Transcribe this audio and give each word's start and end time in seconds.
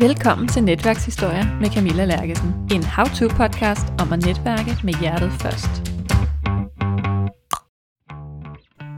Velkommen 0.00 0.48
til 0.48 0.64
Netværkshistorier 0.64 1.60
med 1.60 1.70
Camilla 1.70 2.04
Lærkesen. 2.04 2.48
En 2.72 2.82
how-to-podcast 2.82 4.02
om 4.02 4.12
at 4.12 4.26
netværke 4.26 4.70
med 4.84 4.94
hjertet 5.00 5.32
først. 5.32 5.70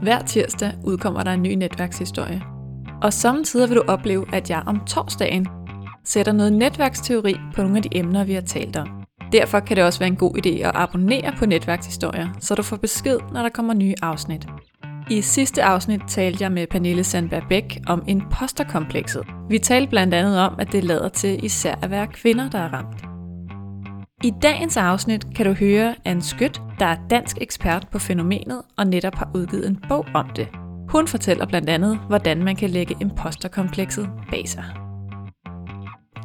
Hver 0.01 0.21
tirsdag 0.25 0.71
udkommer 0.83 1.23
der 1.23 1.31
en 1.31 1.41
ny 1.41 1.53
netværkshistorie. 1.53 2.41
Og 3.01 3.13
samtidig 3.13 3.69
vil 3.69 3.77
du 3.77 3.83
opleve, 3.87 4.25
at 4.33 4.49
jeg 4.49 4.63
om 4.65 4.85
torsdagen 4.85 5.47
sætter 6.05 6.31
noget 6.31 6.53
netværksteori 6.53 7.35
på 7.55 7.61
nogle 7.61 7.77
af 7.77 7.83
de 7.83 7.97
emner, 7.97 8.23
vi 8.23 8.33
har 8.33 8.41
talt 8.41 8.77
om. 8.77 8.87
Derfor 9.31 9.59
kan 9.59 9.77
det 9.77 9.83
også 9.83 9.99
være 9.99 10.09
en 10.09 10.15
god 10.15 10.45
idé 10.45 10.49
at 10.49 10.71
abonnere 10.73 11.33
på 11.37 11.45
netværkshistorier, 11.45 12.27
så 12.39 12.55
du 12.55 12.63
får 12.63 12.77
besked, 12.77 13.19
når 13.33 13.41
der 13.41 13.49
kommer 13.49 13.73
nye 13.73 13.93
afsnit. 14.01 14.47
I 15.11 15.21
sidste 15.21 15.63
afsnit 15.63 16.01
talte 16.07 16.43
jeg 16.43 16.51
med 16.51 16.67
Pernille 16.67 17.03
Sandberg 17.03 17.43
Bæk 17.49 17.79
om 17.87 18.03
imposterkomplekset. 18.07 19.23
Vi 19.49 19.57
talte 19.57 19.89
blandt 19.89 20.13
andet 20.13 20.39
om, 20.39 20.55
at 20.59 20.71
det 20.71 20.83
lader 20.83 21.09
til 21.09 21.45
især 21.45 21.75
at 21.81 21.91
være 21.91 22.07
kvinder, 22.07 22.49
der 22.49 22.59
er 22.59 22.73
ramt. 22.73 23.01
I 24.23 24.33
dagens 24.41 24.77
afsnit 24.77 25.25
kan 25.35 25.45
du 25.45 25.53
høre 25.53 25.95
Anne 26.05 26.21
Skødt, 26.21 26.61
der 26.79 26.85
er 26.85 26.97
dansk 27.09 27.37
ekspert 27.41 27.87
på 27.91 27.99
fænomenet 27.99 28.61
og 28.77 28.87
netop 28.87 29.15
har 29.15 29.31
udgivet 29.35 29.67
en 29.67 29.83
bog 29.89 30.05
om 30.13 30.29
det. 30.35 30.47
Hun 30.89 31.07
fortæller 31.07 31.45
blandt 31.45 31.69
andet, 31.69 31.99
hvordan 32.07 32.43
man 32.43 32.55
kan 32.55 32.69
lægge 32.69 32.95
imposterkomplekset 32.99 34.09
bag 34.29 34.49
sig. 34.49 34.63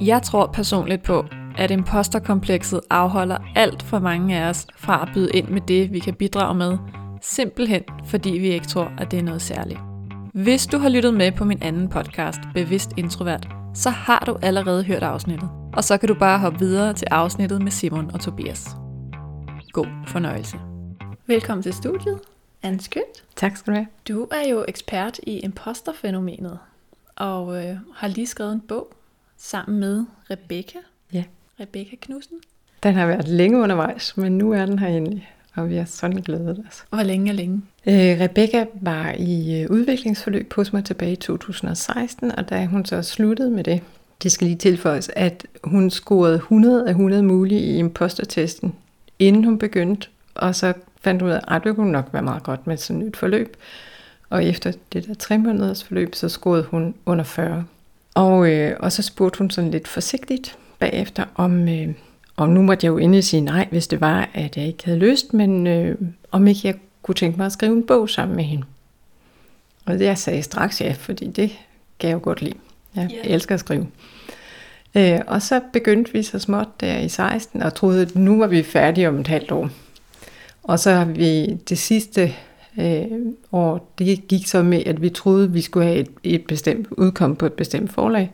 Jeg 0.01 0.23
tror 0.23 0.47
personligt 0.47 1.03
på, 1.03 1.25
at 1.59 1.71
imposterkomplekset 1.71 2.81
afholder 2.91 3.39
alt 3.55 3.83
for 3.83 3.99
mange 3.99 4.39
af 4.39 4.49
os 4.49 4.67
fra 4.77 5.03
at 5.03 5.09
byde 5.15 5.31
ind 5.35 5.49
med 5.49 5.61
det, 5.61 5.93
vi 5.93 5.99
kan 5.99 6.15
bidrage 6.15 6.55
med, 6.55 6.79
simpelthen 7.27 7.83
fordi 8.05 8.31
vi 8.31 8.49
ikke 8.49 8.67
tror, 8.67 8.93
at 8.99 9.11
det 9.11 9.19
er 9.19 9.23
noget 9.23 9.43
særligt. 9.43 9.81
Hvis 10.33 10.67
du 10.67 10.79
har 10.79 10.89
lyttet 10.89 11.15
med 11.15 11.33
på 11.33 11.45
min 11.45 11.63
anden 11.63 11.89
podcast, 11.89 12.39
Bevidst 12.55 12.91
Introvert, 12.97 13.49
så 13.75 13.91
har 13.91 14.25
du 14.27 14.39
allerede 14.43 14.85
hørt 14.85 15.03
afsnittet. 15.03 15.51
Og 15.73 15.85
så 15.85 15.97
kan 15.97 16.09
du 16.09 16.15
bare 16.15 16.39
hoppe 16.39 16.59
videre 16.59 16.95
til 16.95 17.09
afsnittet 17.11 17.63
med 17.63 17.71
Simon 17.71 18.11
og 18.15 18.21
Tobias. 18.21 18.69
God 19.73 19.87
fornøjelse. 20.07 20.57
Velkommen 21.27 21.63
til 21.63 21.75
studiet, 21.75 22.21
Anne 22.63 22.81
Skødt. 22.81 23.25
Tak 23.37 23.57
skal 23.57 23.73
du 23.73 23.77
have. 23.77 23.87
Du 24.09 24.29
er 24.31 24.49
jo 24.51 24.65
ekspert 24.69 25.21
i 25.23 25.39
imposterfænomenet, 25.39 26.59
og 27.17 27.65
øh, 27.65 27.77
har 27.95 28.09
lige 28.09 28.27
skrevet 28.27 28.53
en 28.53 28.61
bog 28.61 28.93
sammen 29.37 29.81
med 29.81 30.05
Rebecca. 30.31 30.79
Ja. 31.13 31.25
Rebecca 31.61 31.97
Knudsen. 32.01 32.37
Den 32.83 32.95
har 32.95 33.07
været 33.07 33.29
længe 33.29 33.59
undervejs, 33.59 34.17
men 34.17 34.39
nu 34.39 34.53
er 34.53 34.67
den 34.67 34.79
her 34.79 34.89
endelig, 34.89 35.36
og 35.57 35.71
vi 35.71 35.77
er 35.77 35.85
sådan 35.85 36.21
glædet 36.23 36.65
os. 36.69 36.85
Hvor 36.91 37.03
længe 37.03 37.31
er 37.31 37.35
længe? 37.35 37.63
Øh, 37.87 38.21
Rebecca 38.21 38.67
var 38.81 39.15
i 39.19 39.63
øh, 39.63 39.71
udviklingsforløb 39.71 40.53
hos 40.53 40.73
mig 40.73 40.85
tilbage 40.85 41.13
i 41.13 41.17
2016, 41.17 42.33
og 42.39 42.51
da 42.51 42.67
hun 42.67 42.85
så 42.85 43.03
sluttede 43.03 43.51
med 43.51 43.65
det, 43.65 43.83
det 44.23 44.33
skal 44.33 44.47
lige 44.47 44.59
tilføjes, 44.59 45.11
at 45.17 45.47
hun 45.65 45.91
scorede 45.91 46.35
100 46.35 46.87
af 46.87 46.91
100 46.91 47.23
mulige 47.23 47.61
i 47.61 47.77
impostertesten, 47.79 48.75
inden 49.19 49.45
hun 49.45 49.59
begyndte, 49.59 50.09
og 50.35 50.55
så 50.55 50.73
fandt 51.01 51.23
hun 51.23 51.31
ud 51.31 51.35
af, 51.35 51.57
at 51.57 51.65
det 51.65 51.77
kunne 51.77 51.93
nok 51.93 52.09
være 52.13 52.23
meget 52.23 52.43
godt 52.43 52.67
med 52.67 52.77
sådan 52.77 53.01
et 53.01 53.07
nyt 53.07 53.17
forløb. 53.17 53.57
Og 54.31 54.45
efter 54.45 54.73
det 54.93 55.07
der 55.07 55.15
tre 55.15 55.39
måneders 55.39 55.85
forløb, 55.85 56.15
så 56.15 56.29
scorede 56.29 56.63
hun 56.63 56.95
under 57.07 57.25
40. 57.25 57.65
Og, 58.15 58.51
øh, 58.53 58.77
og 58.81 58.93
så 58.93 59.03
spurgte 59.03 59.39
hun 59.39 59.51
sådan 59.51 59.71
lidt 59.71 59.89
forsigtigt 59.89 60.59
bagefter, 60.79 61.25
om, 61.35 61.69
øh, 61.69 61.89
om 62.37 62.49
nu 62.49 62.63
måtte 62.63 62.85
jeg 62.87 62.91
jo 62.91 62.99
endelig 62.99 63.25
sige 63.25 63.41
nej, 63.41 63.69
hvis 63.71 63.87
det 63.87 64.01
var, 64.01 64.29
at 64.35 64.57
jeg 64.57 64.67
ikke 64.67 64.85
havde 64.85 64.99
lyst, 64.99 65.35
men 65.35 65.67
øh, 65.67 65.95
om 66.33 66.47
ikke 66.47 66.61
jeg 66.65 66.75
kunne 67.03 67.15
tænke 67.15 67.37
mig 67.37 67.47
at 67.47 67.53
skrive 67.53 67.73
en 67.77 67.87
bog 67.87 68.11
sammen 68.11 68.37
med 68.37 68.45
hende. 68.45 68.65
Og 69.87 69.99
det 69.99 70.05
jeg 70.05 70.19
sagde 70.19 70.43
straks 70.43 70.81
ja, 70.81 70.95
fordi 70.99 71.27
det 71.27 71.59
kan 71.99 72.09
jeg 72.11 72.15
jo 72.15 72.21
godt 72.23 72.43
lide. 72.43 72.55
Jeg 72.97 73.09
Ja. 73.25 73.35
elsker 73.35 73.55
at 73.55 73.61
skrive. 73.61 73.87
Øh, 74.95 75.21
og 75.27 75.43
så 75.43 75.61
begyndte 75.73 76.13
vi 76.13 76.23
så 76.23 76.39
småt 76.39 76.69
der 76.81 76.99
i 76.99 77.09
16, 77.09 77.63
og 77.63 77.75
troede, 77.75 78.03
at 78.03 78.17
nu 78.17 78.39
var 78.39 78.47
vi 78.47 78.63
færdige 78.63 79.09
om 79.09 79.19
et 79.21 79.27
halvt 79.27 79.53
år. 79.53 79.71
Og 80.63 80.79
så 80.79 80.91
har 80.91 81.05
vi 81.05 81.47
det 81.69 81.79
sidste 81.79 82.33
øh, 82.81 83.05
år, 83.53 83.93
det 83.99 84.29
gik 84.29 84.47
så 84.47 84.63
med, 84.63 84.83
at 84.87 85.03
vi 85.03 85.09
troede, 85.11 85.45
at 85.45 85.55
vi 85.55 85.61
skulle 85.61 85.87
have 85.87 85.99
et, 85.99 86.09
et 86.25 86.45
bestemt 86.49 86.87
udkom 86.91 87.37
på 87.37 87.47
et 87.47 87.53
bestemt 87.53 87.93
forlag. 87.93 88.31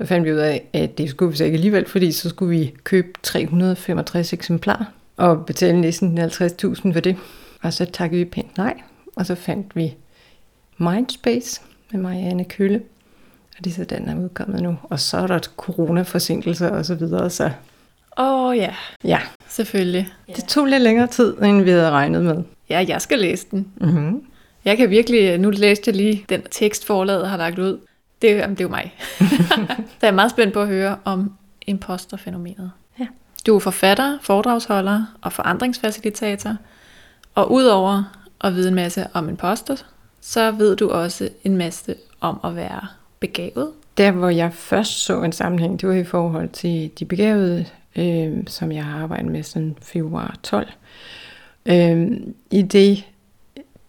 Så 0.00 0.06
fandt 0.06 0.26
vi 0.26 0.32
ud 0.32 0.38
af, 0.38 0.68
at 0.72 0.98
det 0.98 1.10
skulle 1.10 1.30
vi 1.30 1.36
så 1.36 1.44
ikke 1.44 1.54
alligevel, 1.54 1.88
fordi 1.88 2.12
så 2.12 2.28
skulle 2.28 2.58
vi 2.58 2.74
købe 2.84 3.08
365 3.22 4.32
eksemplarer 4.32 4.84
og 5.16 5.46
betale 5.46 5.80
næsten 5.80 6.18
50.000 6.18 6.92
for 6.92 7.00
det. 7.00 7.16
Og 7.62 7.72
så 7.72 7.84
takkede 7.84 8.18
vi 8.18 8.24
pænt 8.24 8.58
nej, 8.58 8.74
og 9.16 9.26
så 9.26 9.34
fandt 9.34 9.76
vi 9.76 9.94
Mindspace 10.78 11.60
med 11.92 12.00
Marianne 12.00 12.44
Kølle. 12.44 12.82
Og 13.58 13.64
det 13.64 13.70
er 13.70 13.74
så 13.74 13.84
den, 13.84 14.06
der 14.06 14.14
er 14.14 14.18
udkommet 14.18 14.62
nu. 14.62 14.76
Og 14.82 15.00
så 15.00 15.16
er 15.16 15.26
der 15.26 15.38
coronaforsinkelser 15.38 16.68
og 16.68 16.86
så 16.86 16.94
videre, 16.94 17.30
så 17.30 17.50
Åh 18.18 18.44
oh, 18.44 18.56
ja, 18.56 18.74
ja. 19.04 19.20
selvfølgelig. 19.48 20.08
Det 20.36 20.44
tog 20.44 20.66
lidt 20.66 20.82
længere 20.82 21.06
tid, 21.06 21.36
end 21.42 21.62
vi 21.62 21.70
havde 21.70 21.90
regnet 21.90 22.22
med. 22.22 22.42
Ja, 22.70 22.84
jeg 22.88 23.02
skal 23.02 23.18
læse 23.18 23.46
den. 23.50 23.68
Mm-hmm. 23.80 24.22
Jeg 24.64 24.76
kan 24.76 24.90
virkelig, 24.90 25.38
nu 25.38 25.50
læste 25.50 25.88
jeg 25.88 25.96
lige 25.96 26.24
den 26.28 26.42
tekst, 26.50 26.86
forlaget 26.86 27.28
har 27.28 27.36
lagt 27.36 27.58
ud. 27.58 27.78
Det, 28.22 28.28
jamen, 28.28 28.56
det 28.56 28.60
er 28.60 28.64
jo 28.64 28.68
mig. 28.68 28.94
så 29.98 30.02
jeg 30.02 30.08
er 30.08 30.12
meget 30.12 30.30
spændt 30.30 30.54
på 30.54 30.62
at 30.62 30.68
høre 30.68 30.96
om 31.04 31.32
imposterfænomenet. 31.66 32.70
Ja. 32.98 33.06
Du 33.46 33.54
er 33.54 33.58
forfatter, 33.58 34.18
foredragsholder 34.22 35.04
og 35.20 35.32
forandringsfacilitator. 35.32 36.56
Og 37.34 37.52
udover 37.52 38.16
at 38.40 38.54
vide 38.54 38.68
en 38.68 38.74
masse 38.74 39.06
om 39.14 39.28
imposter, 39.28 39.76
så 40.20 40.50
ved 40.50 40.76
du 40.76 40.90
også 40.90 41.28
en 41.44 41.56
masse 41.56 41.94
om 42.20 42.40
at 42.44 42.56
være 42.56 42.86
begavet. 43.20 43.70
Der, 43.96 44.10
hvor 44.10 44.28
jeg 44.28 44.52
først 44.52 45.04
så 45.04 45.22
en 45.22 45.32
sammenhæng, 45.32 45.80
det 45.80 45.88
var 45.88 45.94
i 45.94 46.04
forhold 46.04 46.48
til 46.48 46.90
de 46.98 47.04
begavede, 47.04 47.66
øh, 47.96 48.32
som 48.46 48.72
jeg 48.72 48.84
har 48.84 49.02
arbejdet 49.02 49.32
med 49.32 49.42
siden 49.42 49.76
februar 49.82 50.36
12. 50.42 50.68
Øh, 51.66 52.10
I 52.50 52.62
det, 52.62 53.04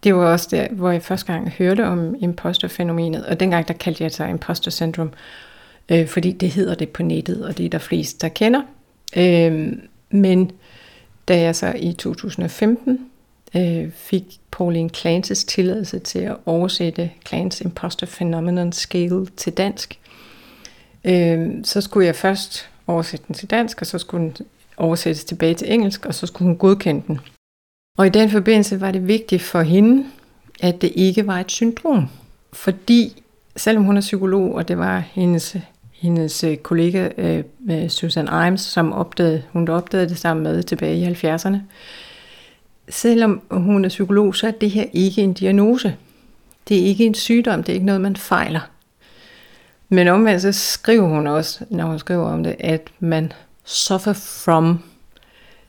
det 0.04 0.14
var 0.14 0.32
også 0.32 0.48
der, 0.50 0.68
hvor 0.70 0.90
jeg 0.90 1.02
første 1.02 1.32
gang 1.32 1.50
hørte 1.50 1.86
om 1.86 2.14
imposterfænomenet, 2.20 3.26
og 3.26 3.40
dengang 3.40 3.68
der 3.68 3.74
kaldte 3.74 4.02
jeg 4.02 4.10
det 4.10 4.16
sig 4.16 4.30
imposter 4.30 4.70
syndrom, 4.70 5.12
øh, 5.88 6.06
fordi 6.08 6.32
det 6.32 6.50
hedder 6.50 6.74
det 6.74 6.88
på 6.88 7.02
nettet, 7.02 7.44
og 7.44 7.58
det 7.58 7.66
er 7.66 7.70
der 7.70 7.78
flest, 7.78 8.22
der 8.22 8.28
kender. 8.28 8.62
Øh, 9.16 9.72
men 10.10 10.50
da 11.28 11.40
jeg 11.40 11.56
så 11.56 11.72
i 11.76 11.92
2015 11.92 13.10
øh, 13.56 13.90
fik 13.94 14.24
Pauline 14.50 14.88
Clances 14.88 15.44
tilladelse 15.44 15.98
til 15.98 16.18
at 16.18 16.36
oversætte 16.46 17.10
Clans 17.26 17.60
Imposter 17.60 18.06
Phenomenon 18.06 18.72
Scale 18.72 19.26
til 19.26 19.52
dansk, 19.52 19.98
øh, 21.04 21.50
så 21.64 21.80
skulle 21.80 22.06
jeg 22.06 22.16
først 22.16 22.68
oversætte 22.86 23.24
den 23.26 23.34
til 23.34 23.50
dansk, 23.50 23.80
og 23.80 23.86
så 23.86 23.98
skulle 23.98 24.24
den 24.24 24.46
oversættes 24.76 25.24
tilbage 25.24 25.54
til 25.54 25.72
engelsk, 25.72 26.06
og 26.06 26.14
så 26.14 26.26
skulle 26.26 26.46
hun 26.46 26.56
godkende 26.56 27.02
den. 27.06 27.20
Og 27.98 28.06
i 28.06 28.10
den 28.10 28.30
forbindelse 28.30 28.80
var 28.80 28.90
det 28.90 29.08
vigtigt 29.08 29.42
for 29.42 29.62
hende, 29.62 30.04
at 30.60 30.82
det 30.82 30.92
ikke 30.94 31.26
var 31.26 31.40
et 31.40 31.50
syndrom. 31.50 32.08
Fordi 32.52 33.22
selvom 33.56 33.84
hun 33.84 33.96
er 33.96 34.00
psykolog, 34.00 34.54
og 34.54 34.68
det 34.68 34.78
var 34.78 34.98
hendes, 34.98 35.56
hendes 35.92 36.44
kollega 36.62 37.08
øh, 37.18 37.44
øh 37.70 37.88
Susan 37.88 38.46
Imes, 38.46 38.60
som 38.60 38.92
opdagede, 38.92 39.42
hun 39.52 39.68
opdagede 39.68 40.08
det 40.08 40.18
sammen 40.18 40.42
med 40.42 40.62
tilbage 40.62 40.96
i 40.96 41.12
70'erne, 41.12 41.56
selvom 42.88 43.42
hun 43.50 43.84
er 43.84 43.88
psykolog, 43.88 44.36
så 44.36 44.46
er 44.46 44.50
det 44.50 44.70
her 44.70 44.84
ikke 44.92 45.22
en 45.22 45.32
diagnose. 45.32 45.96
Det 46.68 46.80
er 46.80 46.84
ikke 46.84 47.04
en 47.04 47.14
sygdom, 47.14 47.62
det 47.62 47.72
er 47.72 47.74
ikke 47.74 47.86
noget, 47.86 48.00
man 48.00 48.16
fejler. 48.16 48.60
Men 49.88 50.08
omvendt 50.08 50.42
så 50.42 50.52
skriver 50.52 51.08
hun 51.08 51.26
også, 51.26 51.64
når 51.70 51.86
hun 51.86 51.98
skriver 51.98 52.26
om 52.26 52.42
det, 52.42 52.56
at 52.58 52.88
man 53.00 53.32
suffer 53.64 54.12
from 54.12 54.82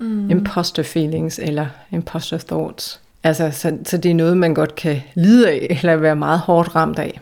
mm. 0.03 0.29
imposter 0.29 0.83
feelings 0.83 1.39
eller 1.39 1.65
imposter 1.91 2.37
thoughts. 2.37 3.01
Altså, 3.23 3.51
så, 3.51 3.77
så 3.85 3.97
det 3.97 4.11
er 4.11 4.15
noget, 4.15 4.37
man 4.37 4.53
godt 4.53 4.75
kan 4.75 5.01
lide 5.15 5.49
af, 5.49 5.67
eller 5.69 5.95
være 5.95 6.15
meget 6.15 6.39
hårdt 6.39 6.75
ramt 6.75 6.99
af. 6.99 7.19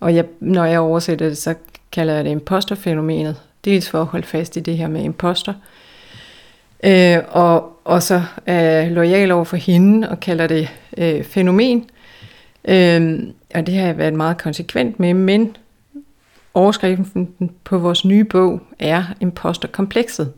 Og 0.00 0.14
jeg, 0.14 0.24
når 0.40 0.64
jeg 0.64 0.80
oversætter 0.80 1.28
det, 1.28 1.38
så 1.38 1.54
kalder 1.92 2.14
jeg 2.14 2.24
det 2.24 2.30
imposterfænomenet. 2.30 3.36
Dels 3.64 3.90
for 3.90 4.00
at 4.00 4.06
holde 4.06 4.26
fast 4.26 4.56
i 4.56 4.60
det 4.60 4.76
her 4.76 4.88
med 4.88 5.02
imposter. 5.02 5.54
Øh, 6.84 7.18
og, 7.28 7.80
og 7.84 8.02
så 8.02 8.22
er 8.46 8.60
jeg 8.60 8.90
lojal 8.90 9.30
over 9.30 9.44
for 9.44 9.56
hende 9.56 10.08
og 10.08 10.20
kalder 10.20 10.46
det 10.46 10.68
øh, 10.98 11.24
fænomen. 11.24 11.90
Øh, 12.64 13.18
og 13.54 13.66
det 13.66 13.74
har 13.74 13.86
jeg 13.86 13.98
været 13.98 14.14
meget 14.14 14.38
konsekvent 14.38 15.00
med, 15.00 15.14
men 15.14 15.56
overskriften 16.54 17.50
på 17.64 17.78
vores 17.78 18.04
nye 18.04 18.24
bog 18.24 18.60
er 18.78 19.04
imposterkomplekset. 19.20 20.32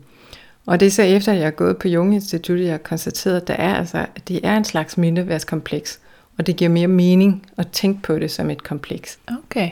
Og 0.65 0.79
det 0.79 0.85
er 0.85 0.91
så 0.91 1.03
efter, 1.03 1.31
at 1.31 1.37
jeg 1.37 1.47
er 1.47 1.51
gået 1.51 1.77
på 1.77 1.87
Jung 1.87 2.13
Institut, 2.13 2.59
jeg 2.59 2.71
har 2.71 2.77
konstateret, 2.77 3.41
at 3.41 3.47
der 3.47 3.53
er 3.53 3.75
altså, 3.75 4.05
at 4.15 4.27
det 4.27 4.39
er 4.43 4.57
en 4.57 4.63
slags 4.63 4.97
mindreværdskompleks. 4.97 5.99
Og 6.37 6.47
det 6.47 6.55
giver 6.55 6.69
mere 6.69 6.87
mening 6.87 7.45
at 7.57 7.67
tænke 7.67 8.01
på 8.01 8.19
det 8.19 8.31
som 8.31 8.49
et 8.49 8.63
kompleks. 8.63 9.19
Okay. 9.45 9.69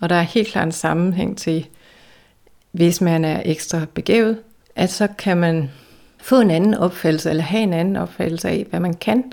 Og 0.00 0.08
der 0.08 0.14
er 0.14 0.22
helt 0.22 0.48
klart 0.48 0.66
en 0.66 0.72
sammenhæng 0.72 1.38
til, 1.38 1.66
hvis 2.72 3.00
man 3.00 3.24
er 3.24 3.42
ekstra 3.44 3.80
begavet, 3.94 4.38
at 4.76 4.90
så 4.90 5.08
kan 5.18 5.36
man 5.36 5.70
få 6.18 6.40
en 6.40 6.50
anden 6.50 6.74
opfattelse, 6.74 7.30
eller 7.30 7.42
have 7.42 7.62
en 7.62 7.72
anden 7.72 7.96
opfattelse 7.96 8.48
af, 8.48 8.66
hvad 8.70 8.80
man 8.80 8.94
kan, 8.94 9.32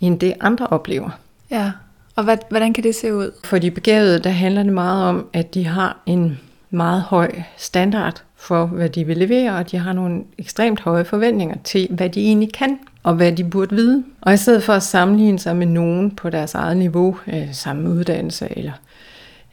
end 0.00 0.20
det 0.20 0.34
andre 0.40 0.66
oplever. 0.66 1.10
Ja, 1.50 1.72
og 2.16 2.24
hvad, 2.24 2.36
hvordan 2.50 2.72
kan 2.72 2.84
det 2.84 2.94
se 2.94 3.14
ud? 3.14 3.30
For 3.44 3.58
de 3.58 3.70
begavede, 3.70 4.18
der 4.18 4.30
handler 4.30 4.62
det 4.62 4.72
meget 4.72 5.04
om, 5.04 5.28
at 5.32 5.54
de 5.54 5.64
har 5.64 6.02
en 6.06 6.40
meget 6.70 7.02
høj 7.02 7.42
standard 7.56 8.22
for, 8.42 8.66
hvad 8.66 8.88
de 8.88 9.04
vil 9.04 9.16
levere, 9.16 9.56
og 9.56 9.70
de 9.70 9.78
har 9.78 9.92
nogle 9.92 10.22
ekstremt 10.38 10.80
høje 10.80 11.04
forventninger 11.04 11.56
til, 11.64 11.88
hvad 11.90 12.10
de 12.10 12.20
egentlig 12.20 12.52
kan, 12.52 12.78
og 13.02 13.14
hvad 13.14 13.32
de 13.32 13.44
burde 13.44 13.74
vide. 13.74 14.04
Og 14.20 14.34
i 14.34 14.36
stedet 14.36 14.62
for 14.62 14.72
at 14.72 14.82
sammenligne 14.82 15.38
sig 15.38 15.56
med 15.56 15.66
nogen 15.66 16.10
på 16.10 16.30
deres 16.30 16.54
eget 16.54 16.76
niveau, 16.76 17.16
øh, 17.26 17.48
samme 17.52 17.90
uddannelse 17.90 18.48
eller 18.50 18.72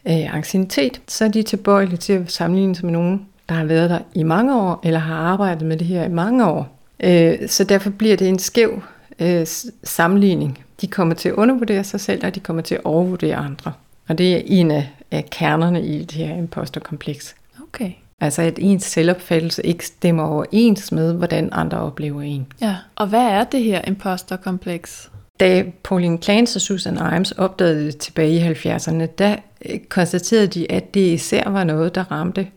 øh, 0.08 0.36
ancienitet, 0.36 1.02
så 1.08 1.26
er 1.26 1.30
de 1.30 1.44
tilbøjelige 1.44 1.98
til 1.98 2.14
at 2.14 2.32
sammenligne 2.32 2.76
sig 2.76 2.86
med 2.86 2.94
nogen, 2.94 3.26
der 3.50 3.56
har 3.56 3.66
været 3.66 3.90
der 3.90 4.00
i 4.14 4.24
mange 4.24 4.62
år, 4.62 4.80
eller 4.84 5.00
har 5.00 5.16
arbejdet 5.16 5.68
med 5.68 5.78
det 5.78 5.88
her 5.88 6.04
i 6.04 6.10
mange 6.10 6.46
år. 6.46 6.80
Øh, 7.00 7.48
så 7.48 7.64
derfor 7.64 7.90
bliver 7.90 8.18
det 8.18 8.30
en 8.30 8.40
skæv 8.40 8.82
øh, 9.20 9.48
sammenligning. 9.84 10.66
De 10.82 10.88
kommer 10.88 11.16
til 11.16 11.30
at 11.30 11.36
undervurdere 11.36 11.84
sig 11.84 12.00
selv, 12.00 12.26
og 12.26 12.36
de 12.36 12.40
kommer 12.40 12.62
til 12.62 12.76
at 12.76 12.82
overvurdere 12.84 13.36
andre. 13.36 13.72
Og 14.08 14.18
det 14.18 14.36
er 14.36 14.42
en 14.46 14.72
af, 14.72 14.90
af 15.12 15.26
kernerne 15.32 15.86
i 15.86 16.00
det 16.00 16.12
her 16.12 16.36
imposterkompleks. 16.36 17.36
Okay. 17.64 17.92
Altså 18.22 18.42
at 18.42 18.60
ens 18.62 18.84
selvopfattelse 18.84 19.66
ikke 19.66 19.86
stemmer 19.86 20.24
overens 20.24 20.92
med, 20.92 21.14
hvordan 21.14 21.50
andre 21.52 21.78
oplever 21.78 22.22
en. 22.22 22.48
Ja, 22.62 22.76
og 22.96 23.08
hvad 23.08 23.26
er 23.26 23.44
det 23.44 23.64
her 23.64 23.82
imposterkompleks? 23.88 25.12
Da 25.40 25.64
Pauline 25.84 26.18
Clance 26.18 26.58
og 26.58 26.62
Susan 26.62 27.16
Imes 27.16 27.32
opdagede 27.32 27.86
det 27.86 27.98
tilbage 27.98 28.32
i 28.32 28.52
70'erne, 28.52 29.06
der 29.18 29.36
øh, 29.66 29.80
konstaterede 29.90 30.48
de, 30.48 30.72
at 30.72 30.94
det 30.94 31.14
især 31.14 31.50
var 31.50 31.64
noget, 31.64 31.96
der 31.96 32.12
ramte 32.12 32.48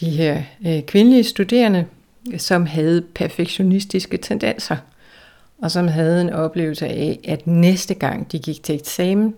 de 0.00 0.10
her 0.10 0.42
øh, 0.66 0.82
kvindelige 0.82 1.24
studerende, 1.24 1.86
som 2.38 2.66
havde 2.66 3.02
perfektionistiske 3.14 4.16
tendenser, 4.16 4.76
og 5.62 5.70
som 5.70 5.88
havde 5.88 6.20
en 6.20 6.30
oplevelse 6.30 6.86
af, 6.86 7.18
at 7.24 7.46
næste 7.46 7.94
gang 7.94 8.32
de 8.32 8.38
gik 8.38 8.62
til 8.62 8.74
eksamen, 8.74 9.34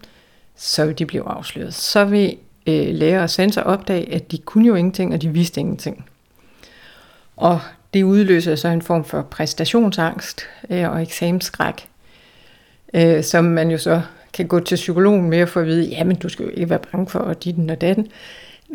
så 0.56 0.84
ville 0.84 0.98
de 0.98 1.06
blive 1.06 1.28
afsløret. 1.28 1.74
Så 1.74 2.04
vil 2.04 2.36
øh, 2.66 2.94
lærer 2.94 3.22
og 3.22 3.30
sensor 3.30 3.62
opdage, 3.62 4.14
at 4.14 4.32
de 4.32 4.38
kunne 4.38 4.66
jo 4.66 4.74
ingenting, 4.74 5.14
og 5.14 5.22
de 5.22 5.28
vidste 5.28 5.60
ingenting. 5.60 6.04
Og 7.36 7.60
det 7.94 8.02
udløser 8.02 8.56
så 8.56 8.68
en 8.68 8.82
form 8.82 9.04
for 9.04 9.22
præstationsangst 9.22 10.42
øh, 10.70 10.90
og 10.90 11.02
eksamensskræk, 11.02 11.88
øh, 12.94 13.24
som 13.24 13.44
man 13.44 13.70
jo 13.70 13.78
så 13.78 14.00
kan 14.32 14.46
gå 14.46 14.60
til 14.60 14.74
psykologen 14.76 15.30
med 15.30 15.38
at 15.38 15.48
få 15.48 15.60
at 15.60 15.66
vide, 15.66 15.88
jamen 15.88 16.16
du 16.16 16.28
skal 16.28 16.44
jo 16.44 16.50
ikke 16.54 16.70
være 16.70 16.78
bange 16.92 17.06
for 17.06 17.18
at 17.18 17.44
dit 17.44 17.70
og 17.70 17.80
datten. 17.80 18.08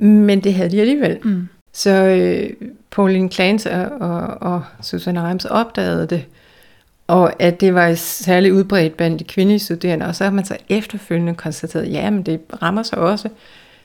Men 0.01 0.39
det 0.39 0.53
havde 0.53 0.71
de 0.71 0.79
alligevel. 0.79 1.17
Mm. 1.23 1.47
Så 1.73 1.91
øh, 1.91 2.49
Pauline 2.91 3.29
Clance 3.29 3.71
og, 3.71 4.09
og, 4.09 4.21
og 4.41 4.63
Susanne 4.81 5.21
Reims 5.21 5.45
opdagede 5.45 6.07
det, 6.07 6.25
og 7.07 7.41
at 7.41 7.61
det 7.61 7.73
var 7.73 7.93
særligt 7.95 8.53
udbredt 8.53 8.97
blandt 8.97 9.19
de 9.19 9.23
kvindelige 9.23 9.59
studerende, 9.59 10.05
og 10.05 10.15
så 10.15 10.23
har 10.23 10.31
man 10.31 10.45
så 10.45 10.57
efterfølgende 10.69 11.35
konstateret, 11.35 11.91
ja, 11.91 12.09
men 12.09 12.23
det 12.23 12.39
rammer 12.61 12.83
sig 12.83 12.97
også 12.97 13.29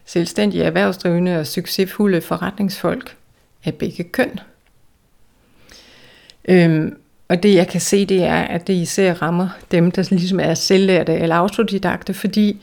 selvstændige 0.07 0.65
erhvervsdrivende 0.65 1.39
og 1.39 1.47
succesfulde 1.47 2.21
forretningsfolk 2.21 3.17
af 3.65 3.75
begge 3.75 4.05
køn. 4.05 4.39
Øhm, 6.49 6.97
og 7.29 7.43
det 7.43 7.55
jeg 7.55 7.69
kan 7.69 7.81
se, 7.81 8.07
det 8.07 8.23
er, 8.23 8.41
at 8.41 8.67
det 8.67 8.75
især 8.75 9.15
rammer 9.15 9.49
dem, 9.71 9.91
der 9.91 10.09
ligesom 10.11 10.41
er 10.41 10.55
selvlærte 10.55 11.15
eller 11.15 11.37
autodidakte, 11.37 12.15
fordi 12.15 12.61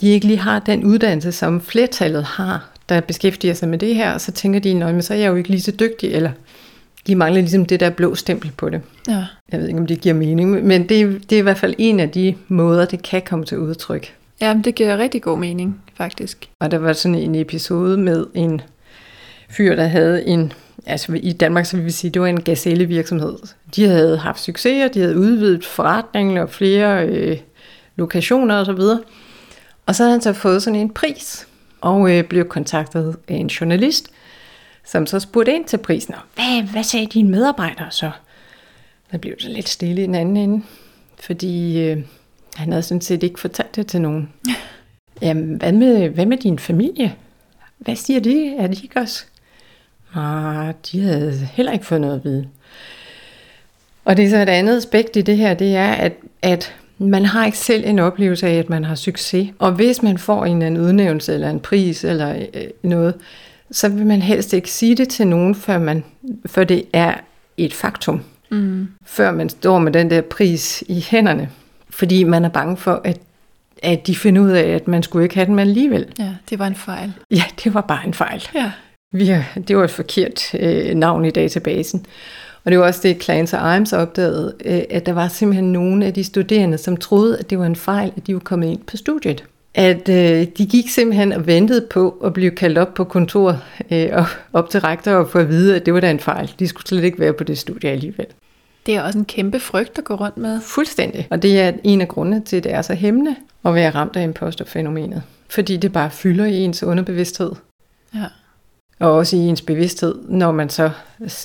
de 0.00 0.08
ikke 0.08 0.26
lige 0.26 0.38
har 0.38 0.58
den 0.58 0.84
uddannelse, 0.84 1.32
som 1.32 1.60
flertallet 1.60 2.24
har, 2.24 2.70
der 2.88 3.00
beskæftiger 3.00 3.54
sig 3.54 3.68
med 3.68 3.78
det 3.78 3.94
her, 3.94 4.12
og 4.12 4.20
så 4.20 4.32
tænker 4.32 4.60
de, 4.60 4.74
men 4.74 5.02
så 5.02 5.14
er 5.14 5.18
jeg 5.18 5.28
jo 5.28 5.34
ikke 5.34 5.48
lige 5.48 5.60
så 5.60 5.72
dygtig, 5.80 6.12
eller 6.12 6.30
de 7.06 7.14
mangler 7.16 7.40
ligesom 7.40 7.66
det 7.66 7.80
der 7.80 7.90
blå 7.90 8.14
stempel 8.14 8.52
på 8.56 8.68
det. 8.68 8.80
Ja. 9.08 9.24
Jeg 9.52 9.60
ved 9.60 9.68
ikke, 9.68 9.80
om 9.80 9.86
det 9.86 10.00
giver 10.00 10.14
mening, 10.14 10.66
men 10.66 10.88
det, 10.88 11.30
det 11.30 11.36
er 11.36 11.40
i 11.40 11.42
hvert 11.42 11.58
fald 11.58 11.74
en 11.78 12.00
af 12.00 12.10
de 12.10 12.34
måder, 12.48 12.84
det 12.84 13.02
kan 13.02 13.22
komme 13.22 13.44
til 13.44 13.58
udtryk. 13.58 14.14
Ja, 14.40 14.56
det 14.64 14.74
giver 14.74 14.98
rigtig 14.98 15.22
god 15.22 15.38
mening, 15.38 15.82
faktisk. 15.94 16.50
Og 16.60 16.70
der 16.70 16.78
var 16.78 16.92
sådan 16.92 17.14
en 17.14 17.34
episode 17.34 17.96
med 17.96 18.26
en 18.34 18.60
fyr, 19.50 19.76
der 19.76 19.86
havde 19.86 20.26
en, 20.26 20.52
altså 20.86 21.12
i 21.22 21.32
Danmark, 21.32 21.66
så 21.66 21.76
vil 21.76 21.86
vi 21.86 21.90
sige, 21.90 22.10
det 22.10 22.22
var 22.22 22.28
en 22.28 22.42
gazellevirksomhed. 22.42 23.38
De 23.76 23.84
havde 23.84 24.18
haft 24.18 24.40
succeser, 24.40 24.88
de 24.88 25.00
havde 25.00 25.18
udvidet 25.18 25.64
forretningen 25.64 26.38
og 26.38 26.50
flere 26.50 27.06
øh, 27.06 27.38
lokationer 27.96 28.58
og 28.58 28.66
så 28.66 28.72
videre. 28.72 29.00
Og 29.86 29.94
så 29.94 30.02
havde 30.02 30.12
han 30.12 30.22
så 30.22 30.32
fået 30.32 30.62
sådan 30.62 30.80
en 30.80 30.90
pris, 30.90 31.48
og 31.80 32.16
øh, 32.16 32.24
blev 32.24 32.48
kontaktet 32.48 33.16
af 33.28 33.34
en 33.34 33.46
journalist, 33.46 34.10
som 34.86 35.06
så 35.06 35.20
spurgte 35.20 35.54
ind 35.54 35.64
til 35.64 35.76
prisen, 35.76 36.14
og 36.14 36.20
hvad, 36.34 36.62
hvad 36.72 36.82
sagde 36.82 37.06
dine 37.06 37.30
medarbejdere 37.30 37.90
så? 37.90 38.10
Der 39.12 39.18
blev 39.18 39.34
det 39.36 39.50
lidt 39.50 39.68
stille 39.68 40.02
i 40.02 40.06
den 40.06 40.14
anden 40.14 40.36
ende, 40.36 40.64
fordi 41.20 41.80
øh, 41.80 41.98
han 42.56 42.72
havde 42.72 42.82
sådan 42.82 43.00
set 43.00 43.22
ikke 43.22 43.40
fortalt 43.40 43.76
det 43.76 43.86
til 43.86 44.00
nogen. 44.00 44.28
Jamen, 45.22 45.54
hvad 45.54 45.72
med, 45.72 46.08
hvad 46.08 46.26
med 46.26 46.36
din 46.36 46.58
familie? 46.58 47.14
Hvad 47.78 47.96
siger 47.96 48.20
de? 48.20 48.56
Er 48.56 48.66
de 48.66 48.82
ikke 48.82 49.00
også? 49.00 49.24
Ah, 50.14 50.74
de 50.92 51.02
havde 51.02 51.48
heller 51.52 51.72
ikke 51.72 51.86
fået 51.86 52.00
noget 52.00 52.14
at 52.14 52.24
vide. 52.24 52.48
Og 54.04 54.16
det 54.16 54.24
er 54.24 54.30
så 54.30 54.36
et 54.36 54.48
andet 54.48 54.76
aspekt 54.76 55.16
i 55.16 55.20
det 55.20 55.36
her, 55.36 55.54
det 55.54 55.76
er, 55.76 55.92
at, 55.92 56.12
at 56.42 56.74
man 56.98 57.24
har 57.24 57.46
ikke 57.46 57.58
selv 57.58 57.84
en 57.86 57.98
oplevelse 57.98 58.46
af, 58.46 58.54
at 58.54 58.70
man 58.70 58.84
har 58.84 58.94
succes. 58.94 59.50
Og 59.58 59.72
hvis 59.72 60.02
man 60.02 60.18
får 60.18 60.44
en 60.44 60.56
eller 60.56 60.66
anden 60.66 60.84
udnævnelse, 60.84 61.34
eller 61.34 61.50
en 61.50 61.60
pris, 61.60 62.04
eller 62.04 62.34
øh, 62.54 62.64
noget, 62.82 63.14
så 63.70 63.88
vil 63.88 64.06
man 64.06 64.22
helst 64.22 64.52
ikke 64.52 64.70
sige 64.70 64.94
det 64.94 65.08
til 65.08 65.26
nogen, 65.26 65.54
før, 65.54 65.78
man, 65.78 66.04
før 66.46 66.64
det 66.64 66.84
er 66.92 67.14
et 67.56 67.74
faktum. 67.74 68.22
Mm. 68.50 68.88
Før 69.06 69.30
man 69.30 69.48
står 69.48 69.78
med 69.78 69.92
den 69.92 70.10
der 70.10 70.20
pris 70.20 70.84
i 70.88 71.06
hænderne. 71.10 71.48
Fordi 72.00 72.24
man 72.24 72.44
er 72.44 72.48
bange 72.48 72.76
for, 72.76 73.00
at, 73.04 73.18
at 73.82 74.06
de 74.06 74.16
finder 74.16 74.42
ud 74.42 74.50
af, 74.50 74.68
at 74.68 74.88
man 74.88 75.02
skulle 75.02 75.22
ikke 75.22 75.34
have 75.34 75.46
den 75.46 75.58
alligevel. 75.58 76.06
Ja, 76.18 76.34
det 76.50 76.58
var 76.58 76.66
en 76.66 76.74
fejl. 76.74 77.12
Ja, 77.30 77.42
det 77.64 77.74
var 77.74 77.80
bare 77.80 78.06
en 78.06 78.14
fejl. 78.14 78.42
Ja. 78.54 78.70
Vi 79.12 79.34
det 79.68 79.76
var 79.76 79.84
et 79.84 79.90
forkert 79.90 80.54
øh, 80.54 80.94
navn 80.94 81.24
i 81.24 81.30
databasen. 81.30 82.06
Og 82.64 82.70
det 82.70 82.78
var 82.78 82.86
også 82.86 83.00
det, 83.02 83.22
Clans 83.22 83.52
og 83.52 83.76
Imes 83.76 83.92
opdagede, 83.92 84.54
øh, 84.64 84.82
at 84.90 85.06
der 85.06 85.12
var 85.12 85.28
simpelthen 85.28 85.72
nogle 85.72 86.06
af 86.06 86.14
de 86.14 86.24
studerende, 86.24 86.78
som 86.78 86.96
troede, 86.96 87.38
at 87.38 87.50
det 87.50 87.58
var 87.58 87.66
en 87.66 87.76
fejl, 87.76 88.12
at 88.16 88.26
de 88.26 88.34
var 88.34 88.40
kommet 88.40 88.68
ind 88.68 88.80
på 88.86 88.96
studiet. 88.96 89.44
At 89.74 90.08
øh, 90.08 90.46
de 90.58 90.66
gik 90.66 90.88
simpelthen 90.88 91.32
og 91.32 91.46
ventede 91.46 91.86
på 91.90 92.10
at 92.24 92.32
blive 92.32 92.50
kaldt 92.50 92.78
op 92.78 92.94
på 92.94 93.04
kontor 93.04 93.62
øh, 93.90 94.08
og 94.12 94.26
op 94.52 94.70
til 94.70 94.80
rektor 94.80 95.12
og 95.12 95.30
få 95.30 95.38
at 95.38 95.48
vide, 95.48 95.76
at 95.76 95.86
det 95.86 95.94
var 95.94 96.00
da 96.00 96.10
en 96.10 96.20
fejl. 96.20 96.52
De 96.58 96.68
skulle 96.68 96.86
slet 96.86 97.04
ikke 97.04 97.20
være 97.20 97.32
på 97.32 97.44
det 97.44 97.58
studie 97.58 97.90
alligevel. 97.90 98.26
Det 98.86 98.96
er 98.96 99.02
også 99.02 99.18
en 99.18 99.24
kæmpe 99.24 99.60
frygt 99.60 99.98
at 99.98 100.04
gå 100.04 100.14
rundt 100.14 100.36
med. 100.36 100.60
Fuldstændig. 100.60 101.28
Og 101.30 101.42
det 101.42 101.60
er 101.60 101.72
en 101.84 102.00
af 102.00 102.08
grundene 102.08 102.40
til, 102.40 102.56
at 102.56 102.64
det 102.64 102.72
er 102.72 102.82
så 102.82 102.94
hæmmende 102.94 103.36
at 103.64 103.74
være 103.74 103.90
ramt 103.90 104.16
af 104.16 104.22
imposterfænomenet. 104.22 105.22
Fordi 105.48 105.76
det 105.76 105.92
bare 105.92 106.10
fylder 106.10 106.44
i 106.44 106.58
ens 106.58 106.82
underbevidsthed. 106.82 107.52
Ja. 108.14 108.24
Og 108.98 109.12
også 109.12 109.36
i 109.36 109.38
ens 109.38 109.62
bevidsthed, 109.62 110.14
når 110.28 110.52
man 110.52 110.70
så 110.70 110.90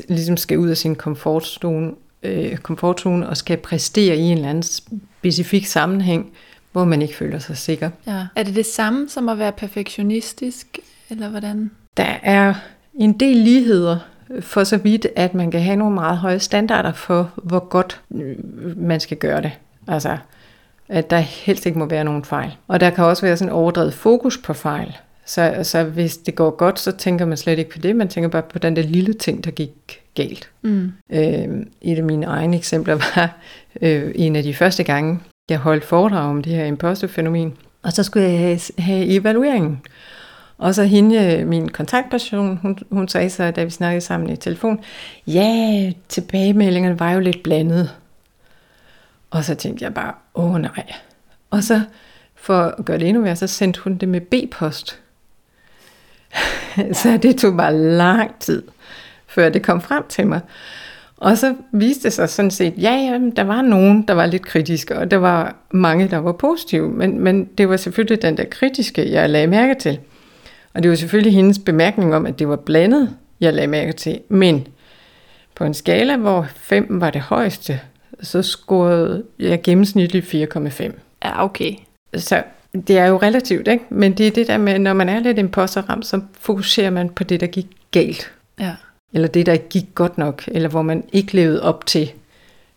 ligesom 0.09 0.37
skal 0.37 0.57
ud 0.57 0.69
af 0.69 0.77
sin 0.77 0.95
komfortzone, 0.95 1.91
øh, 2.23 2.57
komfortzone 2.57 3.29
og 3.29 3.37
skal 3.37 3.57
præstere 3.57 4.17
i 4.17 4.21
en 4.21 4.37
eller 4.37 4.49
anden 4.49 4.63
specifik 4.63 5.65
sammenhæng, 5.65 6.31
hvor 6.71 6.85
man 6.85 7.01
ikke 7.01 7.15
føler 7.15 7.39
sig 7.39 7.57
sikker. 7.57 7.89
Ja. 8.07 8.25
Er 8.35 8.43
det 8.43 8.55
det 8.55 8.65
samme 8.65 9.09
som 9.09 9.29
at 9.29 9.39
være 9.39 9.51
perfektionistisk, 9.51 10.79
eller 11.09 11.29
hvordan? 11.29 11.71
Der 11.97 12.15
er 12.23 12.53
en 12.93 13.19
del 13.19 13.37
ligheder 13.37 13.99
for 14.39 14.63
så 14.63 14.77
vidt, 14.77 15.07
at 15.15 15.33
man 15.33 15.51
kan 15.51 15.61
have 15.61 15.75
nogle 15.75 15.93
meget 15.93 16.17
høje 16.17 16.39
standarder 16.39 16.93
for, 16.93 17.31
hvor 17.35 17.59
godt 17.59 18.01
øh, 18.15 18.35
man 18.77 18.99
skal 18.99 19.17
gøre 19.17 19.41
det. 19.41 19.51
Altså, 19.87 20.17
at 20.89 21.09
der 21.09 21.17
helst 21.17 21.65
ikke 21.65 21.79
må 21.79 21.85
være 21.85 22.03
nogen 22.03 22.25
fejl. 22.25 22.55
Og 22.67 22.79
der 22.79 22.89
kan 22.89 23.03
også 23.03 23.25
være 23.25 23.37
sådan 23.37 23.53
overdrevet 23.53 23.93
fokus 23.93 24.37
på 24.37 24.53
fejl. 24.53 24.97
Så, 25.25 25.59
så 25.63 25.83
hvis 25.83 26.17
det 26.17 26.35
går 26.35 26.49
godt, 26.49 26.79
så 26.79 26.91
tænker 26.91 27.25
man 27.25 27.37
slet 27.37 27.59
ikke 27.59 27.71
på 27.71 27.79
det. 27.79 27.95
Man 27.95 28.07
tænker 28.07 28.29
bare 28.29 28.41
på 28.41 28.59
den 28.59 28.75
der 28.75 28.81
lille 28.81 29.13
ting, 29.13 29.43
der 29.43 29.51
gik 29.51 29.71
galt. 30.15 30.49
Mm. 30.61 30.91
Øh, 31.09 31.47
et 31.81 31.97
af 31.97 32.03
mine 32.03 32.25
egne 32.25 32.57
eksempler 32.57 32.93
var 33.15 33.37
øh, 33.81 34.11
en 34.15 34.35
af 34.35 34.43
de 34.43 34.53
første 34.53 34.83
gange, 34.83 35.19
jeg 35.49 35.57
holdt 35.57 35.83
foredrag 35.83 36.29
om 36.29 36.43
det 36.43 36.53
her 36.53 36.65
imposterfænomen. 36.65 37.53
Og 37.83 37.93
så 37.93 38.03
skulle 38.03 38.29
jeg 38.29 38.39
have, 38.39 38.59
have 38.79 39.05
evalueringen. 39.05 39.81
Og 40.57 40.75
så 40.75 40.83
hende, 40.83 41.45
min 41.45 41.69
kontaktperson, 41.69 42.57
hun, 42.57 42.77
hun 42.91 43.07
sagde 43.07 43.29
så, 43.29 43.51
da 43.51 43.63
vi 43.63 43.69
snakkede 43.69 44.01
sammen 44.01 44.29
i 44.29 44.35
telefon, 44.35 44.79
ja, 45.27 45.91
tilbagemeldingerne 46.09 46.99
var 46.99 47.11
jo 47.11 47.19
lidt 47.19 47.43
blandet. 47.43 47.91
Og 49.29 49.43
så 49.43 49.55
tænkte 49.55 49.83
jeg 49.83 49.93
bare, 49.93 50.13
åh 50.35 50.55
nej. 50.55 50.93
Og 51.49 51.63
så, 51.63 51.81
for 52.35 52.61
at 52.61 52.85
gøre 52.85 52.99
det 52.99 53.07
endnu 53.07 53.23
mere, 53.23 53.35
så 53.35 53.47
sendte 53.47 53.79
hun 53.79 53.97
det 53.97 54.09
med 54.09 54.21
B-post. 54.21 54.99
så 57.01 57.19
det 57.21 57.37
tog 57.37 57.57
bare 57.57 57.75
lang 57.75 58.39
tid, 58.39 58.63
før 59.27 59.49
det 59.49 59.63
kom 59.63 59.81
frem 59.81 60.03
til 60.09 60.27
mig. 60.27 60.41
Og 61.17 61.37
så 61.37 61.55
viste 61.71 62.03
det 62.03 62.13
sig 62.13 62.29
sådan 62.29 62.51
set, 62.51 62.73
ja, 62.77 62.91
ja, 62.91 63.19
der 63.35 63.43
var 63.43 63.61
nogen, 63.61 64.01
der 64.01 64.13
var 64.13 64.25
lidt 64.25 64.45
kritiske, 64.45 64.97
og 64.97 65.11
der 65.11 65.17
var 65.17 65.55
mange, 65.71 66.07
der 66.07 66.17
var 66.17 66.31
positive, 66.31 66.91
men, 66.91 67.19
men 67.19 67.45
det 67.45 67.69
var 67.69 67.77
selvfølgelig 67.77 68.21
den 68.21 68.37
der 68.37 68.45
kritiske, 68.51 69.11
jeg 69.11 69.29
lagde 69.29 69.47
mærke 69.47 69.75
til. 69.75 69.99
Og 70.75 70.83
det 70.83 70.89
var 70.89 70.95
selvfølgelig 70.95 71.33
hendes 71.33 71.59
bemærkning 71.59 72.15
om, 72.15 72.25
at 72.25 72.39
det 72.39 72.47
var 72.49 72.55
blandet, 72.55 73.15
jeg 73.39 73.53
lagde 73.53 73.67
mærke 73.67 73.93
til. 73.93 74.19
Men 74.29 74.67
på 75.55 75.63
en 75.63 75.73
skala, 75.73 76.17
hvor 76.17 76.47
5 76.55 76.87
var 76.89 77.09
det 77.09 77.21
højeste, 77.21 77.79
så 78.21 78.41
scorede 78.41 79.23
jeg 79.39 79.61
gennemsnitligt 79.61 80.55
4,5. 80.55 80.91
Ja, 81.23 81.43
okay. 81.43 81.73
Så 82.17 82.43
det 82.87 82.97
er 82.97 83.05
jo 83.05 83.17
relativt, 83.17 83.67
ikke? 83.67 83.83
men 83.89 84.13
det 84.13 84.27
er 84.27 84.31
det 84.31 84.47
der 84.47 84.57
med, 84.57 84.79
når 84.79 84.93
man 84.93 85.09
er 85.09 85.19
lidt 85.19 85.37
imposterramt, 85.37 86.05
så 86.05 86.21
fokuserer 86.39 86.89
man 86.89 87.09
på 87.09 87.23
det, 87.23 87.39
der 87.39 87.47
gik 87.47 87.67
galt. 87.91 88.31
Ja. 88.59 88.75
Eller 89.13 89.27
det, 89.27 89.45
der 89.45 89.53
ikke 89.53 89.69
gik 89.69 89.85
godt 89.95 90.17
nok, 90.17 90.43
eller 90.47 90.69
hvor 90.69 90.81
man 90.81 91.03
ikke 91.11 91.33
levede 91.33 91.63
op 91.63 91.85
til 91.85 92.11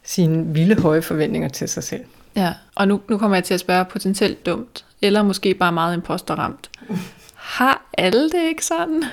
sine 0.05 0.47
vilde 0.47 0.83
høje 0.83 1.03
forventninger 1.03 1.49
til 1.49 1.69
sig 1.69 1.83
selv. 1.83 2.05
Ja, 2.37 2.55
og 2.75 2.89
nu, 2.89 3.01
nu 3.09 3.19
kommer 3.19 3.37
jeg 3.37 3.45
til 3.45 3.55
at 3.55 3.61
spørge 3.61 3.85
potentielt 3.85 4.47
dumt, 4.47 4.85
eller 5.03 5.23
måske 5.23 5.55
bare 5.55 5.73
meget 5.73 5.95
imposterramt. 5.95 6.71
Har 7.59 7.91
alle 7.99 8.31
det 8.31 8.49
ikke 8.49 8.65
sådan? 8.65 9.05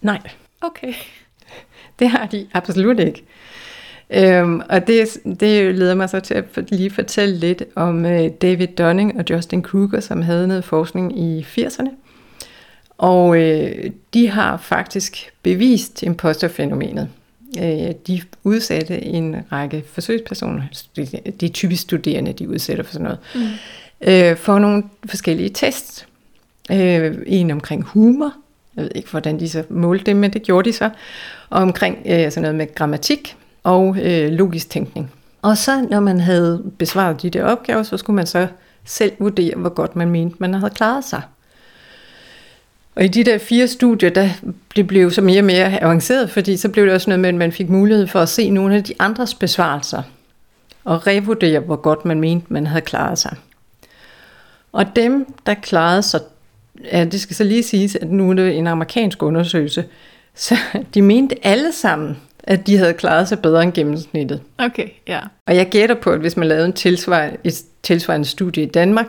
Nej, 0.00 0.20
Okay. 0.60 0.94
det 1.98 2.08
har 2.08 2.26
de 2.26 2.46
absolut 2.54 2.98
ikke. 2.98 3.24
Øhm, 4.10 4.62
og 4.68 4.86
det, 4.86 5.08
det 5.40 5.74
leder 5.74 5.94
mig 5.94 6.10
så 6.10 6.20
til 6.20 6.34
at 6.34 6.44
lige 6.70 6.90
fortælle 6.90 7.36
lidt 7.36 7.62
om 7.74 8.06
øh, 8.06 8.30
David 8.42 8.66
Dunning 8.68 9.18
og 9.18 9.24
Justin 9.30 9.62
Kruger, 9.62 10.00
som 10.00 10.22
havde 10.22 10.48
noget 10.48 10.64
forskning 10.64 11.18
i 11.18 11.46
80'erne. 11.58 11.88
Og 12.98 13.42
øh, 13.42 13.90
de 14.14 14.28
har 14.28 14.56
faktisk 14.56 15.32
bevist 15.42 16.02
imposterfænomenet. 16.02 17.08
Øh, 17.58 17.90
de 18.06 18.22
udsatte 18.44 19.04
en 19.04 19.36
række 19.52 19.84
forsøgspersoner, 19.92 20.62
det 21.40 21.42
er 21.42 21.52
typisk 21.52 21.82
studerende, 21.82 22.32
de 22.32 22.48
udsætter 22.48 22.84
for 22.84 22.92
sådan 22.92 23.04
noget, 23.04 23.18
mm. 23.34 24.10
øh, 24.12 24.36
for 24.36 24.58
nogle 24.58 24.82
forskellige 25.06 25.48
tests. 25.48 26.06
Øh, 26.72 27.18
en 27.26 27.50
omkring 27.50 27.82
humor, 27.82 28.32
jeg 28.76 28.84
ved 28.84 28.90
ikke, 28.94 29.10
hvordan 29.10 29.40
de 29.40 29.48
så 29.48 29.64
målte 29.68 30.04
det, 30.04 30.16
men 30.16 30.32
det 30.32 30.42
gjorde 30.42 30.68
de 30.68 30.76
så, 30.76 30.90
og 31.50 31.62
omkring 31.62 31.98
øh, 32.06 32.30
sådan 32.30 32.42
noget 32.42 32.54
med 32.54 32.74
grammatik 32.74 33.36
og 33.62 33.96
øh, 34.02 34.30
logisk 34.30 34.70
tænkning. 34.70 35.12
Og 35.42 35.58
så, 35.58 35.86
når 35.90 36.00
man 36.00 36.20
havde 36.20 36.62
besvaret 36.78 37.22
de 37.22 37.30
der 37.30 37.44
opgaver, 37.44 37.82
så 37.82 37.96
skulle 37.96 38.14
man 38.14 38.26
så 38.26 38.46
selv 38.84 39.12
vurdere, 39.18 39.54
hvor 39.56 39.68
godt 39.68 39.96
man 39.96 40.10
mente, 40.10 40.36
man 40.38 40.54
havde 40.54 40.74
klaret 40.74 41.04
sig. 41.04 41.22
Og 42.94 43.04
i 43.04 43.08
de 43.08 43.24
der 43.24 43.38
fire 43.38 43.68
studier, 43.68 44.10
der, 44.10 44.28
det 44.76 44.86
blev 44.86 45.10
så 45.10 45.20
mere 45.20 45.40
og 45.40 45.44
mere 45.44 45.82
avanceret, 45.82 46.30
fordi 46.30 46.56
så 46.56 46.68
blev 46.68 46.84
det 46.84 46.94
også 46.94 47.10
noget 47.10 47.20
med, 47.20 47.28
at 47.28 47.34
man 47.34 47.52
fik 47.52 47.68
mulighed 47.68 48.06
for 48.06 48.20
at 48.20 48.28
se 48.28 48.50
nogle 48.50 48.76
af 48.76 48.84
de 48.84 48.94
andres 48.98 49.34
besvarelser, 49.34 50.02
og 50.84 51.06
revurdere, 51.06 51.60
hvor 51.60 51.76
godt 51.76 52.04
man 52.04 52.20
mente, 52.20 52.46
man 52.48 52.66
havde 52.66 52.82
klaret 52.82 53.18
sig. 53.18 53.36
Og 54.72 54.96
dem, 54.96 55.34
der 55.46 55.54
klarede 55.54 56.02
sig, 56.02 56.20
ja, 56.92 57.04
det 57.04 57.20
skal 57.20 57.36
så 57.36 57.44
lige 57.44 57.62
siges, 57.62 57.96
at 57.96 58.10
nu 58.10 58.30
er 58.30 58.34
det 58.34 58.58
en 58.58 58.66
amerikansk 58.66 59.22
undersøgelse, 59.22 59.84
så 60.34 60.56
de 60.94 61.02
mente 61.02 61.46
alle 61.46 61.72
sammen, 61.72 62.16
at 62.44 62.66
de 62.66 62.76
havde 62.76 62.92
klaret 62.94 63.28
sig 63.28 63.38
bedre 63.38 63.62
end 63.62 63.72
gennemsnittet. 63.72 64.40
Okay, 64.58 64.88
ja. 65.08 65.20
Og 65.46 65.56
jeg 65.56 65.68
gætter 65.68 65.94
på, 65.94 66.10
at 66.10 66.20
hvis 66.20 66.36
man 66.36 66.48
lavede 66.48 66.66
en 66.66 66.72
tilsvarende, 66.72 67.36
et 67.44 67.54
tilsvarende 67.82 68.26
studie 68.26 68.62
i 68.62 68.66
Danmark, 68.66 69.06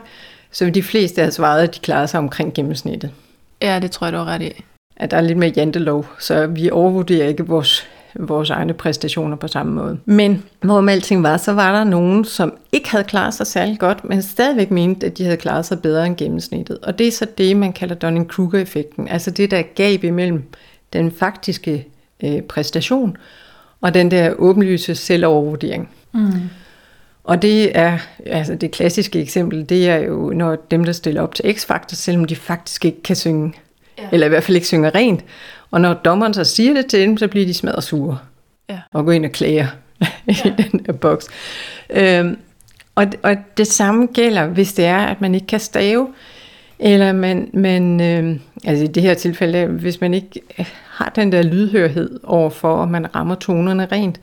så 0.50 0.64
vil 0.64 0.74
de 0.74 0.82
fleste 0.82 1.20
have 1.20 1.32
svaret, 1.32 1.62
at 1.62 1.74
de 1.74 1.80
klarede 1.80 2.08
sig 2.08 2.18
omkring 2.18 2.54
gennemsnittet. 2.54 3.10
Ja, 3.62 3.78
det 3.78 3.90
tror 3.90 4.06
jeg, 4.06 4.12
du 4.12 4.18
har 4.18 4.24
ret 4.24 4.42
i. 4.42 4.64
At 4.96 5.10
der 5.10 5.16
er 5.16 5.20
lidt 5.20 5.38
mere 5.38 5.52
jantelov, 5.56 6.06
så 6.18 6.46
vi 6.46 6.70
overvurderer 6.70 7.28
ikke 7.28 7.46
vores, 7.46 7.88
vores 8.18 8.50
egne 8.50 8.74
præstationer 8.74 9.36
på 9.36 9.48
samme 9.48 9.72
måde. 9.72 9.98
Men 10.04 10.44
hvorom 10.60 10.88
alting 10.88 11.22
var, 11.22 11.36
så 11.36 11.52
var 11.52 11.78
der 11.78 11.84
nogen, 11.84 12.24
som 12.24 12.56
ikke 12.72 12.90
havde 12.90 13.04
klaret 13.04 13.34
sig 13.34 13.46
særlig 13.46 13.78
godt, 13.78 14.04
men 14.04 14.22
stadigvæk 14.22 14.70
mente, 14.70 15.06
at 15.06 15.18
de 15.18 15.24
havde 15.24 15.36
klaret 15.36 15.66
sig 15.66 15.82
bedre 15.82 16.06
end 16.06 16.16
gennemsnittet. 16.16 16.78
Og 16.78 16.98
det 16.98 17.06
er 17.06 17.12
så 17.12 17.26
det, 17.38 17.56
man 17.56 17.72
kalder 17.72 17.94
Dunning-Kruger-effekten. 17.94 19.08
Altså 19.08 19.30
det 19.30 19.50
der 19.50 19.62
gab 19.62 20.04
imellem 20.04 20.42
den 20.92 21.10
faktiske 21.10 21.86
øh, 22.24 22.42
præstation 22.42 23.16
og 23.80 23.94
den 23.94 24.10
der 24.10 24.34
åbenlyse 24.38 24.94
selvovervurdering. 24.94 25.88
Mm. 26.12 26.32
Og 27.24 27.42
det 27.42 27.78
er, 27.78 27.98
altså 28.26 28.54
det 28.54 28.70
klassiske 28.70 29.20
eksempel, 29.20 29.68
det 29.68 29.88
er 29.88 29.96
jo, 29.96 30.32
når 30.32 30.56
dem, 30.70 30.84
der 30.84 30.92
stiller 30.92 31.22
op 31.22 31.34
til 31.34 31.42
X-Factor, 31.42 31.94
selvom 31.94 32.24
de 32.24 32.36
faktisk 32.36 32.84
ikke 32.84 33.02
kan 33.02 33.16
synge, 33.16 33.54
ja. 33.98 34.02
eller 34.12 34.26
i 34.26 34.28
hvert 34.28 34.44
fald 34.44 34.54
ikke 34.54 34.66
synger 34.66 34.94
rent. 34.94 35.24
Og 35.70 35.80
når 35.80 35.94
dommeren 35.94 36.34
så 36.34 36.44
siger 36.44 36.74
det 36.74 36.86
til 36.86 37.00
dem, 37.00 37.16
så 37.16 37.28
bliver 37.28 37.46
de 37.46 37.54
smadret 37.54 37.84
sure. 37.84 38.18
Ja. 38.68 38.80
Og 38.92 39.04
går 39.04 39.12
ind 39.12 39.24
og 39.24 39.32
klager 39.32 39.66
ja. 40.26 40.32
i 40.44 40.62
den 40.62 40.84
der 40.86 40.92
boks. 40.92 41.26
Øhm, 41.90 42.38
og, 42.94 43.06
og 43.22 43.36
det 43.56 43.66
samme 43.66 44.06
gælder, 44.06 44.46
hvis 44.46 44.72
det 44.72 44.84
er, 44.84 44.98
at 44.98 45.20
man 45.20 45.34
ikke 45.34 45.46
kan 45.46 45.60
stave, 45.60 46.08
eller 46.78 47.12
man, 47.12 47.50
man 47.52 48.00
øh, 48.00 48.36
altså 48.64 48.84
i 48.84 48.86
det 48.86 49.02
her 49.02 49.14
tilfælde, 49.14 49.66
hvis 49.66 50.00
man 50.00 50.14
ikke 50.14 50.40
har 50.90 51.12
den 51.16 51.32
der 51.32 51.42
lydhørhed 51.42 52.20
overfor, 52.22 52.82
at 52.82 52.88
man 52.88 53.14
rammer 53.14 53.34
tonerne 53.34 53.88
rent, 53.92 54.20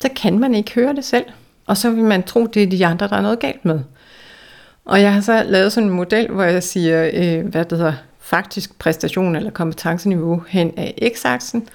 så 0.00 0.08
kan 0.16 0.38
man 0.38 0.54
ikke 0.54 0.74
høre 0.74 0.94
det 0.94 1.04
selv. 1.04 1.24
Og 1.66 1.76
så 1.76 1.90
vil 1.90 2.04
man 2.04 2.22
tro, 2.22 2.46
det 2.46 2.62
er 2.62 2.66
de 2.66 2.86
andre, 2.86 3.08
der 3.08 3.16
er 3.16 3.22
noget 3.22 3.38
galt 3.38 3.64
med. 3.64 3.80
Og 4.84 5.00
jeg 5.00 5.14
har 5.14 5.20
så 5.20 5.42
lavet 5.46 5.72
sådan 5.72 5.88
en 5.88 5.94
model, 5.94 6.30
hvor 6.30 6.42
jeg 6.42 6.62
siger, 6.62 7.10
øh, 7.14 7.46
hvad 7.46 7.64
det 7.64 7.78
hedder, 7.78 7.92
faktisk 8.24 8.78
præstation 8.78 9.36
eller 9.36 9.50
kompetenceniveau 9.50 10.42
hen 10.48 10.72
af 10.76 11.12
x-aksen, 11.16 11.68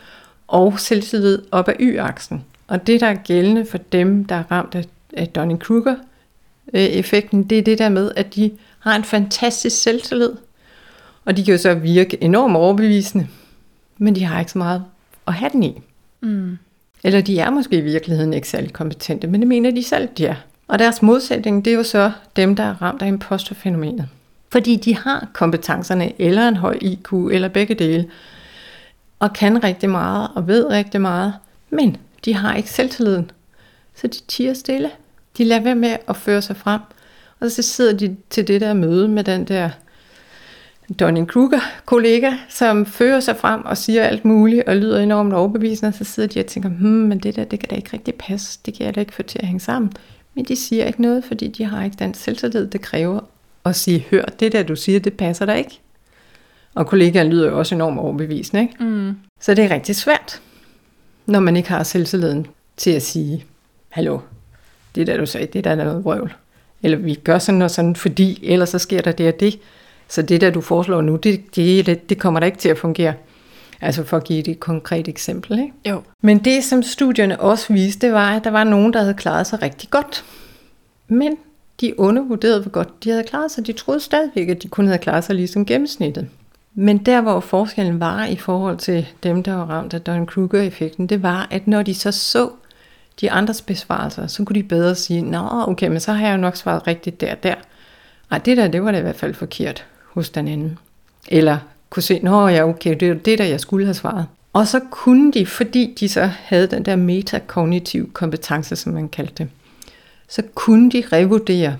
og 0.47 0.79
selvtillid 0.79 1.41
op 1.51 1.67
af 1.67 1.75
y-aksen. 1.79 2.43
Og 2.67 2.87
det, 2.87 3.01
der 3.01 3.07
er 3.07 3.15
gældende 3.15 3.65
for 3.65 3.77
dem, 3.77 4.25
der 4.25 4.35
er 4.35 4.43
ramt 4.51 4.75
af, 4.75 4.85
af 5.13 5.29
Dunning-Kruger-effekten, 5.37 7.43
det 7.43 7.57
er 7.57 7.61
det 7.61 7.77
der 7.77 7.89
med, 7.89 8.11
at 8.15 8.35
de 8.35 8.51
har 8.79 8.95
en 8.95 9.03
fantastisk 9.03 9.81
selvtillid. 9.81 10.31
Og 11.25 11.37
de 11.37 11.45
kan 11.45 11.51
jo 11.51 11.57
så 11.57 11.73
virke 11.73 12.23
enormt 12.23 12.55
overbevisende, 12.55 13.27
men 13.97 14.15
de 14.15 14.23
har 14.23 14.39
ikke 14.39 14.51
så 14.51 14.57
meget 14.57 14.83
at 15.27 15.33
have 15.33 15.49
den 15.53 15.63
i. 15.63 15.81
Mm. 16.21 16.57
Eller 17.03 17.21
de 17.21 17.39
er 17.39 17.49
måske 17.49 17.77
i 17.77 17.81
virkeligheden 17.81 18.33
ikke 18.33 18.49
særlig 18.49 18.73
kompetente, 18.73 19.27
men 19.27 19.41
det 19.41 19.47
mener 19.47 19.71
de 19.71 19.83
selv, 19.83 20.09
de 20.17 20.25
er. 20.25 20.35
Og 20.67 20.79
deres 20.79 21.01
modsætning, 21.01 21.65
det 21.65 21.73
er 21.73 21.77
jo 21.77 21.83
så 21.83 22.11
dem, 22.35 22.55
der 22.55 22.63
er 22.63 22.81
ramt 22.81 23.01
af 23.01 23.07
imposterfænomenet. 23.07 24.07
Fordi 24.51 24.75
de 24.75 24.95
har 24.95 25.27
kompetencerne, 25.33 26.21
eller 26.21 26.47
en 26.47 26.55
høj 26.55 26.77
IQ, 26.81 27.13
eller 27.13 27.47
begge 27.47 27.75
dele, 27.75 28.09
og 29.19 29.33
kan 29.33 29.63
rigtig 29.63 29.89
meget, 29.89 30.29
og 30.35 30.47
ved 30.47 30.69
rigtig 30.69 31.01
meget, 31.01 31.33
men 31.69 31.97
de 32.25 32.33
har 32.33 32.55
ikke 32.55 32.69
selvtilliden. 32.69 33.31
Så 33.95 34.07
de 34.07 34.17
tiger 34.27 34.53
stille. 34.53 34.91
De 35.37 35.43
lader 35.43 35.61
være 35.61 35.75
med 35.75 35.97
at 36.07 36.15
føre 36.15 36.41
sig 36.41 36.57
frem, 36.57 36.81
og 37.39 37.51
så 37.51 37.61
sidder 37.61 37.97
de 37.97 38.15
til 38.29 38.47
det 38.47 38.61
der 38.61 38.73
møde 38.73 39.07
med 39.07 39.23
den 39.23 39.45
der 39.45 39.69
Donning-Kruger-kollega, 41.01 42.31
som 42.49 42.85
fører 42.85 43.19
sig 43.19 43.37
frem 43.37 43.65
og 43.65 43.77
siger 43.77 44.03
alt 44.03 44.25
muligt 44.25 44.63
og 44.67 44.75
lyder 44.75 44.99
enormt 44.99 45.33
overbevisende, 45.33 45.87
og 45.87 45.93
så 45.93 46.03
sidder 46.03 46.29
de 46.29 46.39
og 46.39 46.45
tænker, 46.45 46.69
hmm, 46.69 46.87
men 46.87 47.19
det 47.19 47.35
der, 47.35 47.43
det 47.43 47.59
kan 47.59 47.69
da 47.69 47.75
ikke 47.75 47.89
rigtig 47.93 48.15
passe, 48.15 48.59
det 48.65 48.73
kan 48.73 48.85
jeg 48.85 48.95
da 48.95 48.99
ikke 48.99 49.13
få 49.13 49.23
til 49.23 49.39
at 49.39 49.45
hænge 49.45 49.59
sammen. 49.59 49.91
Men 50.35 50.45
de 50.45 50.55
siger 50.55 50.85
ikke 50.85 51.01
noget, 51.01 51.23
fordi 51.23 51.47
de 51.47 51.65
har 51.65 51.83
ikke 51.83 51.95
den 51.99 52.13
selvtillid, 52.13 52.67
det 52.67 52.81
kræver 52.81 53.19
at 53.65 53.75
sige, 53.75 54.05
hør, 54.11 54.25
det 54.39 54.51
der 54.51 54.63
du 54.63 54.75
siger, 54.75 54.99
det 54.99 55.13
passer 55.13 55.45
der 55.45 55.53
ikke. 55.53 55.79
Og 56.75 56.87
kollegaen 56.87 57.27
lyder 57.27 57.49
jo 57.49 57.57
også 57.59 57.75
enormt 57.75 57.99
overbevisende, 57.99 58.61
ikke? 58.61 58.83
Mm. 58.83 59.13
Så 59.39 59.53
det 59.53 59.65
er 59.65 59.69
rigtig 59.69 59.95
svært, 59.95 60.41
når 61.25 61.39
man 61.39 61.57
ikke 61.57 61.69
har 61.69 61.83
selvtilliden 61.83 62.47
til 62.77 62.91
at 62.91 63.01
sige, 63.01 63.45
hallo, 63.89 64.19
det 64.95 65.07
der 65.07 65.17
du 65.17 65.25
sagde, 65.25 65.45
det 65.45 65.63
der 65.63 65.71
er 65.71 65.75
noget 65.75 66.03
vrøvl. 66.03 66.33
Eller 66.83 66.97
vi 66.97 67.15
gør 67.15 67.39
sådan 67.39 67.61
og 67.61 67.71
sådan, 67.71 67.95
fordi 67.95 68.39
ellers 68.43 68.69
så 68.69 68.79
sker 68.79 69.01
der 69.01 69.11
det 69.11 69.33
og 69.33 69.39
det. 69.39 69.59
Så 70.07 70.21
det 70.21 70.41
der, 70.41 70.49
du 70.49 70.61
foreslår 70.61 71.01
nu, 71.01 71.15
det, 71.15 71.55
det, 71.55 72.09
det 72.09 72.19
kommer 72.19 72.39
der 72.39 72.47
ikke 72.47 72.57
til 72.57 72.69
at 72.69 72.77
fungere. 72.77 73.13
Altså 73.81 74.03
for 74.03 74.17
at 74.17 74.23
give 74.23 74.47
et 74.47 74.59
konkret 74.59 75.07
eksempel. 75.07 75.59
Ikke? 75.59 75.73
Jo. 75.89 76.01
Men 76.21 76.39
det, 76.39 76.63
som 76.63 76.83
studierne 76.83 77.39
også 77.39 77.73
viste, 77.73 78.07
det 78.07 78.13
var, 78.13 78.35
at 78.35 78.43
der 78.43 78.49
var 78.49 78.63
nogen, 78.63 78.93
der 78.93 78.99
havde 78.99 79.13
klaret 79.13 79.47
sig 79.47 79.61
rigtig 79.61 79.89
godt. 79.89 80.25
Men 81.07 81.37
de 81.81 81.99
undervurderede, 81.99 82.61
hvor 82.61 82.71
godt 82.71 83.03
de 83.03 83.09
havde 83.09 83.23
klaret 83.23 83.51
sig. 83.51 83.67
De 83.67 83.73
troede 83.73 83.99
stadigvæk, 83.99 84.49
at 84.49 84.63
de 84.63 84.67
kun 84.67 84.85
havde 84.85 84.99
klaret 84.99 85.23
sig 85.23 85.35
ligesom 85.35 85.65
gennemsnittet. 85.65 86.27
Men 86.73 86.97
der, 86.97 87.21
hvor 87.21 87.39
forskellen 87.39 87.99
var 87.99 88.25
i 88.25 88.35
forhold 88.35 88.77
til 88.77 89.07
dem, 89.23 89.43
der 89.43 89.53
var 89.53 89.65
ramt 89.65 89.93
af 89.93 90.01
Dunning-Kruger-effekten, 90.01 91.07
det 91.07 91.23
var, 91.23 91.47
at 91.51 91.67
når 91.67 91.83
de 91.83 91.93
så 91.93 92.11
så 92.11 92.49
de 93.21 93.31
andres 93.31 93.61
besvarelser, 93.61 94.27
så 94.27 94.43
kunne 94.43 94.55
de 94.55 94.63
bedre 94.63 94.95
sige, 94.95 95.21
nå, 95.21 95.47
okay, 95.67 95.87
men 95.87 95.99
så 95.99 96.13
har 96.13 96.27
jeg 96.27 96.33
jo 96.33 96.41
nok 96.41 96.55
svaret 96.55 96.87
rigtigt 96.87 97.21
der 97.21 97.35
der. 97.35 97.55
Ej, 98.31 98.37
det 98.37 98.57
der, 98.57 98.67
det 98.67 98.83
var 98.83 98.91
da 98.91 98.97
i 98.97 99.01
hvert 99.01 99.15
fald 99.15 99.33
forkert 99.33 99.85
hos 100.05 100.29
den 100.29 100.47
anden. 100.47 100.77
Eller 101.27 101.57
kunne 101.89 102.03
se, 102.03 102.19
nå 102.23 102.47
ja, 102.47 102.69
okay, 102.69 102.95
det 102.99 103.09
er 103.09 103.13
det 103.13 103.37
der, 103.37 103.45
jeg 103.45 103.59
skulle 103.59 103.85
have 103.85 103.93
svaret. 103.93 104.25
Og 104.53 104.67
så 104.67 104.79
kunne 104.91 105.31
de, 105.31 105.45
fordi 105.45 105.95
de 105.99 106.09
så 106.09 106.25
havde 106.25 106.67
den 106.67 106.85
der 106.85 106.95
metakognitiv 106.95 108.11
kompetence, 108.13 108.75
som 108.75 108.93
man 108.93 109.09
kaldte 109.09 109.33
det, 109.37 109.49
så 110.29 110.41
kunne 110.55 110.91
de 110.91 111.03
revurdere 111.13 111.77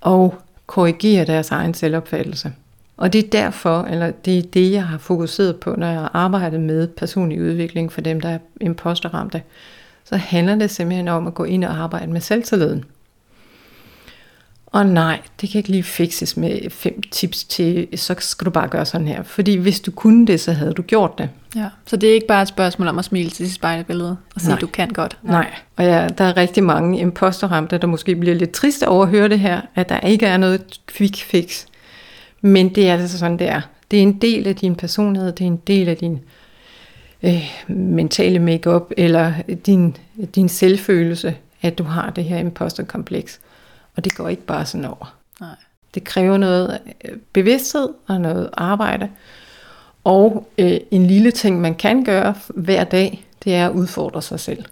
og 0.00 0.34
korrigere 0.66 1.24
deres 1.24 1.50
egen 1.50 1.74
selvopfattelse. 1.74 2.52
Og 2.96 3.12
det 3.12 3.24
er 3.24 3.30
derfor, 3.30 3.82
eller 3.82 4.10
det 4.10 4.38
er 4.38 4.42
det, 4.42 4.72
jeg 4.72 4.84
har 4.86 4.98
fokuseret 4.98 5.56
på, 5.56 5.74
når 5.78 5.86
jeg 5.86 6.00
har 6.00 6.10
arbejdet 6.14 6.60
med 6.60 6.88
personlig 6.88 7.42
udvikling 7.42 7.92
for 7.92 8.00
dem, 8.00 8.20
der 8.20 8.28
er 8.28 8.38
imposterramte, 8.60 9.42
så 10.04 10.16
handler 10.16 10.54
det 10.54 10.70
simpelthen 10.70 11.08
om 11.08 11.26
at 11.26 11.34
gå 11.34 11.44
ind 11.44 11.64
og 11.64 11.76
arbejde 11.76 12.12
med 12.12 12.20
selvtilliden. 12.20 12.84
Og 14.72 14.86
nej, 14.86 15.20
det 15.40 15.50
kan 15.50 15.58
ikke 15.58 15.70
lige 15.70 15.82
fikses 15.82 16.36
med 16.36 16.70
fem 16.70 17.02
tips 17.10 17.44
til, 17.44 17.88
så 17.96 18.14
skal 18.18 18.44
du 18.44 18.50
bare 18.50 18.68
gøre 18.68 18.86
sådan 18.86 19.06
her. 19.06 19.22
Fordi 19.22 19.56
hvis 19.56 19.80
du 19.80 19.90
kunne 19.90 20.26
det, 20.26 20.40
så 20.40 20.52
havde 20.52 20.72
du 20.72 20.82
gjort 20.82 21.18
det. 21.18 21.28
Ja. 21.56 21.66
Så 21.86 21.96
det 21.96 22.08
er 22.10 22.14
ikke 22.14 22.26
bare 22.26 22.42
et 22.42 22.48
spørgsmål 22.48 22.88
om 22.88 22.98
at 22.98 23.04
smile 23.04 23.30
til 23.30 23.46
sit 23.46 23.54
spejlbillede 23.54 24.16
og 24.34 24.40
sige, 24.40 24.50
Nej. 24.50 24.58
du 24.58 24.66
kan 24.66 24.88
godt. 24.88 25.18
Nej, 25.22 25.54
og 25.76 25.84
ja, 25.84 26.08
der 26.18 26.24
er 26.24 26.36
rigtig 26.36 26.64
mange 26.64 26.98
imposterramte, 27.00 27.78
der 27.78 27.86
måske 27.86 28.16
bliver 28.16 28.34
lidt 28.34 28.50
triste 28.50 28.88
over 28.88 29.02
at 29.02 29.10
høre 29.10 29.28
det 29.28 29.38
her, 29.38 29.60
at 29.74 29.88
der 29.88 30.00
ikke 30.00 30.26
er 30.26 30.36
noget 30.36 30.80
quick 30.90 31.16
fix. 31.16 31.64
Men 32.40 32.68
det 32.74 32.88
er 32.88 32.92
altså 32.92 33.18
sådan, 33.18 33.38
det 33.38 33.48
er. 33.48 33.60
Det 33.90 33.98
er 33.98 34.02
en 34.02 34.12
del 34.18 34.46
af 34.46 34.56
din 34.56 34.74
personlighed, 34.74 35.32
det 35.32 35.44
er 35.44 35.48
en 35.48 35.60
del 35.66 35.88
af 35.88 35.96
din 35.96 36.20
øh, 37.22 37.50
mentale 37.68 38.38
makeup 38.38 38.92
eller 38.96 39.32
din, 39.66 39.96
din 40.34 40.48
selvfølelse, 40.48 41.36
at 41.62 41.78
du 41.78 41.82
har 41.82 42.10
det 42.10 42.24
her 42.24 42.38
imposterkompleks. 42.38 43.40
Og 43.96 44.04
det 44.04 44.14
går 44.14 44.28
ikke 44.28 44.42
bare 44.42 44.66
sådan 44.66 44.84
over. 44.84 45.16
Nej. 45.40 45.56
Det 45.94 46.04
kræver 46.04 46.36
noget 46.36 46.78
øh, 47.04 47.16
bevidsthed 47.32 47.88
og 48.06 48.20
noget 48.20 48.50
arbejde. 48.52 49.08
Og 50.04 50.48
øh, 50.58 50.76
en 50.90 51.06
lille 51.06 51.30
ting, 51.30 51.60
man 51.60 51.74
kan 51.74 52.04
gøre 52.04 52.34
hver 52.48 52.84
dag, 52.84 53.26
det 53.44 53.54
er 53.54 53.66
at 53.66 53.72
udfordre 53.72 54.22
sig 54.22 54.40
selv. 54.40 54.64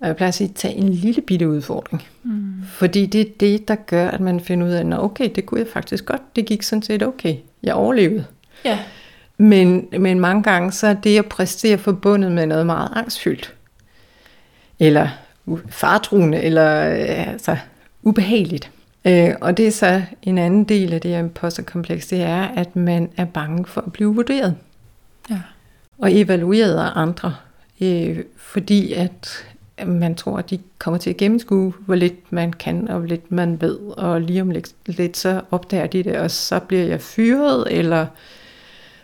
Og 0.00 0.06
jeg 0.06 0.16
plejer 0.16 0.28
at 0.28 0.34
sige, 0.34 0.48
tag 0.48 0.76
en 0.76 0.88
lille 0.88 1.22
bitte 1.22 1.48
udfordring. 1.48 2.02
Mm. 2.22 2.62
Fordi 2.66 3.06
det 3.06 3.20
er 3.20 3.30
det, 3.40 3.68
der 3.68 3.74
gør, 3.74 4.08
at 4.08 4.20
man 4.20 4.40
finder 4.40 4.66
ud 4.66 4.72
af, 4.72 4.80
at 4.80 4.98
okay, 4.98 5.30
det 5.34 5.46
kunne 5.46 5.60
jeg 5.60 5.68
faktisk 5.72 6.04
godt. 6.04 6.36
Det 6.36 6.46
gik 6.46 6.62
sådan 6.62 6.82
set 6.82 7.02
okay. 7.02 7.36
Jeg 7.62 7.74
overlevede. 7.74 8.24
Ja. 8.64 8.78
Men, 9.38 9.88
men 9.98 10.20
mange 10.20 10.42
gange, 10.42 10.72
så 10.72 10.86
er 10.86 10.94
det 10.94 11.18
at 11.18 11.26
præstere 11.26 11.78
forbundet 11.78 12.32
med 12.32 12.46
noget 12.46 12.66
meget 12.66 12.88
angstfyldt. 12.96 13.54
Eller 14.78 15.08
fartruende, 15.68 16.42
eller 16.42 16.90
øh, 16.90 17.32
altså, 17.32 17.56
ubehageligt. 18.04 18.70
Øh, 19.04 19.34
og 19.40 19.56
det 19.56 19.66
er 19.66 19.70
så 19.70 20.02
en 20.22 20.38
anden 20.38 20.64
del 20.64 20.92
af 20.92 21.00
det 21.00 21.10
her 21.10 21.18
imposterkompleks, 21.18 22.06
det 22.06 22.20
er, 22.22 22.42
at 22.42 22.76
man 22.76 23.10
er 23.16 23.24
bange 23.24 23.66
for 23.66 23.80
at 23.80 23.92
blive 23.92 24.14
vurderet. 24.14 24.56
Ja. 25.30 25.40
Og 25.98 26.14
evalueret 26.14 26.76
af 26.76 26.90
andre. 26.94 27.34
Øh, 27.80 28.18
fordi 28.36 28.92
at 28.92 29.46
man 29.86 30.14
tror, 30.14 30.38
at 30.38 30.50
de 30.50 30.58
kommer 30.78 30.98
til 30.98 31.10
at 31.10 31.16
gennemskue, 31.16 31.74
hvor 31.86 31.94
lidt 31.94 32.32
man 32.32 32.52
kan, 32.52 32.88
og 32.88 32.98
hvor 32.98 33.08
lidt 33.08 33.32
man 33.32 33.60
ved. 33.60 33.78
Og 33.78 34.20
lige 34.20 34.42
om 34.42 34.50
lidt, 34.50 34.72
lidt 34.86 35.16
så 35.16 35.40
opdager 35.50 35.86
de 35.86 36.02
det, 36.02 36.16
og 36.16 36.30
så 36.30 36.58
bliver 36.58 36.84
jeg 36.84 37.00
fyret, 37.00 37.64
eller 37.70 38.06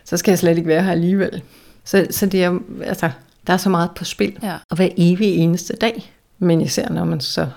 så 0.03 0.17
skal 0.17 0.31
jeg 0.31 0.39
slet 0.39 0.57
ikke 0.57 0.67
være 0.67 0.83
her 0.83 0.91
alligevel. 0.91 1.41
Så, 1.83 2.07
så 2.09 2.25
det 2.25 2.43
er, 2.43 2.59
altså, 2.83 3.09
der 3.47 3.53
er 3.53 3.57
så 3.57 3.69
meget 3.69 3.91
på 3.95 4.05
spil. 4.05 4.37
Ja. 4.43 4.57
Og 4.69 4.75
hver 4.75 4.89
evig 4.97 5.35
eneste 5.35 5.73
dag. 5.73 6.13
Men 6.39 6.61
især 6.61 6.89
når 6.89 7.05
man 7.05 7.19
så 7.19 7.47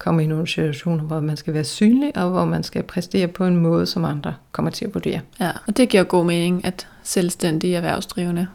kommer 0.00 0.20
i 0.22 0.26
nogle 0.26 0.48
situationer, 0.48 1.04
hvor 1.04 1.20
man 1.20 1.36
skal 1.36 1.54
være 1.54 1.64
synlig, 1.64 2.16
og 2.16 2.30
hvor 2.30 2.44
man 2.44 2.62
skal 2.62 2.82
præstere 2.82 3.28
på 3.28 3.44
en 3.44 3.56
måde, 3.56 3.86
som 3.86 4.04
andre 4.04 4.34
kommer 4.52 4.70
til 4.70 4.84
at 4.84 4.94
vurdere. 4.94 5.20
Ja, 5.40 5.50
og 5.66 5.76
det 5.76 5.88
giver 5.88 6.02
god 6.02 6.24
mening, 6.24 6.64
at 6.64 6.88
selvstændige 7.02 7.76
erhvervsdrivende 7.76 8.46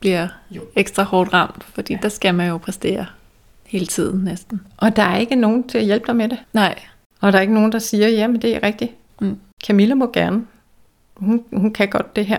bliver 0.00 0.28
jo. 0.50 0.62
ekstra 0.76 1.02
hårdt 1.02 1.32
ramt, 1.32 1.64
fordi 1.64 1.92
ja. 1.92 1.98
der 2.02 2.08
skal 2.08 2.34
man 2.34 2.48
jo 2.48 2.58
præstere 2.58 3.06
hele 3.66 3.86
tiden 3.86 4.24
næsten. 4.24 4.60
Og 4.76 4.96
der 4.96 5.02
er 5.02 5.16
ikke 5.16 5.34
nogen 5.34 5.68
til 5.68 5.78
at 5.78 5.84
hjælpe 5.84 6.06
dig 6.06 6.16
med 6.16 6.28
det. 6.28 6.38
Nej. 6.52 6.78
Og 7.20 7.32
der 7.32 7.38
er 7.38 7.42
ikke 7.42 7.54
nogen, 7.54 7.72
der 7.72 7.78
siger, 7.78 8.08
jamen 8.08 8.42
det 8.42 8.56
er 8.56 8.62
rigtigt. 8.62 8.92
Mm. 9.20 9.38
Camilla 9.66 9.94
må 9.94 10.10
gerne. 10.12 10.42
Hun, 11.16 11.44
hun 11.52 11.72
kan 11.72 11.88
godt 11.88 12.16
det 12.16 12.26
her. 12.26 12.38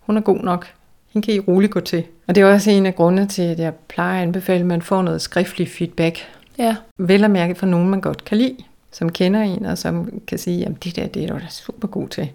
Hun 0.00 0.16
er 0.16 0.20
god 0.20 0.38
nok. 0.38 0.66
Hende 1.08 1.26
kan 1.26 1.34
I 1.34 1.40
roligt 1.40 1.72
gå 1.72 1.80
til. 1.80 2.04
Og 2.26 2.34
det 2.34 2.40
er 2.40 2.52
også 2.52 2.70
en 2.70 2.86
af 2.86 2.96
grundene 2.96 3.28
til, 3.28 3.42
at 3.42 3.58
jeg 3.58 3.74
plejer 3.74 4.16
at 4.16 4.22
anbefale, 4.22 4.60
at 4.60 4.66
man 4.66 4.82
får 4.82 5.02
noget 5.02 5.22
skriftlig 5.22 5.68
feedback. 5.68 6.18
Ja. 6.58 6.76
Vel 6.98 7.24
at 7.24 7.30
mærke 7.30 7.54
fra 7.54 7.66
nogen, 7.66 7.88
man 7.88 8.00
godt 8.00 8.24
kan 8.24 8.38
lide. 8.38 8.56
Som 8.92 9.12
kender 9.12 9.40
en, 9.40 9.66
og 9.66 9.78
som 9.78 10.20
kan 10.26 10.38
sige, 10.38 10.58
jamen 10.58 10.78
det 10.84 10.96
der, 10.96 11.06
det 11.06 11.24
er 11.24 11.28
du 11.28 11.34
da 11.34 11.46
super 11.50 11.88
god 11.88 12.08
til. 12.08 12.28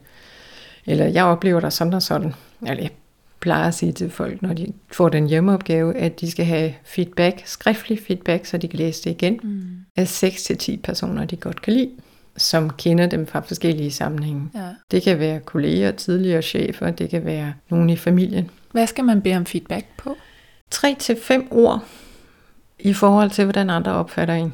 Eller 0.86 1.05
jeg 1.05 1.24
oplever 1.24 1.59
dig 1.59 1.74
sådan 1.74 1.93
og 1.93 2.01
sådan. 2.01 2.33
Eller 2.67 2.83
jeg 2.83 2.91
plejer 3.39 3.67
at 3.67 3.74
sige 3.74 3.91
til 3.91 4.09
folk, 4.09 4.41
når 4.41 4.53
de 4.53 4.74
får 4.91 5.09
den 5.09 5.27
hjemmeopgave, 5.27 5.95
at 5.97 6.21
de 6.21 6.31
skal 6.31 6.45
have 6.45 6.74
feedback, 6.83 7.41
skriftlig 7.45 8.00
feedback, 8.07 8.45
så 8.45 8.57
de 8.57 8.67
kan 8.67 8.79
læse 8.79 9.03
det 9.03 9.09
igen, 9.09 9.39
Mm. 9.43 9.62
af 9.95 10.24
6-10 10.24 10.77
personer, 10.83 11.25
de 11.25 11.36
godt 11.36 11.62
kan 11.62 11.74
lide, 11.74 11.89
som 12.38 12.69
kender 12.69 13.07
dem 13.07 13.27
fra 13.27 13.39
forskellige 13.39 13.91
sammenhænge. 13.91 14.50
Ja. 14.55 14.67
Det 14.91 15.01
kan 15.03 15.19
være 15.19 15.39
kolleger, 15.39 15.91
tidligere 15.91 16.41
chefer, 16.41 16.91
det 16.91 17.09
kan 17.09 17.25
være 17.25 17.53
nogen 17.69 17.89
i 17.89 17.95
familien. 17.95 18.49
Hvad 18.71 18.88
skal 18.88 19.03
man 19.03 19.21
bede 19.21 19.36
om 19.38 19.45
feedback 19.45 19.86
på? 19.97 20.15
3-5 20.75 21.47
ord 21.51 21.84
i 22.79 22.93
forhold 22.93 23.29
til, 23.29 23.43
hvordan 23.43 23.69
andre 23.69 23.91
opfatter 23.91 24.33
en. 24.33 24.53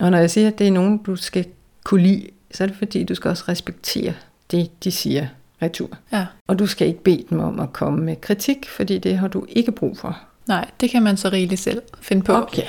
Og 0.00 0.10
når 0.10 0.18
jeg 0.18 0.30
siger, 0.30 0.48
at 0.48 0.58
det 0.58 0.66
er 0.66 0.72
nogen, 0.72 0.98
du 0.98 1.16
skal 1.16 1.46
kunne 1.84 2.02
lide, 2.02 2.28
så 2.50 2.64
er 2.64 2.68
det 2.68 2.76
fordi, 2.76 3.04
du 3.04 3.14
skal 3.14 3.28
også 3.28 3.44
respektere 3.48 4.14
det, 4.50 4.84
de 4.84 4.90
siger 4.90 5.26
retur. 5.62 5.88
Ja. 6.12 6.26
Og 6.46 6.58
du 6.58 6.66
skal 6.66 6.88
ikke 6.88 7.02
bede 7.02 7.24
dem 7.30 7.40
om 7.40 7.60
at 7.60 7.72
komme 7.72 8.04
med 8.04 8.16
kritik, 8.20 8.68
fordi 8.68 8.98
det 8.98 9.18
har 9.18 9.28
du 9.28 9.46
ikke 9.48 9.72
brug 9.72 9.98
for. 9.98 10.18
Nej, 10.46 10.70
det 10.80 10.90
kan 10.90 11.02
man 11.02 11.16
så 11.16 11.28
rigeligt 11.28 11.60
selv 11.60 11.82
finde 12.00 12.22
på. 12.22 12.32
Okay. 12.32 12.62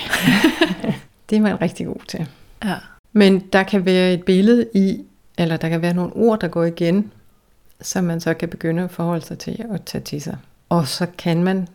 det 1.30 1.36
er 1.36 1.40
man 1.40 1.60
rigtig 1.60 1.86
god 1.86 2.00
til. 2.08 2.26
Ja. 2.64 2.74
Men 3.12 3.40
der 3.40 3.62
kan 3.62 3.84
være 3.84 4.12
et 4.12 4.24
billede 4.24 4.66
i, 4.74 5.04
eller 5.38 5.56
der 5.56 5.68
kan 5.68 5.82
være 5.82 5.94
nogle 5.94 6.12
ord, 6.12 6.40
der 6.40 6.48
går 6.48 6.64
igen, 6.64 7.12
som 7.80 8.04
man 8.04 8.20
så 8.20 8.34
kan 8.34 8.48
begynde 8.48 8.82
at 8.82 8.90
forholde 8.90 9.24
sig 9.24 9.38
til 9.38 9.64
og 9.68 9.84
tage 9.84 10.04
til 10.04 10.22
sig. 10.22 10.36
Og 10.68 10.88
så 10.88 11.06
kan 11.18 11.44
man 11.44 11.68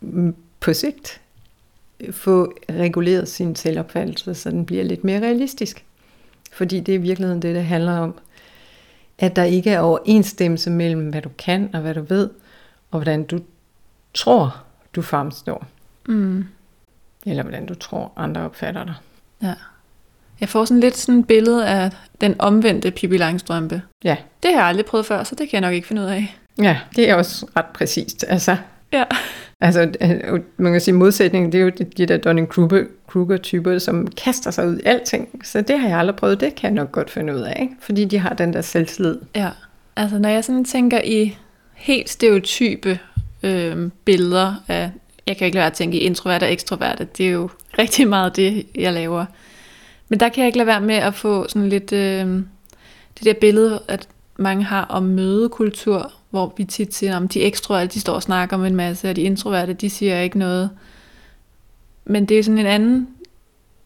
mm, 0.00 0.34
på 0.60 0.72
sigt 0.72 1.20
få 2.10 2.52
reguleret 2.70 3.28
sin 3.28 3.56
selvopfattelse, 3.56 4.34
så 4.34 4.50
den 4.50 4.66
bliver 4.66 4.84
lidt 4.84 5.04
mere 5.04 5.20
realistisk. 5.20 5.84
Fordi 6.52 6.80
det 6.80 6.94
er 6.94 6.98
i 6.98 7.02
virkeligheden 7.02 7.42
det, 7.42 7.54
det 7.54 7.64
handler 7.64 7.98
om. 7.98 8.14
At 9.18 9.36
der 9.36 9.44
ikke 9.44 9.70
er 9.70 9.80
overensstemmelse 9.80 10.70
mellem, 10.70 11.08
hvad 11.08 11.22
du 11.22 11.28
kan 11.38 11.70
og 11.74 11.80
hvad 11.80 11.94
du 11.94 12.02
ved, 12.02 12.30
og 12.90 12.98
hvordan 12.98 13.24
du 13.24 13.38
tror, 14.14 14.62
du 14.94 15.02
fremstår. 15.02 15.66
Mm. 16.08 16.44
Eller 17.26 17.42
hvordan 17.42 17.66
du 17.66 17.74
tror, 17.74 18.12
andre 18.16 18.40
opfatter 18.40 18.84
dig. 18.84 18.94
ja. 19.42 19.54
Jeg 20.40 20.48
får 20.48 20.64
sådan 20.64 20.80
lidt 20.80 20.96
sådan 20.96 21.20
et 21.20 21.26
billede 21.26 21.68
af 21.68 21.90
den 22.20 22.34
omvendte 22.38 22.90
Pippi 22.90 23.16
Langstrømpe. 23.16 23.82
Ja, 24.04 24.16
Det 24.42 24.50
har 24.50 24.58
jeg 24.60 24.68
aldrig 24.68 24.86
prøvet 24.86 25.06
før, 25.06 25.24
så 25.24 25.34
det 25.34 25.48
kan 25.48 25.52
jeg 25.52 25.68
nok 25.68 25.74
ikke 25.74 25.86
finde 25.88 26.02
ud 26.02 26.06
af. 26.06 26.36
ja 26.58 26.78
det 26.96 27.10
er 27.10 27.14
også 27.14 27.46
ret 27.56 27.66
præcist. 27.74 28.24
Altså, 28.28 28.56
Ja. 28.92 29.04
Altså, 29.60 29.92
øh, 30.00 30.40
man 30.56 30.72
kan 30.72 30.80
sige, 30.80 30.94
modsætningen, 30.94 31.52
det 31.52 31.58
er 31.58 31.62
jo 31.62 31.70
de 31.78 31.84
de 31.84 32.06
der 32.06 32.16
Dunning-Kruger-typer, 32.16 33.78
som 33.78 34.06
kaster 34.06 34.50
sig 34.50 34.68
ud 34.68 34.78
i 34.78 34.82
alting. 34.84 35.40
Så 35.44 35.60
det 35.60 35.78
har 35.78 35.88
jeg 35.88 35.98
aldrig 35.98 36.16
prøvet, 36.16 36.40
det 36.40 36.54
kan 36.54 36.64
jeg 36.64 36.74
nok 36.74 36.92
godt 36.92 37.10
finde 37.10 37.34
ud 37.34 37.40
af, 37.40 37.58
ikke? 37.60 37.74
fordi 37.80 38.04
de 38.04 38.18
har 38.18 38.34
den 38.34 38.52
der 38.52 38.60
selvtillid. 38.60 39.18
Ja, 39.36 39.48
altså 39.96 40.18
når 40.18 40.28
jeg 40.28 40.44
sådan 40.44 40.64
tænker 40.64 41.00
i 41.04 41.36
helt 41.74 42.10
stereotype 42.10 42.98
øh, 43.42 43.90
billeder 44.04 44.54
af, 44.68 44.90
jeg 45.26 45.36
kan 45.36 45.44
ikke 45.44 45.54
lade 45.54 45.62
være 45.62 45.70
at 45.70 45.72
tænke 45.72 45.98
i 45.98 46.00
introverte 46.00 46.44
og 46.44 46.52
ekstroverte, 46.52 47.08
det 47.18 47.26
er 47.26 47.30
jo 47.30 47.50
rigtig 47.78 48.08
meget 48.08 48.36
det, 48.36 48.66
jeg 48.74 48.92
laver. 48.92 49.24
Men 50.08 50.20
der 50.20 50.28
kan 50.28 50.40
jeg 50.40 50.46
ikke 50.46 50.58
lade 50.58 50.66
være 50.66 50.80
med 50.80 50.94
at 50.94 51.14
få 51.14 51.48
sådan 51.48 51.68
lidt 51.68 51.92
øh, 51.92 52.26
det 53.18 53.24
der 53.24 53.34
billede, 53.40 53.82
at 53.88 54.08
mange 54.36 54.64
har 54.64 54.84
om 54.84 55.02
mødekultur, 55.02 56.12
hvor 56.32 56.54
vi 56.56 56.64
tit 56.64 56.94
siger, 56.94 57.20
at 57.20 57.34
de 57.34 57.42
ekstroverte, 57.42 57.94
de 57.94 58.00
står 58.00 58.14
og 58.14 58.22
snakker 58.22 58.56
om 58.56 58.64
en 58.64 58.76
masse, 58.76 59.10
og 59.10 59.16
de 59.16 59.22
introverte, 59.22 59.72
de 59.72 59.90
siger 59.90 60.20
ikke 60.20 60.38
noget. 60.38 60.70
Men 62.04 62.24
det 62.24 62.38
er 62.38 62.42
sådan 62.42 62.58
en 62.58 62.66
anden, 62.66 63.08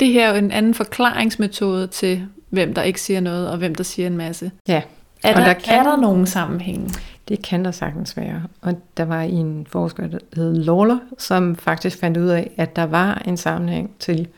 det 0.01 0.09
her 0.09 0.27
er 0.27 0.31
jo 0.31 0.37
en 0.37 0.51
anden 0.51 0.75
forklaringsmetode 0.75 1.87
til, 1.87 2.23
hvem 2.51 2.75
der 2.75 2.83
ikke 2.83 3.01
siger 3.01 3.21
noget, 3.21 3.51
og 3.51 3.59
hvem 3.59 3.75
der 3.75 3.85
siger 3.85 4.07
en 4.07 4.17
masse. 4.17 4.51
Ja, 4.69 4.83
Er, 5.25 5.29
Og 5.31 5.37
der, 5.41 5.45
der 5.45 5.53
kan... 5.53 5.79
er 5.79 5.83
der 5.83 5.97
nogen 5.97 6.27
sammenhæng? 6.27 6.93
det 7.29 7.43
kan 7.43 7.65
der 7.65 7.71
sagtens 7.71 8.17
være. 8.17 8.43
Og 8.61 8.75
der 8.97 9.05
var 9.05 9.23
en 9.23 9.67
forsker, 9.71 10.07
der 10.07 10.19
hed 10.37 10.55
Lawler, 10.55 10.99
som 11.19 11.57
faktisk 11.57 11.99
fandt 11.99 12.17
ud 12.17 12.29
af, 12.29 12.51
at 12.57 12.77
der 12.77 12.85
var 12.85 13.23
en 13.27 13.37
sammenhæng 13.37 13.91
til, 13.99 14.29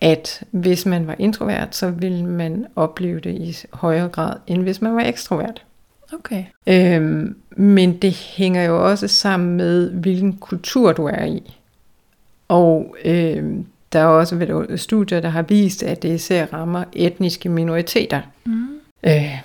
at 0.00 0.42
hvis 0.50 0.86
man 0.86 1.06
var 1.06 1.16
introvert, 1.18 1.76
så 1.76 1.90
ville 1.90 2.24
man 2.26 2.66
opleve 2.76 3.20
det 3.20 3.34
i 3.34 3.56
højere 3.72 4.08
grad, 4.08 4.36
end 4.46 4.62
hvis 4.62 4.82
man 4.82 4.96
var 4.96 5.02
ekstrovert. 5.02 5.64
Okay. 6.12 6.44
Øhm, 6.66 7.36
men 7.56 7.96
det 7.96 8.12
hænger 8.12 8.62
jo 8.62 8.88
også 8.90 9.08
sammen 9.08 9.56
med, 9.56 9.90
hvilken 9.90 10.36
kultur 10.36 10.92
du 10.92 11.06
er 11.06 11.24
i. 11.24 11.54
Og 12.48 12.96
øhm, 13.04 13.66
der 13.92 13.98
er 13.98 14.04
også 14.04 14.66
studier, 14.76 15.20
der 15.20 15.28
har 15.28 15.42
vist, 15.42 15.82
at 15.82 16.02
det 16.02 16.14
især 16.14 16.46
rammer 16.52 16.84
etniske 16.92 17.48
minoriteter. 17.48 18.20
Mm. 18.44 18.66
Øh, 19.02 19.38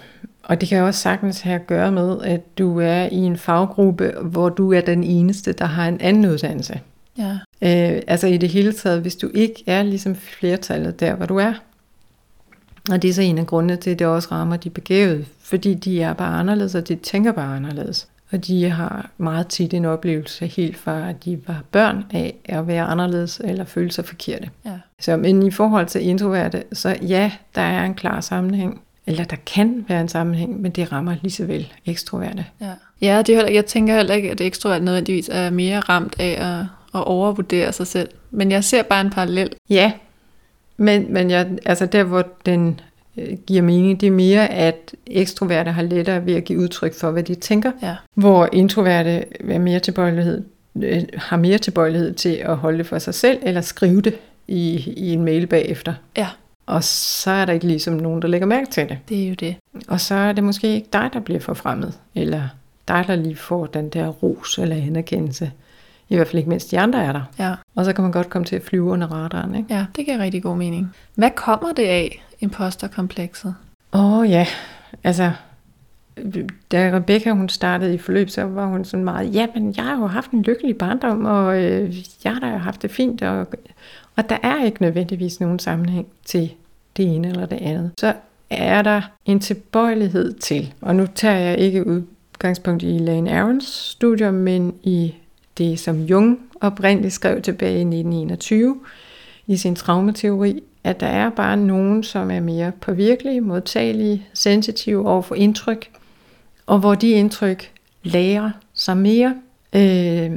og 0.44 0.62
det 0.62 0.70
kan 0.70 0.84
også 0.84 1.00
sagtens 1.00 1.42
have 1.42 1.56
at 1.56 1.68
gøre 1.68 1.92
med, 1.92 2.22
at 2.22 2.58
du 2.58 2.80
er 2.80 3.04
i 3.04 3.16
en 3.16 3.38
faggruppe, 3.38 4.14
hvor 4.22 4.50
du 4.50 4.74
er 4.74 4.82
den 4.82 5.04
eneste, 5.04 5.54
der 5.54 5.66
har 5.66 5.88
en 5.88 6.02
anden 6.02 6.26
uddannelse. 6.26 6.80
Ja. 7.18 7.32
Øh, 7.62 8.02
altså 8.08 8.28
i 8.28 8.38
det 8.38 8.50
hele 8.50 8.74
taget, 8.74 9.02
hvis 9.02 9.16
du 9.16 9.30
ikke 9.34 9.64
er 9.68 9.84
ligesom 9.84 10.16
flertallet 10.16 11.00
der, 11.00 11.16
hvor 11.16 11.26
du 11.26 11.38
er. 11.38 11.54
Og 12.92 13.02
det 13.02 13.10
er 13.10 13.14
så 13.14 13.22
en 13.22 13.38
af 13.38 13.48
grundene 13.48 13.76
til, 13.76 13.90
at 13.90 14.00
det 14.00 14.08
også 14.08 14.28
rammer 14.32 14.58
de 14.58 14.70
begavede, 14.70 15.26
fordi 15.40 15.74
de 15.74 16.02
er 16.02 16.14
bare 16.14 16.40
anderledes, 16.40 16.76
og 16.76 16.88
de 16.88 16.96
tænker 16.96 17.32
bare 17.32 17.56
anderledes. 17.56 18.08
Og 18.32 18.48
de 18.48 18.70
har 18.70 19.10
meget 19.18 19.48
tit 19.48 19.74
en 19.74 19.86
oplevelse 19.86 20.48
helt 20.48 20.78
fra, 20.78 21.10
at 21.10 21.26
de 21.26 21.40
var 21.48 21.64
børn 21.72 22.06
af 22.12 22.36
at 22.46 22.68
være 22.68 22.84
anderledes 22.84 23.42
eller 23.44 23.66
føle 23.66 23.92
sig 23.92 24.06
forkerte. 24.06 24.50
Ja. 24.66 24.72
Så, 25.00 25.18
men 25.18 25.44
i 25.44 25.52
forhold 25.52 25.86
til 25.86 26.08
introverte, 26.08 26.64
så 26.74 26.98
ja, 27.02 27.32
der 27.56 27.62
er 27.62 27.86
en 27.86 27.94
klar 27.94 28.22
sammenhæng. 28.22 28.82
Eller 29.08 29.24
der 29.24 29.36
kan 29.46 29.86
være 29.88 30.02
en 30.02 30.08
sammenhæng, 30.08 30.62
men 30.62 30.72
det 30.72 30.92
rammer 30.92 31.16
lige 31.22 31.32
så 31.32 31.46
vel 31.46 31.74
ekstroverte. 31.86 32.46
Ja, 32.62 32.72
ja 33.02 33.22
det 33.22 33.30
er 33.30 33.36
heller, 33.36 33.52
jeg 33.52 33.66
tænker 33.66 33.96
heller 33.96 34.14
ikke, 34.14 34.32
at 34.32 34.42
ekstrovert 34.42 34.84
nødvendigvis 34.84 35.30
er 35.32 35.50
mere 35.50 35.80
ramt 35.80 36.16
af 36.20 36.60
at, 36.60 36.66
at 37.00 37.08
overvurdere 37.08 37.72
sig 37.72 37.88
selv. 37.88 38.10
Men 38.32 38.52
jeg 38.52 38.64
ser 38.64 38.84
bare 38.84 39.02
en 39.02 39.10
parallel. 39.10 39.54
Ja, 39.70 39.92
men, 40.78 41.14
men 41.14 41.30
jeg, 41.32 41.48
altså 41.66 41.86
der, 41.86 42.04
hvor 42.04 42.26
den 42.46 42.80
øh, 43.18 43.38
giver 43.48 43.62
mening. 43.62 44.02
Det 44.02 44.08
er 44.08 44.12
mere, 44.12 44.50
at 44.52 44.96
ekstroverte 45.08 45.72
har 45.72 45.82
lettere 45.82 46.26
ved 46.26 46.34
at 46.34 46.44
give 46.44 46.60
udtryk 46.60 46.94
for, 46.96 47.12
hvad 47.12 47.24
de 47.24 47.36
tænker, 47.36 47.72
Ja. 47.84 47.96
hvor 48.14 48.50
introverte 48.54 49.26
er 49.52 49.60
mere 49.60 49.80
tilbøjelighed, 49.80 50.44
øh, 50.76 51.04
har 51.14 51.38
mere 51.38 51.58
tilbøjelighed 51.58 52.14
til 52.14 52.30
at 52.30 52.58
holde 52.58 52.78
det 52.78 52.86
for 52.88 53.00
sig 53.00 53.14
selv, 53.14 53.40
eller 53.42 53.62
skrive 53.62 54.02
det 54.02 54.14
i, 54.48 54.94
i 54.98 55.14
en 55.14 55.26
mail 55.26 55.48
bagefter. 55.48 55.94
Ja, 56.18 56.28
Og 56.66 56.84
så 56.84 57.32
er 57.32 57.46
der 57.46 57.54
ikke 57.54 57.68
ligesom 57.68 57.94
nogen, 57.94 58.22
der 58.22 58.28
lægger 58.28 58.48
mærke 58.48 58.70
til 58.72 58.90
det. 58.90 58.98
det 59.10 59.24
er 59.24 59.28
jo 59.30 59.34
det. 59.34 59.56
Og 59.88 60.02
så 60.02 60.16
er 60.16 60.32
det 60.32 60.44
måske 60.44 60.76
ikke 60.76 60.88
dig, 60.94 61.10
der 61.14 61.20
bliver 61.20 61.40
forfremmet, 61.40 61.94
eller 62.16 62.42
dig, 62.88 63.04
der 63.08 63.16
lige 63.16 63.36
får 63.36 63.66
den 63.66 63.90
der 63.90 64.08
ros 64.08 64.58
eller 64.58 64.76
anerkendelse. 64.76 65.52
I 66.10 66.16
hvert 66.16 66.28
fald 66.28 66.38
ikke, 66.38 66.50
mens 66.50 66.66
de 66.66 66.80
andre 66.80 67.04
er 67.04 67.12
der. 67.12 67.22
Ja. 67.40 67.56
Og 67.76 67.86
så 67.86 67.94
kan 67.94 68.02
man 68.02 68.12
godt 68.12 68.30
komme 68.30 68.46
til 68.46 68.56
at 68.56 68.64
flyve 68.64 68.84
under 68.84 69.08
radaren, 69.08 69.56
ikke? 69.56 69.74
ja, 69.74 69.86
det 69.96 70.06
giver 70.06 70.20
rigtig 70.20 70.44
god 70.44 70.58
mening. 70.58 70.94
Hvad 71.16 71.30
kommer 71.36 71.74
det 71.74 71.84
af, 71.84 72.24
imposterkomplekset? 72.40 73.56
Åh 73.94 74.14
oh, 74.14 74.30
ja, 74.30 74.48
altså, 75.04 75.32
da 76.72 76.96
Rebecca 76.96 77.32
hun 77.32 77.50
startede 77.50 77.94
i 77.94 77.98
forløb, 77.98 78.30
så 78.30 78.44
var 78.44 78.66
hun 78.66 78.86
sådan 78.86 79.04
meget, 79.04 79.36
ja, 79.36 79.48
men 79.56 79.74
jeg 79.78 79.86
har 79.86 80.00
jo 80.00 80.08
haft 80.08 80.32
en 80.32 80.42
lykkelig 80.42 80.78
barndom, 80.78 81.26
og 81.26 81.64
øh, 81.64 81.96
jeg 82.24 82.34
har 82.34 82.40
da 82.40 82.58
haft 82.58 82.82
det 82.82 82.92
fint, 82.92 83.22
og, 83.22 83.48
og 84.16 84.30
der 84.30 84.38
er 84.44 84.66
ikke 84.66 84.82
nødvendigvis 84.82 85.40
nogen 85.40 85.60
sammenhæng 85.60 86.08
til 86.26 86.54
det 86.98 87.16
ene 87.16 87.28
eller 87.28 87.46
det 87.46 87.60
andet. 87.62 87.92
Så 88.00 88.14
er 88.50 88.82
der 88.82 89.02
en 89.26 89.40
tilbøjelighed 89.40 90.34
til, 90.34 90.74
og 90.82 90.96
nu 90.96 91.06
tager 91.16 91.38
jeg 91.38 91.58
ikke 91.58 91.88
udgangspunkt 91.88 92.84
i 92.84 92.98
Lane 92.98 93.40
Arons 93.40 93.66
studier, 93.66 94.32
men 94.32 94.74
i 94.84 95.14
det, 95.58 95.80
som 95.80 96.02
Jung 96.02 96.40
oprindeligt 96.62 97.14
skrev 97.14 97.42
tilbage 97.42 97.78
i 97.78 97.82
1921 97.82 98.80
i 99.48 99.58
sin 99.58 99.76
traumateori, 99.76 100.64
at 100.84 101.00
der 101.00 101.08
er 101.08 101.30
bare 101.30 101.58
nogen, 101.58 102.04
som 102.04 102.32
er 102.32 102.40
mere 102.40 102.72
påvirkelige, 102.82 103.42
modtagelige, 103.42 104.26
sensitive 104.34 105.10
over 105.10 105.22
for 105.22 105.36
indtryk, 105.36 105.90
og 106.66 106.80
hvor 106.80 106.96
de 106.96 107.10
indtryk 107.10 107.72
lærer 108.04 108.52
sig 108.74 108.98
mere. 108.98 109.36
Øh, 109.74 110.32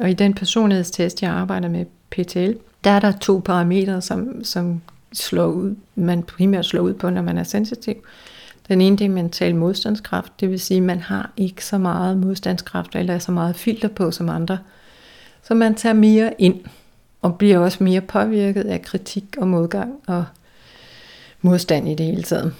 og 0.00 0.10
i 0.10 0.14
den 0.14 0.34
personlighedstest, 0.34 1.22
jeg 1.22 1.30
arbejder 1.30 1.68
med, 1.68 1.84
PTL, 2.10 2.52
der 2.84 2.90
er 2.90 3.00
der 3.00 3.12
to 3.12 3.42
parametre, 3.44 4.02
som, 4.02 4.44
som 4.44 4.80
slår 5.12 5.46
ud, 5.46 5.76
man 5.94 6.22
primært 6.22 6.66
slår 6.66 6.82
ud 6.82 6.94
på, 6.94 7.10
når 7.10 7.22
man 7.22 7.38
er 7.38 7.42
sensitiv. 7.42 7.94
Den 8.68 8.80
ene 8.80 8.96
det 8.96 9.04
er 9.04 9.08
mental 9.08 9.54
modstandskraft, 9.56 10.40
det 10.40 10.50
vil 10.50 10.60
sige, 10.60 10.78
at 10.78 10.82
man 10.82 11.00
har 11.00 11.30
ikke 11.36 11.64
så 11.64 11.78
meget 11.78 12.16
modstandskraft, 12.16 12.94
eller 12.94 13.18
så 13.18 13.32
meget 13.32 13.56
filter 13.56 13.88
på 13.88 14.10
som 14.10 14.28
andre. 14.28 14.58
Så 15.42 15.54
man 15.54 15.74
tager 15.74 15.92
mere 15.92 16.34
ind, 16.38 16.60
og 17.22 17.38
bliver 17.38 17.58
også 17.58 17.84
mere 17.84 18.00
påvirket 18.00 18.64
af 18.64 18.82
kritik 18.82 19.24
og 19.38 19.48
modgang 19.48 19.94
og 20.06 20.24
modstand 21.42 21.88
i 21.88 21.94
det 21.94 22.06
hele 22.06 22.22
taget. 22.22 22.54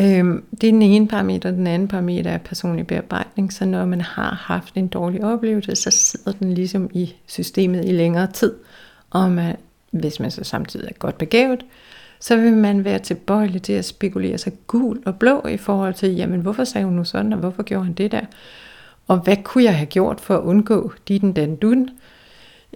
Øhm, 0.00 0.44
det 0.60 0.66
er 0.66 0.72
den 0.72 0.82
ene 0.82 1.08
parameter. 1.08 1.50
Den 1.50 1.66
anden 1.66 1.88
parameter 1.88 2.30
er 2.30 2.38
personlig 2.38 2.86
bearbejdning. 2.86 3.52
Så 3.52 3.64
når 3.64 3.84
man 3.84 4.00
har 4.00 4.34
haft 4.34 4.74
en 4.74 4.88
dårlig 4.88 5.24
oplevelse, 5.24 5.74
så 5.76 5.90
sidder 5.90 6.32
den 6.32 6.52
ligesom 6.52 6.90
i 6.92 7.14
systemet 7.26 7.84
i 7.84 7.92
længere 7.92 8.32
tid. 8.32 8.54
Og 9.10 9.30
man, 9.30 9.56
hvis 9.90 10.20
man 10.20 10.30
så 10.30 10.44
samtidig 10.44 10.88
er 10.88 10.98
godt 10.98 11.18
begavet, 11.18 11.64
så 12.24 12.36
vil 12.36 12.52
man 12.52 12.84
være 12.84 12.98
tilbøjelig 12.98 13.62
til 13.62 13.72
at 13.72 13.84
spekulere 13.84 14.38
sig 14.38 14.52
gul 14.66 15.02
og 15.06 15.18
blå 15.18 15.46
i 15.46 15.56
forhold 15.56 15.94
til, 15.94 16.16
jamen 16.16 16.40
hvorfor 16.40 16.64
sagde 16.64 16.84
hun 16.84 16.94
nu 16.94 17.04
sådan, 17.04 17.32
og 17.32 17.38
hvorfor 17.38 17.62
gjorde 17.62 17.84
han 17.84 17.94
det 17.94 18.12
der? 18.12 18.20
Og 19.08 19.18
hvad 19.18 19.36
kunne 19.44 19.64
jeg 19.64 19.76
have 19.76 19.86
gjort 19.86 20.20
for 20.20 20.36
at 20.36 20.42
undgå 20.42 20.92
ditten 21.08 21.36
den 21.36 21.56
dun? 21.56 21.88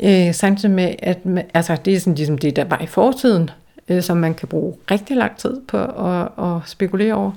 Øh, 0.02 0.34
samtidig 0.34 0.74
med, 0.74 0.94
at 0.98 1.26
man, 1.26 1.44
altså, 1.54 1.76
det 1.84 1.94
er 1.94 2.00
sådan 2.00 2.14
ligesom 2.14 2.38
det, 2.38 2.56
der 2.56 2.64
var 2.64 2.80
i 2.80 2.86
fortiden, 2.86 3.50
øh, 3.88 4.02
som 4.02 4.16
man 4.16 4.34
kan 4.34 4.48
bruge 4.48 4.74
rigtig 4.90 5.16
lang 5.16 5.36
tid 5.36 5.60
på 5.68 5.78
at, 5.78 6.28
at 6.38 6.60
spekulere 6.66 7.14
over. 7.14 7.32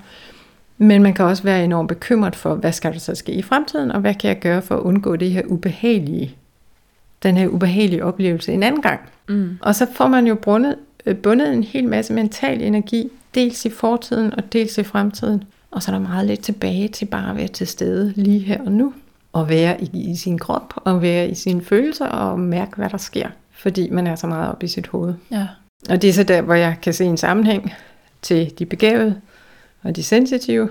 Men 0.78 1.04
man 1.04 1.14
kan 1.14 1.26
også 1.26 1.44
være 1.44 1.64
enormt 1.64 1.88
bekymret 1.88 2.36
for, 2.36 2.56
hvad 2.56 2.72
skal 2.72 2.94
der 2.94 3.00
så 3.00 3.16
ske 3.16 3.32
i 3.32 3.42
fremtiden, 3.42 3.92
og 3.92 4.02
hvad 4.02 4.14
kan 4.14 4.28
jeg 4.28 4.40
gøre 4.40 4.62
for 4.62 4.76
at 4.76 4.82
undgå 4.82 5.16
det 5.16 5.32
her 5.32 5.44
ubehagelige, 5.46 6.36
den 7.24 7.38
her 7.38 7.48
ubehagelige 7.48 8.06
oplevelse 8.06 8.54
en 8.54 8.64
anden 8.64 8.82
gang. 8.82 9.00
Mm. 9.30 9.58
Og 9.62 9.76
så 9.76 9.88
får 9.94 10.08
man 10.08 10.28
jo 10.28 10.36
bundet, 10.36 10.76
øh, 10.76 10.91
bundet 11.24 11.54
en 11.54 11.64
hel 11.64 11.88
masse 11.88 12.14
mental 12.14 12.62
energi, 12.62 13.10
dels 13.36 13.66
i 13.66 13.70
fortiden 13.70 14.34
og 14.34 14.54
dels 14.54 14.78
i 14.78 14.84
fremtiden. 14.84 15.44
Og 15.72 15.84
så 15.84 15.92
er 15.92 15.96
der 15.96 16.08
meget 16.08 16.28
lidt 16.28 16.44
tilbage 16.44 16.88
til 16.88 17.06
bare 17.06 17.30
at 17.30 17.38
være 17.38 17.48
til 17.48 17.68
stede 17.68 18.14
lige 18.16 18.40
her 18.40 18.62
og 18.66 18.72
nu. 18.72 18.94
Og 19.34 19.50
være 19.50 19.84
i, 19.84 20.12
i 20.12 20.16
sin 20.16 20.40
krop, 20.40 20.74
og 20.76 21.02
være 21.02 21.30
i 21.30 21.36
sine 21.36 21.62
følelser, 21.62 22.06
og 22.06 22.40
mærke, 22.40 22.76
hvad 22.76 22.90
der 22.90 22.98
sker. 22.98 23.30
Fordi 23.52 23.90
man 23.90 24.08
er 24.08 24.16
så 24.16 24.28
meget 24.28 24.50
op 24.50 24.64
i 24.64 24.68
sit 24.68 24.88
hoved. 24.88 25.14
Ja. 25.32 25.48
Og 25.90 26.02
det 26.02 26.10
er 26.10 26.14
så 26.14 26.24
der, 26.24 26.42
hvor 26.42 26.54
jeg 26.54 26.78
kan 26.82 26.94
se 26.94 27.06
en 27.06 27.18
sammenhæng 27.18 27.74
til 28.22 28.60
de 28.60 28.66
begavede 28.66 29.22
og 29.84 29.96
de 29.96 30.04
sensitive, 30.04 30.70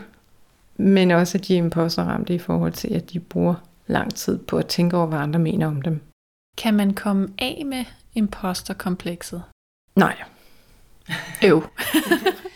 men 0.77 1.11
også 1.11 1.39
de 1.39 1.55
imposterramte 1.55 2.35
i 2.35 2.39
forhold 2.39 2.73
til, 2.73 2.95
at 2.95 3.13
de 3.13 3.21
bruger 3.21 3.55
lang 3.87 4.15
tid 4.15 4.39
på 4.39 4.59
at 4.59 4.67
tænke 4.67 4.97
over, 4.97 5.07
hvad 5.07 5.19
andre 5.19 5.41
mener 5.41 5.67
om 5.67 5.83
dem. 5.83 6.01
Kan 6.59 6.75
man 6.75 6.95
komme 6.95 7.29
af 7.39 7.63
med 7.67 7.85
imposterkomplekset? 8.15 9.43
Nej, 9.97 10.15
Øv. 11.47 11.65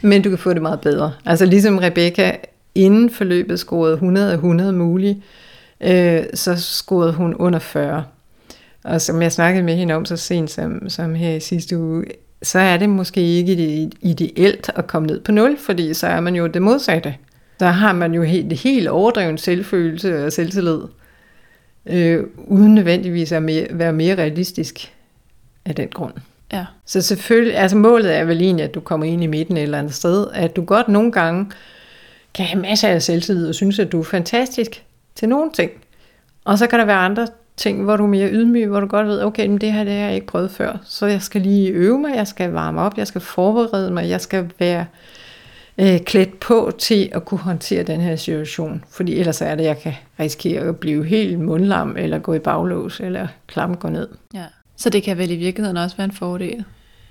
men 0.03 0.23
du 0.23 0.29
kan 0.29 0.38
få 0.38 0.55
det 0.55 0.62
meget 0.62 0.81
bedre. 0.81 1.12
Altså 1.25 1.47
ligesom 1.47 1.79
Rebecca 1.79 2.37
inden 2.75 3.11
forløbet 3.11 3.59
scorede 3.59 3.94
100 3.94 4.31
af 4.31 4.35
100 4.35 4.73
mulige, 4.73 5.23
øh, 5.81 6.23
så 6.35 6.57
scorede 6.57 7.12
hun 7.12 7.35
under 7.35 7.59
40. 7.59 8.05
Og 8.85 9.01
som 9.01 9.23
jeg 9.23 9.33
snakkede 9.33 9.64
med 9.64 9.77
hende 9.77 9.94
om 9.94 10.05
så 10.05 10.16
sent 10.16 10.51
som, 10.51 10.88
som 10.88 11.14
her 11.14 11.35
i 11.35 11.40
sidste 11.40 11.79
uge, 11.79 12.05
så 12.42 12.59
er 12.59 12.77
det 12.77 12.88
måske 12.88 13.20
ikke 13.20 13.90
ideelt 14.01 14.70
at 14.75 14.87
komme 14.87 15.07
ned 15.07 15.20
på 15.20 15.33
0, 15.33 15.59
fordi 15.59 15.94
så 15.94 16.07
er 16.07 16.20
man 16.20 16.35
jo 16.37 16.47
det 16.47 16.62
modsatte. 16.62 17.14
Så 17.59 17.66
har 17.66 17.92
man 17.92 18.14
jo 18.14 18.23
helt, 18.23 18.53
helt 18.53 18.88
overdreven 18.88 19.38
selvfølelse 19.38 20.25
og 20.27 20.33
selvtillid, 20.33 20.81
øh, 21.87 22.25
uden 22.37 22.75
nødvendigvis 22.75 23.33
at 23.33 23.42
mere, 23.42 23.66
være 23.70 23.92
mere 23.92 24.14
realistisk 24.14 24.92
af 25.64 25.75
den 25.75 25.88
grund. 25.88 26.12
Ja. 26.52 26.64
Så 26.87 27.02
selvfølgelig, 27.02 27.57
altså 27.57 27.76
målet 27.76 28.16
er 28.16 28.24
vel 28.24 28.42
egentlig, 28.42 28.64
at 28.64 28.74
du 28.74 28.80
kommer 28.80 29.07
ind 29.07 29.24
i 29.24 29.26
midten 29.26 29.57
et 29.57 29.62
eller 29.62 29.78
andet 29.78 29.94
sted, 29.94 30.26
at 30.33 30.57
du 30.57 30.64
godt 30.64 30.88
nogle 30.88 31.12
gange 31.12 31.50
kan 32.35 32.46
have 32.46 32.62
masser 32.62 32.88
af 32.88 33.02
selvtillid 33.02 33.48
og 33.48 33.54
synes, 33.54 33.78
at 33.78 33.92
du 33.92 34.00
er 34.00 34.04
fantastisk 34.04 34.85
til 35.14 35.28
nogle 35.28 35.50
ting. 35.52 35.70
Og 36.44 36.59
så 36.59 36.66
kan 36.66 36.78
der 36.78 36.85
være 36.85 36.96
andre 36.96 37.26
ting, 37.57 37.85
hvor 37.85 37.96
du 37.96 38.02
er 38.02 38.09
mere 38.09 38.30
ydmyg, 38.30 38.66
hvor 38.66 38.80
du 38.80 38.87
godt 38.87 39.07
ved, 39.07 39.22
okay, 39.22 39.46
men 39.46 39.59
det 39.59 39.72
her 39.72 39.85
det 39.85 39.92
har 39.92 40.00
jeg 40.00 40.14
ikke 40.14 40.26
prøvet 40.26 40.50
før, 40.50 40.76
så 40.85 41.07
jeg 41.07 41.22
skal 41.22 41.40
lige 41.40 41.68
øve 41.68 41.98
mig, 41.98 42.16
jeg 42.16 42.26
skal 42.26 42.50
varme 42.50 42.80
op, 42.80 42.98
jeg 42.98 43.07
skal 43.07 43.20
forberede 43.20 43.90
mig, 43.90 44.09
jeg 44.09 44.20
skal 44.20 44.50
være 44.59 44.87
øh, 45.78 46.00
klædt 46.00 46.40
på 46.40 46.72
til 46.78 47.11
at 47.12 47.24
kunne 47.24 47.38
håndtere 47.40 47.83
den 47.83 48.00
her 48.00 48.16
situation. 48.16 48.85
Fordi 48.90 49.18
ellers 49.18 49.42
er 49.42 49.54
det, 49.54 49.64
jeg 49.64 49.78
kan 49.78 49.92
risikere 50.20 50.61
at 50.62 50.76
blive 50.76 51.04
helt 51.07 51.40
mundlam, 51.40 51.96
eller 51.96 52.18
gå 52.18 52.35
i 52.35 52.38
baglås, 52.38 53.00
eller 53.00 53.28
klappen 53.46 53.76
gå 53.76 53.88
ned. 53.88 54.09
ja. 54.35 54.44
Så 54.76 54.90
det 54.90 55.02
kan 55.02 55.18
vel 55.18 55.30
i 55.30 55.37
virkeligheden 55.37 55.76
også 55.76 55.96
være 55.96 56.04
en 56.04 56.12
fordel? 56.12 56.64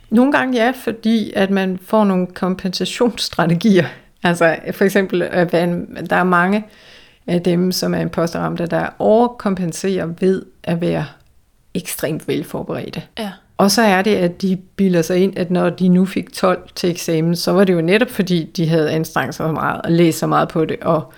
Nogle 0.09 0.31
gange 0.31 0.57
ja, 0.57 0.73
fordi 0.83 1.31
at 1.35 1.49
man 1.49 1.79
får 1.85 2.03
nogle 2.03 2.27
kompensationsstrategier. 2.27 3.85
Altså 4.23 4.55
for 4.71 4.85
eksempel, 4.85 5.19
der 6.09 6.15
er 6.15 6.23
mange 6.23 6.65
af 7.27 7.41
dem, 7.41 7.71
som 7.71 7.93
er 7.93 7.99
imposterramte, 7.99 8.65
der 8.65 8.87
overkompenserer 8.99 10.05
ved 10.19 10.45
at 10.63 10.81
være 10.81 11.05
ekstremt 11.73 12.27
velforberedte. 12.27 13.01
Ja. 13.19 13.31
Og 13.57 13.71
så 13.71 13.81
er 13.81 14.01
det, 14.01 14.15
at 14.15 14.41
de 14.41 14.55
bilder 14.75 15.01
sig 15.01 15.17
ind, 15.17 15.37
at 15.37 15.51
når 15.51 15.69
de 15.69 15.87
nu 15.87 16.05
fik 16.05 16.33
12 16.33 16.69
til 16.75 16.89
eksamen, 16.89 17.35
så 17.35 17.51
var 17.51 17.63
det 17.63 17.73
jo 17.73 17.81
netop 17.81 18.09
fordi, 18.09 18.51
de 18.57 18.67
havde 18.67 18.91
anstrengt 18.91 19.35
sig 19.35 19.47
så 19.47 19.51
meget 19.51 19.81
og 19.81 19.91
læst 19.91 20.19
så 20.19 20.27
meget 20.27 20.49
på 20.49 20.65
det. 20.65 20.77
Og 20.81 21.13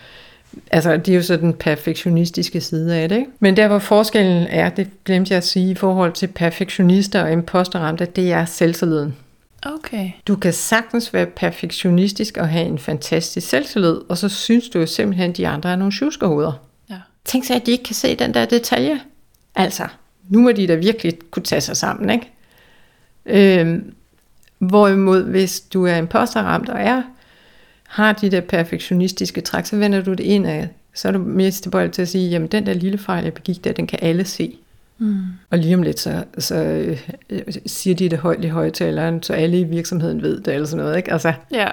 altså, 0.72 0.98
det 0.98 1.10
er 1.10 1.16
jo 1.16 1.22
så 1.22 1.38
den 1.38 1.54
perfektionistiske 1.54 2.62
side 2.62 2.96
af 2.96 3.10
det. 3.10 3.16
Ikke? 3.16 3.32
Men 3.40 3.58
der, 3.58 3.68
hvor 3.68 3.80
forskellen 3.80 4.48
er, 4.50 4.70
det 4.70 4.90
glemte 5.06 5.32
jeg 5.32 5.38
at 5.38 5.44
sige, 5.44 5.72
i 5.72 5.76
forhold 5.76 6.14
til 6.14 6.28
perfektionister 6.28 7.24
og 7.24 7.32
imposterramte, 7.32 8.06
det 8.06 8.32
er 8.32 8.46
selvtilliden. 8.46 9.16
Okay. 9.66 10.12
Du 10.28 10.36
kan 10.36 10.54
sagtens 10.54 11.14
være 11.14 11.26
perfektionistisk 11.26 12.38
og 12.38 12.50
have 12.50 12.66
en 12.66 12.80
fantastisk 12.80 13.50
selvtillid, 13.50 13.98
og 14.10 14.18
så 14.18 14.30
synes 14.30 14.70
du 14.70 14.80
jo 14.80 14.86
simpelthen, 14.86 15.30
at 15.30 15.38
de 15.38 15.48
andre 15.48 15.72
er 15.72 15.76
nogle 15.76 15.94
tjuskerhoveder. 15.94 16.62
Ja. 16.90 16.98
Tænk 17.26 17.46
sig, 17.46 17.56
at 17.56 17.66
de 17.66 17.72
ikke 17.72 17.84
kan 17.84 17.96
se 17.96 18.16
den 18.16 18.34
der 18.34 18.46
detalje. 18.46 19.00
Altså, 19.56 19.88
nu 20.30 20.42
må 20.42 20.52
de 20.52 20.68
da 20.68 20.76
virkelig 20.76 21.14
kunne 21.32 21.44
tage 21.44 21.62
sig 21.62 21.78
sammen, 21.78 22.10
ikke? 22.10 22.32
Øhm, 23.26 23.94
hvorimod, 24.58 25.24
hvis 25.24 25.60
du 25.60 25.86
er 25.86 25.96
imposterramt 25.96 26.70
og 26.70 26.82
er, 26.82 27.02
har 27.96 28.14
de 28.14 28.30
der 28.32 28.42
perfektionistiske 28.42 29.42
træk, 29.42 29.66
så 29.66 29.76
vender 29.78 30.02
du 30.02 30.12
det 30.12 30.24
ind 30.24 30.48
af, 30.48 30.68
så 30.94 31.08
er 31.08 31.12
du 31.12 31.20
mest 31.20 31.64
tilbøjelig 31.64 31.92
til 31.94 32.02
at 32.02 32.08
sige, 32.08 32.30
jamen 32.30 32.48
den 32.48 32.66
der 32.66 32.74
lille 32.74 32.98
fejl, 32.98 33.24
jeg 33.24 33.34
begik 33.34 33.64
der, 33.64 33.72
den 33.72 33.88
kan 33.88 34.00
alle 34.02 34.26
se. 34.26 34.56
Mm. 34.98 35.18
Og 35.50 35.58
lige 35.58 35.76
om 35.76 35.82
lidt, 35.84 36.00
så, 36.00 36.24
så 36.38 36.56
øh, 36.56 36.98
siger 37.66 37.96
de 37.96 38.10
det 38.10 38.18
højt 38.20 38.44
i 38.44 38.48
højtaleren, 38.48 39.24
så 39.24 39.34
alle 39.34 39.60
i 39.60 39.64
virksomheden 39.64 40.22
ved 40.22 40.42
det, 40.42 40.54
eller 40.54 40.68
sådan 40.68 40.84
noget, 40.86 40.98
ikke? 40.98 41.12
Altså, 41.14 41.34
Ja. 41.54 41.68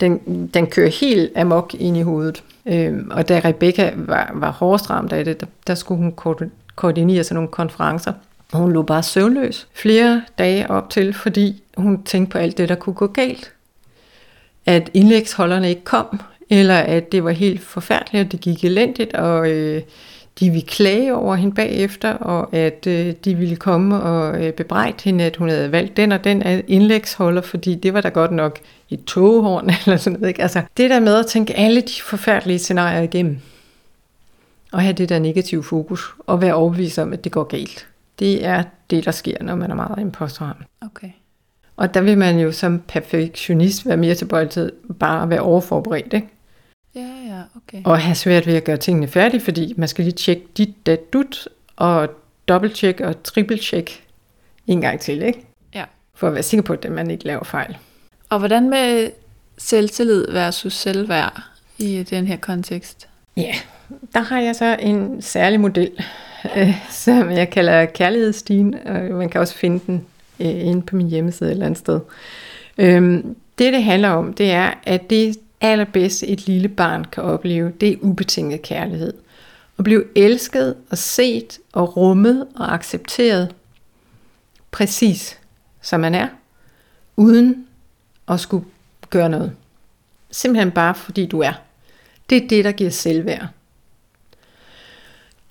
den, 0.00 0.46
den 0.54 0.66
kører 0.66 0.90
helt 1.00 1.32
amok 1.36 1.74
ind 1.78 1.96
i 1.96 2.02
hovedet. 2.02 2.42
Øhm, 2.66 3.10
og 3.10 3.28
da 3.28 3.40
Rebecca 3.44 3.92
var, 3.96 4.30
var 4.34 4.50
hårdest 4.50 4.90
ramt 4.90 5.12
af 5.12 5.24
det, 5.24 5.40
der, 5.40 5.46
der 5.66 5.74
skulle 5.74 6.02
hun 6.02 6.12
ko- 6.12 6.50
koordinere 6.76 7.24
sådan 7.24 7.34
nogle 7.34 7.48
konferencer. 7.48 8.12
Og 8.52 8.58
hun 8.58 8.72
lå 8.72 8.82
bare 8.82 9.02
søvnløs 9.02 9.66
flere 9.74 10.22
dage 10.38 10.70
op 10.70 10.90
til, 10.90 11.12
fordi 11.14 11.62
hun 11.76 12.02
tænkte 12.02 12.32
på 12.32 12.38
alt 12.38 12.58
det, 12.58 12.68
der 12.68 12.74
kunne 12.74 12.94
gå 12.94 13.06
galt 13.06 13.52
at 14.66 14.90
indlægsholderne 14.94 15.68
ikke 15.68 15.84
kom, 15.84 16.20
eller 16.50 16.78
at 16.78 17.12
det 17.12 17.24
var 17.24 17.30
helt 17.30 17.60
forfærdeligt, 17.60 18.24
og 18.24 18.32
det 18.32 18.40
gik 18.40 18.64
elendigt, 18.64 19.14
og 19.14 19.50
øh, 19.50 19.82
de 20.40 20.50
ville 20.50 20.66
klage 20.66 21.14
over 21.14 21.34
hende 21.34 21.54
bagefter, 21.54 22.12
og 22.12 22.54
at 22.54 22.86
øh, 22.86 23.14
de 23.24 23.34
ville 23.34 23.56
komme 23.56 24.00
og 24.02 24.44
øh, 24.44 24.52
bebrejde 24.52 24.96
hende, 25.04 25.24
at 25.24 25.36
hun 25.36 25.48
havde 25.48 25.72
valgt 25.72 25.96
den 25.96 26.12
og 26.12 26.24
den 26.24 26.42
indlægsholder, 26.68 27.42
fordi 27.42 27.74
det 27.74 27.94
var 27.94 28.00
da 28.00 28.08
godt 28.08 28.32
nok 28.32 28.58
et 28.90 29.04
togehorn 29.04 29.70
eller 29.86 29.96
sådan 29.96 30.18
noget. 30.18 30.28
Ikke? 30.28 30.42
Altså, 30.42 30.62
det 30.76 30.90
der 30.90 31.00
med 31.00 31.14
at 31.14 31.26
tænke 31.26 31.56
alle 31.56 31.80
de 31.80 32.02
forfærdelige 32.02 32.58
scenarier 32.58 33.00
igennem, 33.00 33.38
og 34.72 34.82
have 34.82 34.92
det 34.92 35.08
der 35.08 35.18
negative 35.18 35.64
fokus, 35.64 36.14
og 36.26 36.42
være 36.42 36.54
overbevist 36.54 36.98
om, 36.98 37.12
at 37.12 37.24
det 37.24 37.32
går 37.32 37.44
galt. 37.44 37.86
Det 38.18 38.44
er 38.44 38.62
det, 38.90 39.04
der 39.04 39.10
sker, 39.10 39.36
når 39.40 39.54
man 39.54 39.70
er 39.70 39.74
meget 39.74 39.98
imposterramt. 39.98 40.66
Okay. 40.82 41.08
Og 41.82 41.94
der 41.94 42.00
vil 42.00 42.18
man 42.18 42.38
jo 42.38 42.52
som 42.52 42.82
perfektionist 42.88 43.86
være 43.86 43.96
mere 43.96 44.14
tilbøjelig 44.14 44.50
til 44.50 44.72
bare 45.00 45.22
at 45.22 45.30
være 45.30 45.40
overforberedt, 45.40 46.12
ikke? 46.12 46.28
Ja, 46.94 47.00
ja, 47.00 47.42
okay. 47.56 47.82
Og 47.84 48.00
have 48.00 48.14
svært 48.14 48.46
ved 48.46 48.54
at 48.54 48.64
gøre 48.64 48.76
tingene 48.76 49.08
færdige, 49.08 49.40
fordi 49.40 49.74
man 49.76 49.88
skal 49.88 50.04
lige 50.04 50.14
tjekke 50.14 50.42
dit, 50.56 50.86
dat, 50.86 51.12
dut, 51.12 51.48
og 51.76 52.08
dobbelttjek 52.48 53.00
og 53.00 53.22
trippeltjek 53.22 54.04
en 54.66 54.80
gang 54.80 55.00
til, 55.00 55.22
ikke? 55.22 55.44
Ja. 55.74 55.84
For 56.14 56.26
at 56.26 56.34
være 56.34 56.42
sikker 56.42 56.62
på, 56.62 56.72
at 56.72 56.92
man 56.92 57.10
ikke 57.10 57.24
laver 57.24 57.44
fejl. 57.44 57.76
Og 58.28 58.38
hvordan 58.38 58.70
med 58.70 59.10
selvtillid 59.58 60.26
versus 60.32 60.72
selvværd 60.72 61.42
i 61.78 62.02
den 62.02 62.26
her 62.26 62.36
kontekst? 62.36 63.08
Ja, 63.36 63.54
der 64.14 64.20
har 64.20 64.40
jeg 64.40 64.56
så 64.56 64.76
en 64.80 65.22
særlig 65.22 65.60
model, 65.60 65.90
øh, 66.56 66.74
som 67.04 67.30
jeg 67.30 67.50
kalder 67.50 67.84
kærlighedsstigen, 67.84 68.74
og 68.86 69.02
man 69.02 69.28
kan 69.28 69.40
også 69.40 69.54
finde 69.54 69.80
den 69.86 70.06
øh, 70.42 70.66
inde 70.66 70.82
på 70.82 70.96
min 70.96 71.08
hjemmeside 71.08 71.48
et 71.50 71.52
eller 71.52 71.66
andet 71.66 71.78
sted. 71.78 72.00
Øhm, 72.78 73.36
det, 73.58 73.72
det 73.72 73.82
handler 73.82 74.08
om, 74.08 74.32
det 74.32 74.50
er, 74.50 74.74
at 74.82 75.10
det 75.10 75.36
allerbedste 75.60 76.26
et 76.26 76.46
lille 76.46 76.68
barn 76.68 77.04
kan 77.04 77.22
opleve, 77.22 77.72
det 77.80 77.88
er 77.88 77.96
ubetinget 78.00 78.62
kærlighed. 78.62 79.12
At 79.78 79.84
blive 79.84 80.04
elsket 80.16 80.74
og 80.90 80.98
set 80.98 81.58
og 81.72 81.96
rummet 81.96 82.46
og 82.56 82.74
accepteret 82.74 83.54
præcis 84.70 85.38
som 85.82 86.00
man 86.00 86.14
er, 86.14 86.28
uden 87.16 87.66
at 88.28 88.40
skulle 88.40 88.64
gøre 89.10 89.28
noget. 89.28 89.52
Simpelthen 90.30 90.70
bare 90.70 90.94
fordi 90.94 91.26
du 91.26 91.40
er. 91.40 91.52
Det 92.30 92.44
er 92.44 92.48
det, 92.48 92.64
der 92.64 92.72
giver 92.72 92.90
selvværd. 92.90 93.46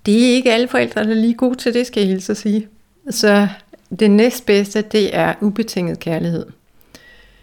Det 0.05 0.29
er 0.29 0.33
ikke 0.35 0.53
alle 0.53 0.67
forældre, 0.67 1.03
der 1.03 1.09
er 1.09 1.13
lige 1.13 1.33
gode 1.33 1.55
til 1.55 1.73
det, 1.73 1.87
skal 1.87 2.01
jeg 2.01 2.09
hilse 2.09 2.31
at 2.31 2.37
sige. 2.37 2.67
Så 3.09 3.47
det 3.99 4.11
næstbedste, 4.11 4.81
det 4.81 5.15
er 5.15 5.33
ubetinget 5.41 5.99
kærlighed. 5.99 6.45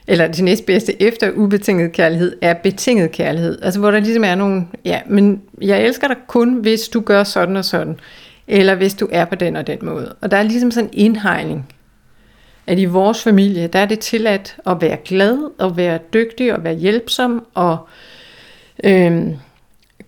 Eller 0.07 0.27
det 0.27 0.45
næstbedste 0.45 1.03
efter 1.03 1.31
ubetinget 1.31 1.93
kærlighed 1.93 2.37
er 2.43 2.55
betinget 2.55 3.13
kærlighed. 3.13 3.63
Altså 3.63 3.81
hvor 3.81 3.91
der 3.91 4.01
ligesom 4.01 4.25
er 4.25 4.35
nogle, 4.35 4.67
ja, 4.85 5.01
men 5.07 5.43
jeg 5.61 5.85
elsker 5.85 6.09
dig 6.09 6.17
kun, 6.27 6.55
hvis 6.55 6.89
du 6.89 7.01
gør 7.01 7.25
sådan 7.25 7.57
og 7.57 7.65
sådan. 7.65 8.01
Eller 8.49 8.75
hvis 8.75 8.95
du 8.95 9.09
er 9.13 9.25
på 9.25 9.35
den 9.35 9.57
og 9.57 9.67
den 9.67 9.79
måde. 9.83 10.15
Og 10.21 10.31
der 10.31 10.37
er 10.37 10.43
ligesom 10.43 10.71
sådan 10.71 10.91
en 10.93 10.99
indhegning. 10.99 11.69
At 12.67 12.79
i 12.79 12.85
vores 12.85 13.23
familie, 13.23 13.67
der 13.67 13.79
er 13.79 13.87
det 13.87 13.99
tilladt 13.99 14.57
at 14.67 14.81
være 14.81 14.97
glad, 15.05 15.51
og 15.59 15.77
være 15.77 15.99
dygtig, 16.13 16.55
og 16.55 16.65
være 16.65 16.75
hjælpsom, 16.75 17.47
og 17.55 17.89
øh, 18.85 19.27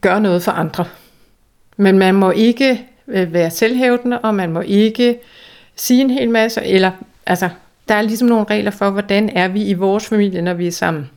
gøre 0.00 0.20
noget 0.20 0.42
for 0.42 0.52
andre. 0.52 0.84
Men 1.76 1.98
man 1.98 2.14
må 2.14 2.30
ikke 2.30 2.86
øh, 3.08 3.32
være 3.32 3.50
selvhævdende, 3.50 4.18
og 4.18 4.34
man 4.34 4.52
må 4.52 4.60
ikke 4.60 5.18
sige 5.80 6.00
en 6.00 6.10
hel 6.10 6.30
masse, 6.30 6.64
eller 6.64 6.90
altså, 7.26 7.48
der 7.88 7.94
er 7.94 8.02
ligesom 8.02 8.28
nogle 8.28 8.46
regler 8.50 8.70
for, 8.70 8.90
hvordan 8.90 9.28
er 9.28 9.48
vi 9.48 9.64
i 9.64 9.74
vores 9.74 10.06
familie, 10.06 10.42
når 10.42 10.54
vi 10.54 10.66
er 10.66 10.72
sammen. 10.72 11.10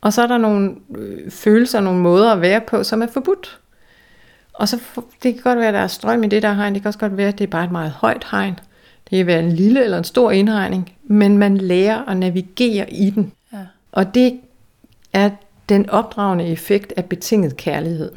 Og 0.00 0.12
så 0.12 0.22
er 0.22 0.26
der 0.26 0.38
nogle 0.38 0.74
øh, 0.96 1.30
følelser, 1.30 1.80
nogle 1.80 2.00
måder 2.00 2.32
at 2.32 2.40
være 2.40 2.60
på, 2.60 2.84
som 2.84 3.02
er 3.02 3.06
forbudt. 3.06 3.58
Og 4.52 4.68
så 4.68 4.80
det 5.22 5.34
kan 5.34 5.42
godt 5.42 5.58
være, 5.58 5.68
at 5.68 5.74
der 5.74 5.80
er 5.80 5.86
strøm 5.86 6.24
i 6.24 6.28
det 6.28 6.42
der 6.42 6.52
hegn. 6.52 6.74
Det 6.74 6.82
kan 6.82 6.88
også 6.88 6.98
godt 6.98 7.16
være, 7.16 7.28
at 7.28 7.38
det 7.38 7.44
er 7.44 7.50
bare 7.50 7.64
et 7.64 7.72
meget 7.72 7.90
højt 7.90 8.26
hegn. 8.30 8.58
Det 9.10 9.16
kan 9.16 9.26
være 9.26 9.38
en 9.38 9.52
lille 9.52 9.84
eller 9.84 9.98
en 9.98 10.04
stor 10.04 10.30
indhegning. 10.30 10.92
Men 11.04 11.38
man 11.38 11.56
lærer 11.56 12.08
at 12.08 12.16
navigere 12.16 12.92
i 12.92 13.10
den. 13.10 13.32
Ja. 13.52 13.58
Og 13.92 14.14
det 14.14 14.40
er 15.12 15.30
den 15.68 15.90
opdragende 15.90 16.46
effekt 16.46 16.92
af 16.96 17.04
betinget 17.04 17.56
kærlighed. 17.56 18.12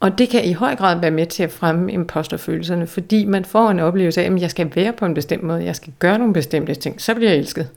Og 0.00 0.18
det 0.18 0.28
kan 0.28 0.44
i 0.44 0.52
høj 0.52 0.76
grad 0.76 1.00
være 1.00 1.10
med 1.10 1.26
til 1.26 1.42
at 1.42 1.52
fremme 1.52 1.92
imposterfølelserne, 1.92 2.86
fordi 2.86 3.24
man 3.24 3.44
får 3.44 3.70
en 3.70 3.80
oplevelse 3.80 4.22
af, 4.22 4.32
at 4.32 4.40
jeg 4.40 4.50
skal 4.50 4.70
være 4.74 4.92
på 4.92 5.06
en 5.06 5.14
bestemt 5.14 5.42
måde, 5.42 5.64
jeg 5.64 5.76
skal 5.76 5.92
gøre 5.98 6.18
nogle 6.18 6.32
bestemte 6.32 6.74
ting, 6.74 7.00
så 7.00 7.14
bliver 7.14 7.30
jeg 7.30 7.38
elsket. 7.38 7.68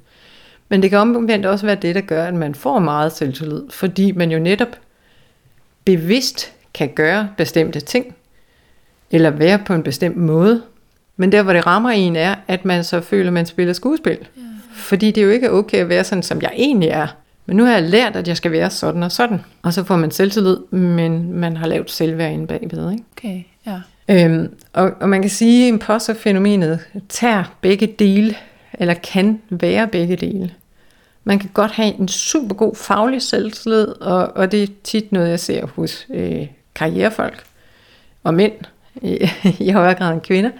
Men 0.69 0.81
det 0.81 0.89
kan 0.89 0.99
omvendt 0.99 1.45
også 1.45 1.65
være 1.65 1.75
det, 1.75 1.95
der 1.95 2.01
gør, 2.01 2.25
at 2.25 2.33
man 2.33 2.55
får 2.55 2.79
meget 2.79 3.11
selvtillid, 3.11 3.63
fordi 3.69 4.11
man 4.11 4.31
jo 4.31 4.39
netop 4.39 4.79
bevidst 5.85 6.53
kan 6.73 6.89
gøre 6.95 7.29
bestemte 7.37 7.79
ting, 7.79 8.15
eller 9.11 9.29
være 9.29 9.59
på 9.65 9.73
en 9.73 9.83
bestemt 9.83 10.17
måde. 10.17 10.61
Men 11.17 11.31
der, 11.31 11.43
hvor 11.43 11.53
det 11.53 11.67
rammer 11.67 11.89
en, 11.89 12.15
er, 12.15 12.35
at 12.47 12.65
man 12.65 12.83
så 12.83 13.01
føler, 13.01 13.27
at 13.27 13.33
man 13.33 13.45
spiller 13.45 13.73
skuespil. 13.73 14.17
Ja. 14.37 14.41
Fordi 14.73 15.11
det 15.11 15.21
er 15.21 15.25
jo 15.25 15.31
ikke 15.31 15.51
okay 15.51 15.77
at 15.77 15.89
være 15.89 16.03
sådan, 16.03 16.23
som 16.23 16.41
jeg 16.41 16.51
egentlig 16.55 16.89
er. 16.89 17.07
Men 17.49 17.57
nu 17.57 17.65
har 17.65 17.73
jeg 17.73 17.83
lært, 17.83 18.15
at 18.15 18.27
jeg 18.27 18.37
skal 18.37 18.51
være 18.51 18.69
sådan 18.69 19.03
og 19.03 19.11
sådan. 19.11 19.39
Og 19.61 19.73
så 19.73 19.83
får 19.83 19.95
man 19.95 20.11
selvtillid, 20.11 20.57
men 20.71 21.33
man 21.33 21.57
har 21.57 21.67
lavet 21.67 21.91
selvværd 21.91 22.31
inde 22.31 22.47
bagved. 22.47 22.91
Ikke? 22.91 23.03
Okay, 23.17 23.43
ja. 23.65 23.81
Øhm, 24.09 24.53
og, 24.73 24.91
og 24.99 25.09
man 25.09 25.21
kan 25.21 25.29
sige, 25.29 25.67
at 25.67 25.73
imposterfænomenet 25.73 26.79
tager 27.09 27.43
begge 27.61 27.87
dele, 27.87 28.35
eller 28.73 28.93
kan 28.93 29.41
være 29.49 29.87
begge 29.87 30.15
dele. 30.15 30.51
Man 31.23 31.39
kan 31.39 31.49
godt 31.53 31.71
have 31.71 31.93
en 31.99 32.07
super 32.07 32.55
god 32.55 32.75
faglig 32.75 33.21
selvtillid, 33.21 33.87
og, 33.87 34.37
og 34.37 34.51
det 34.51 34.63
er 34.63 34.67
tit 34.83 35.11
noget, 35.11 35.29
jeg 35.29 35.39
ser 35.39 35.65
hos 35.65 36.07
øh, 36.09 36.47
karrierefolk 36.75 37.43
og 38.23 38.33
mænd, 38.33 38.53
i 39.59 39.71
højere 39.71 39.95
grad 39.95 40.13
end 40.13 40.21
kvinder. 40.21 40.51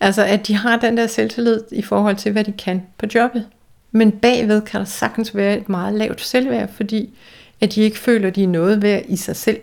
Altså, 0.00 0.24
at 0.24 0.46
de 0.46 0.54
har 0.54 0.76
den 0.76 0.96
der 0.96 1.06
selvtillid 1.06 1.60
i 1.72 1.82
forhold 1.82 2.16
til, 2.16 2.32
hvad 2.32 2.44
de 2.44 2.52
kan 2.52 2.82
på 2.98 3.06
jobbet. 3.14 3.46
Men 3.92 4.12
bagved 4.12 4.60
kan 4.60 4.80
der 4.80 4.86
sagtens 4.86 5.36
være 5.36 5.58
et 5.58 5.68
meget 5.68 5.94
lavt 5.94 6.20
selvværd, 6.20 6.68
fordi 6.72 7.18
at 7.60 7.74
de 7.74 7.80
ikke 7.80 7.98
føler, 7.98 8.28
at 8.28 8.36
de 8.36 8.42
er 8.42 8.48
noget 8.48 8.82
værd 8.82 9.02
i 9.08 9.16
sig 9.16 9.36
selv, 9.36 9.60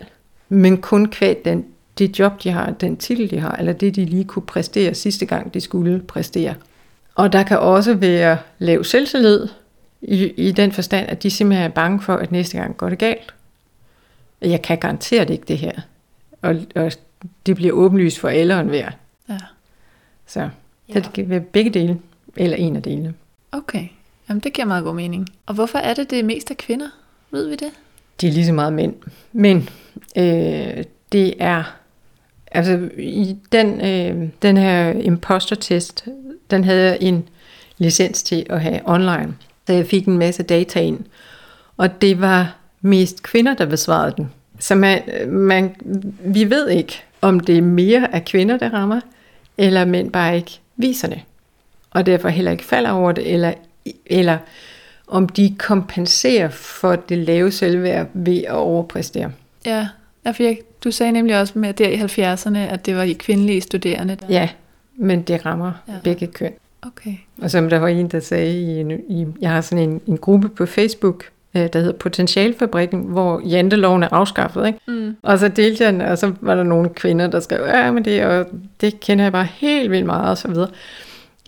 men 0.48 0.80
kun 0.80 1.06
kvæg 1.06 1.44
den, 1.44 1.64
det 1.98 2.18
job, 2.18 2.42
de 2.42 2.50
har, 2.50 2.70
den 2.70 2.96
titel, 2.96 3.30
de 3.30 3.40
har, 3.40 3.56
eller 3.56 3.72
det, 3.72 3.96
de 3.96 4.04
lige 4.04 4.24
kunne 4.24 4.46
præstere 4.46 4.94
sidste 4.94 5.26
gang, 5.26 5.54
de 5.54 5.60
skulle 5.60 6.02
præstere. 6.08 6.54
Og 7.14 7.32
der 7.32 7.42
kan 7.42 7.58
også 7.58 7.94
være 7.94 8.38
lav 8.58 8.84
selvtillid, 8.84 9.48
i, 10.02 10.32
i 10.36 10.52
den 10.52 10.72
forstand, 10.72 11.08
at 11.08 11.22
de 11.22 11.30
simpelthen 11.30 11.70
er 11.70 11.74
bange 11.74 12.02
for, 12.02 12.14
at 12.14 12.32
næste 12.32 12.58
gang 12.58 12.76
går 12.76 12.88
det 12.88 12.98
galt. 12.98 13.34
Jeg 14.42 14.62
kan 14.62 14.78
garantere 14.78 15.24
det 15.24 15.30
ikke, 15.30 15.44
det 15.48 15.58
her. 15.58 15.72
Og, 16.42 16.56
og 16.74 16.92
det 17.46 17.56
bliver 17.56 17.72
åbenlyst 17.72 18.18
for 18.18 18.28
alle 18.28 18.54
og 18.54 18.60
enhver. 18.60 18.90
Ja. 19.28 19.38
Så, 20.26 20.40
ja. 20.40 20.48
så 20.94 21.00
det 21.00 21.12
kan 21.12 21.30
være 21.30 21.40
begge 21.40 21.70
dele, 21.70 21.98
eller 22.36 22.56
en 22.56 22.76
af 22.76 22.82
delene. 22.82 23.14
Okay. 23.52 23.88
Jamen, 24.28 24.40
det 24.40 24.52
giver 24.52 24.66
meget 24.66 24.84
god 24.84 24.94
mening. 24.94 25.28
Og 25.46 25.54
hvorfor 25.54 25.78
er 25.78 25.94
det, 25.94 26.10
det 26.10 26.18
er 26.18 26.24
mest 26.24 26.50
af 26.50 26.56
kvinder? 26.56 26.88
Ved 27.30 27.48
vi 27.48 27.56
det? 27.56 27.70
De 28.20 28.28
er 28.28 28.32
lige 28.32 28.46
så 28.46 28.52
meget 28.52 28.72
mænd. 28.72 28.94
Men 29.32 29.68
øh, 30.16 30.84
det 31.12 31.34
er... 31.38 31.76
Altså, 32.50 32.88
i 32.98 33.36
den, 33.52 33.80
øh, 33.80 34.28
den 34.42 34.56
her 34.56 34.92
imposter-test, 34.92 36.04
den 36.50 36.64
havde 36.64 36.82
jeg 36.82 36.98
en 37.00 37.28
licens 37.78 38.22
til 38.22 38.46
at 38.50 38.60
have 38.60 38.80
online. 38.84 39.34
Så 39.66 39.72
jeg 39.72 39.86
fik 39.86 40.06
en 40.06 40.18
masse 40.18 40.42
data 40.42 40.80
ind. 40.80 40.98
Og 41.76 42.02
det 42.02 42.20
var 42.20 42.56
mest 42.80 43.22
kvinder, 43.22 43.54
der 43.54 43.66
besvarede 43.66 44.14
den. 44.16 44.30
Så 44.58 44.74
man, 44.74 45.02
man, 45.28 45.76
vi 46.24 46.50
ved 46.50 46.68
ikke, 46.68 47.02
om 47.20 47.40
det 47.40 47.58
er 47.58 47.62
mere 47.62 48.14
af 48.14 48.24
kvinder, 48.24 48.56
der 48.56 48.70
rammer, 48.70 49.00
eller 49.58 49.84
mænd 49.84 50.12
bare 50.12 50.36
ikke 50.36 50.60
viser 50.76 51.08
det. 51.08 51.20
Og 51.90 52.06
derfor 52.06 52.28
heller 52.28 52.50
ikke 52.50 52.64
falder 52.64 52.90
over 52.90 53.12
det, 53.12 53.32
eller 53.32 53.52
eller 54.06 54.38
om 55.08 55.28
de 55.28 55.54
kompenserer 55.58 56.48
for 56.48 56.96
det 56.96 57.18
lave 57.18 57.50
selvværd 57.50 58.06
ved 58.14 58.38
at 58.38 58.54
overpræstere. 58.54 59.32
Ja, 59.66 59.88
for 60.26 60.42
jeg, 60.42 60.58
du 60.84 60.90
sagde 60.90 61.12
nemlig 61.12 61.40
også 61.40 61.58
med 61.58 61.74
der 61.74 61.88
i 61.88 61.96
70'erne, 61.96 62.58
at 62.58 62.86
det 62.86 62.96
var 62.96 63.02
i 63.02 63.12
kvindelige 63.12 63.60
studerende. 63.60 64.16
Der... 64.20 64.26
Ja, 64.28 64.48
men 64.96 65.22
det 65.22 65.46
rammer 65.46 65.72
ja. 65.88 65.92
begge 66.04 66.26
køn. 66.26 66.52
Okay. 66.82 67.14
Og 67.42 67.50
som 67.50 67.68
der 67.68 67.78
var 67.78 67.88
en, 67.88 68.08
der 68.08 68.20
sagde, 68.20 68.60
i, 68.60 68.80
i, 69.08 69.26
jeg 69.40 69.50
har 69.50 69.60
sådan 69.60 69.88
en, 69.88 70.00
en 70.06 70.18
gruppe 70.18 70.48
på 70.48 70.66
Facebook, 70.66 71.24
øh, 71.54 71.68
der 71.72 71.78
hedder 71.78 71.92
Potentialfabrikken, 71.92 73.00
hvor 73.00 73.42
janteloven 73.44 74.02
er 74.02 74.08
afskaffet. 74.12 74.66
Ikke? 74.66 74.78
Mm. 74.86 75.16
Og 75.22 75.38
så 75.38 75.48
delte 75.48 75.84
jeg 75.84 75.92
den, 75.92 76.00
og 76.00 76.18
så 76.18 76.32
var 76.40 76.54
der 76.54 76.62
nogle 76.62 76.88
kvinder, 76.88 77.26
der 77.26 77.40
skrev, 77.40 77.66
ja, 77.66 77.90
men 77.90 78.04
det, 78.04 78.24
og 78.24 78.46
det 78.80 79.00
kender 79.00 79.24
jeg 79.24 79.32
bare 79.32 79.48
helt 79.54 79.90
vildt 79.90 80.06
meget, 80.06 80.30
og 80.30 80.38
så 80.38 80.48
videre. 80.48 80.68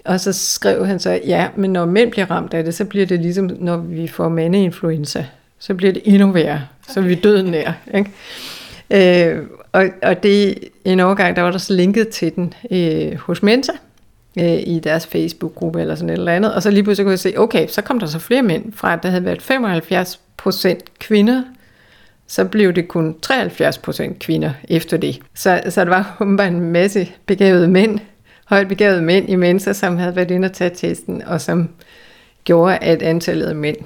Og 0.07 0.21
så 0.21 0.33
skrev 0.33 0.87
han 0.87 0.99
så, 0.99 1.21
ja, 1.27 1.49
men 1.57 1.73
når 1.73 1.85
mænd 1.85 2.11
bliver 2.11 2.31
ramt 2.31 2.55
af 2.55 2.65
det, 2.65 2.75
så 2.75 2.85
bliver 2.85 3.07
det 3.07 3.21
ligesom, 3.21 3.51
når 3.59 3.77
vi 3.77 4.09
får 4.09 4.29
mandeinfluenza. 4.29 5.27
Så 5.59 5.75
bliver 5.75 5.93
det 5.93 6.03
endnu 6.05 6.31
værre. 6.33 6.63
Så 6.89 7.01
er 7.01 7.05
vi 7.05 7.15
døden 7.15 7.47
nær. 7.47 7.73
Ikke? 7.95 8.11
Øh, 9.31 9.43
og, 9.73 9.87
og 10.03 10.23
det 10.23 10.59
en 10.85 11.01
overgang, 11.01 11.37
der 11.37 11.43
var 11.43 11.51
der 11.51 11.59
så 11.59 11.73
linket 11.73 12.09
til 12.09 12.35
den 12.35 12.55
øh, 12.71 13.19
hos 13.19 13.43
Mensa. 13.43 13.73
øh, 14.39 14.59
i 14.67 14.81
deres 14.85 15.07
Facebook-gruppe 15.07 15.81
eller 15.81 15.95
sådan 15.95 16.11
et 16.11 16.19
eller 16.19 16.33
andet. 16.33 16.55
Og 16.55 16.63
så 16.63 16.71
lige 16.71 16.83
pludselig 16.83 17.05
kunne 17.05 17.11
jeg 17.11 17.19
se, 17.19 17.35
okay, 17.37 17.67
så 17.69 17.83
kom 17.83 17.99
der 17.99 18.07
så 18.07 18.19
flere 18.19 18.43
mænd 18.43 18.73
fra, 18.73 18.93
at 18.93 19.03
der 19.03 19.09
havde 19.09 19.25
været 19.25 19.43
75 19.43 20.21
procent 20.37 20.99
kvinder, 20.99 21.43
så 22.27 22.45
blev 22.45 22.73
det 22.73 22.89
kun 22.89 23.17
73 23.23 23.79
procent 23.79 24.19
kvinder 24.19 24.51
efter 24.69 24.97
det. 24.97 25.21
Så, 25.35 25.61
så 25.69 25.85
der 25.85 25.91
var 25.91 26.17
bare 26.37 26.49
en 26.49 26.61
masse 26.61 27.09
begavede 27.27 27.69
mænd, 27.69 27.99
højt 28.47 28.69
begavede 28.69 29.03
mænd 29.03 29.31
i 29.31 29.35
Mensa, 29.35 29.73
som 29.73 29.97
havde 29.97 30.17
været 30.17 30.31
inde 30.31 30.47
og 30.47 30.53
tage 30.53 30.71
testen, 30.75 31.23
og 31.23 31.41
som 31.41 31.69
gjorde, 32.45 32.77
at 32.77 33.03
antallet 33.03 33.47
af 33.47 33.55
mænd 33.55 33.77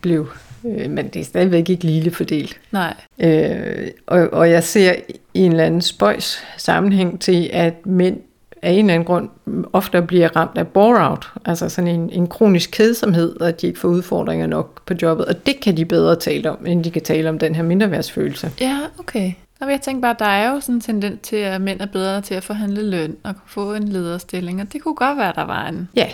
blev, 0.00 0.28
øh, 0.64 0.90
men 0.90 1.08
det 1.08 1.20
er 1.20 1.24
stadigvæk 1.24 1.68
ikke 1.68 1.84
lille 1.84 2.10
fordelt. 2.10 2.60
Nej. 2.72 2.94
Øh, 3.18 3.88
og, 4.06 4.28
og 4.32 4.50
jeg 4.50 4.64
ser 4.64 4.94
i 5.34 5.40
en 5.40 5.50
eller 5.50 5.64
anden 5.64 5.82
spøjs 5.82 6.44
sammenhæng 6.56 7.20
til, 7.20 7.50
at 7.52 7.86
mænd 7.86 8.20
af 8.62 8.70
en 8.70 8.78
eller 8.78 8.94
anden 8.94 9.06
grund 9.06 9.28
ofte 9.72 10.02
bliver 10.02 10.36
ramt 10.36 10.58
af 10.58 10.68
bore-out, 10.68 11.32
altså 11.44 11.68
sådan 11.68 11.90
en, 11.90 12.10
en 12.10 12.26
kronisk 12.26 12.70
kedsomhed, 12.70 13.40
at 13.40 13.60
de 13.60 13.66
ikke 13.66 13.80
får 13.80 13.88
udfordringer 13.88 14.46
nok 14.46 14.86
på 14.86 14.94
jobbet, 15.02 15.26
og 15.26 15.46
det 15.46 15.60
kan 15.60 15.76
de 15.76 15.84
bedre 15.84 16.16
tale 16.16 16.50
om, 16.50 16.66
end 16.66 16.84
de 16.84 16.90
kan 16.90 17.02
tale 17.02 17.28
om 17.28 17.38
den 17.38 17.54
her 17.54 17.62
mindreværdsfølelse. 17.62 18.50
Ja, 18.60 18.78
okay. 18.98 19.32
Og 19.62 19.70
jeg 19.70 19.80
tænker 19.80 20.00
bare, 20.00 20.16
der 20.18 20.24
er 20.24 20.52
jo 20.52 20.60
sådan 20.60 20.74
en 20.74 20.80
tendens 20.80 21.18
til, 21.22 21.36
at 21.36 21.60
mænd 21.60 21.80
er 21.80 21.86
bedre 21.86 22.20
til 22.20 22.34
at 22.34 22.44
forhandle 22.44 22.90
løn 22.90 23.16
og 23.22 23.34
få 23.46 23.74
en 23.74 23.88
lederstilling, 23.88 24.60
og 24.60 24.72
det 24.72 24.82
kunne 24.82 24.94
godt 24.94 25.18
være, 25.18 25.32
der 25.36 25.44
var 25.44 25.68
en... 25.68 25.88
Ja, 25.96 26.06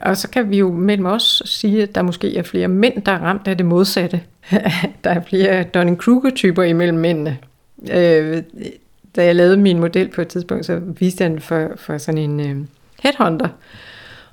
og 0.00 0.16
så 0.16 0.30
kan 0.30 0.50
vi 0.50 0.58
jo 0.58 0.72
mellem 0.72 1.06
os 1.06 1.42
sige, 1.44 1.82
at 1.82 1.94
der 1.94 2.02
måske 2.02 2.36
er 2.36 2.42
flere 2.42 2.68
mænd, 2.68 3.02
der 3.02 3.12
er 3.12 3.18
ramt 3.18 3.48
af 3.48 3.56
det 3.56 3.66
modsatte. 3.66 4.20
der 5.04 5.10
er 5.10 5.20
flere 5.28 5.62
Dunning-Kruger-typer 5.62 6.62
imellem 6.62 6.98
mændene. 6.98 7.38
Øh, 7.90 8.42
da 9.16 9.24
jeg 9.24 9.36
lavede 9.36 9.56
min 9.56 9.78
model 9.78 10.08
på 10.08 10.20
et 10.20 10.28
tidspunkt, 10.28 10.66
så 10.66 10.78
viste 10.78 11.24
jeg 11.24 11.30
den 11.30 11.40
for, 11.40 11.68
for 11.76 11.98
sådan 11.98 12.18
en 12.18 12.40
øh, 12.40 12.66
headhunter. 13.02 13.48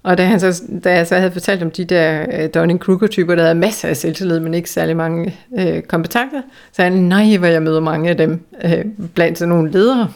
Og 0.07 0.17
da, 0.17 0.25
han 0.25 0.39
så, 0.39 0.63
da 0.83 0.93
jeg 0.93 1.07
så 1.07 1.15
havde 1.15 1.31
fortalt 1.31 1.63
om 1.63 1.71
de 1.71 1.85
der 1.85 2.25
øh, 2.33 2.49
Dunning-Kruger-typer, 2.53 3.35
der 3.35 3.41
havde 3.41 3.55
masser 3.55 3.87
af 3.87 3.97
selvtillid, 3.97 4.39
men 4.39 4.53
ikke 4.53 4.69
særlig 4.69 4.97
mange 4.97 5.35
øh, 5.59 5.81
kompetencer, 5.81 6.41
så 6.71 6.81
han, 6.81 6.93
nej, 6.93 7.37
hvor 7.37 7.47
jeg 7.47 7.63
møder 7.63 7.79
mange 7.79 8.09
af 8.09 8.17
dem 8.17 8.41
øh, 8.63 8.85
blandt 9.13 9.37
sådan 9.37 9.49
nogle 9.49 9.71
ledere. 9.71 10.11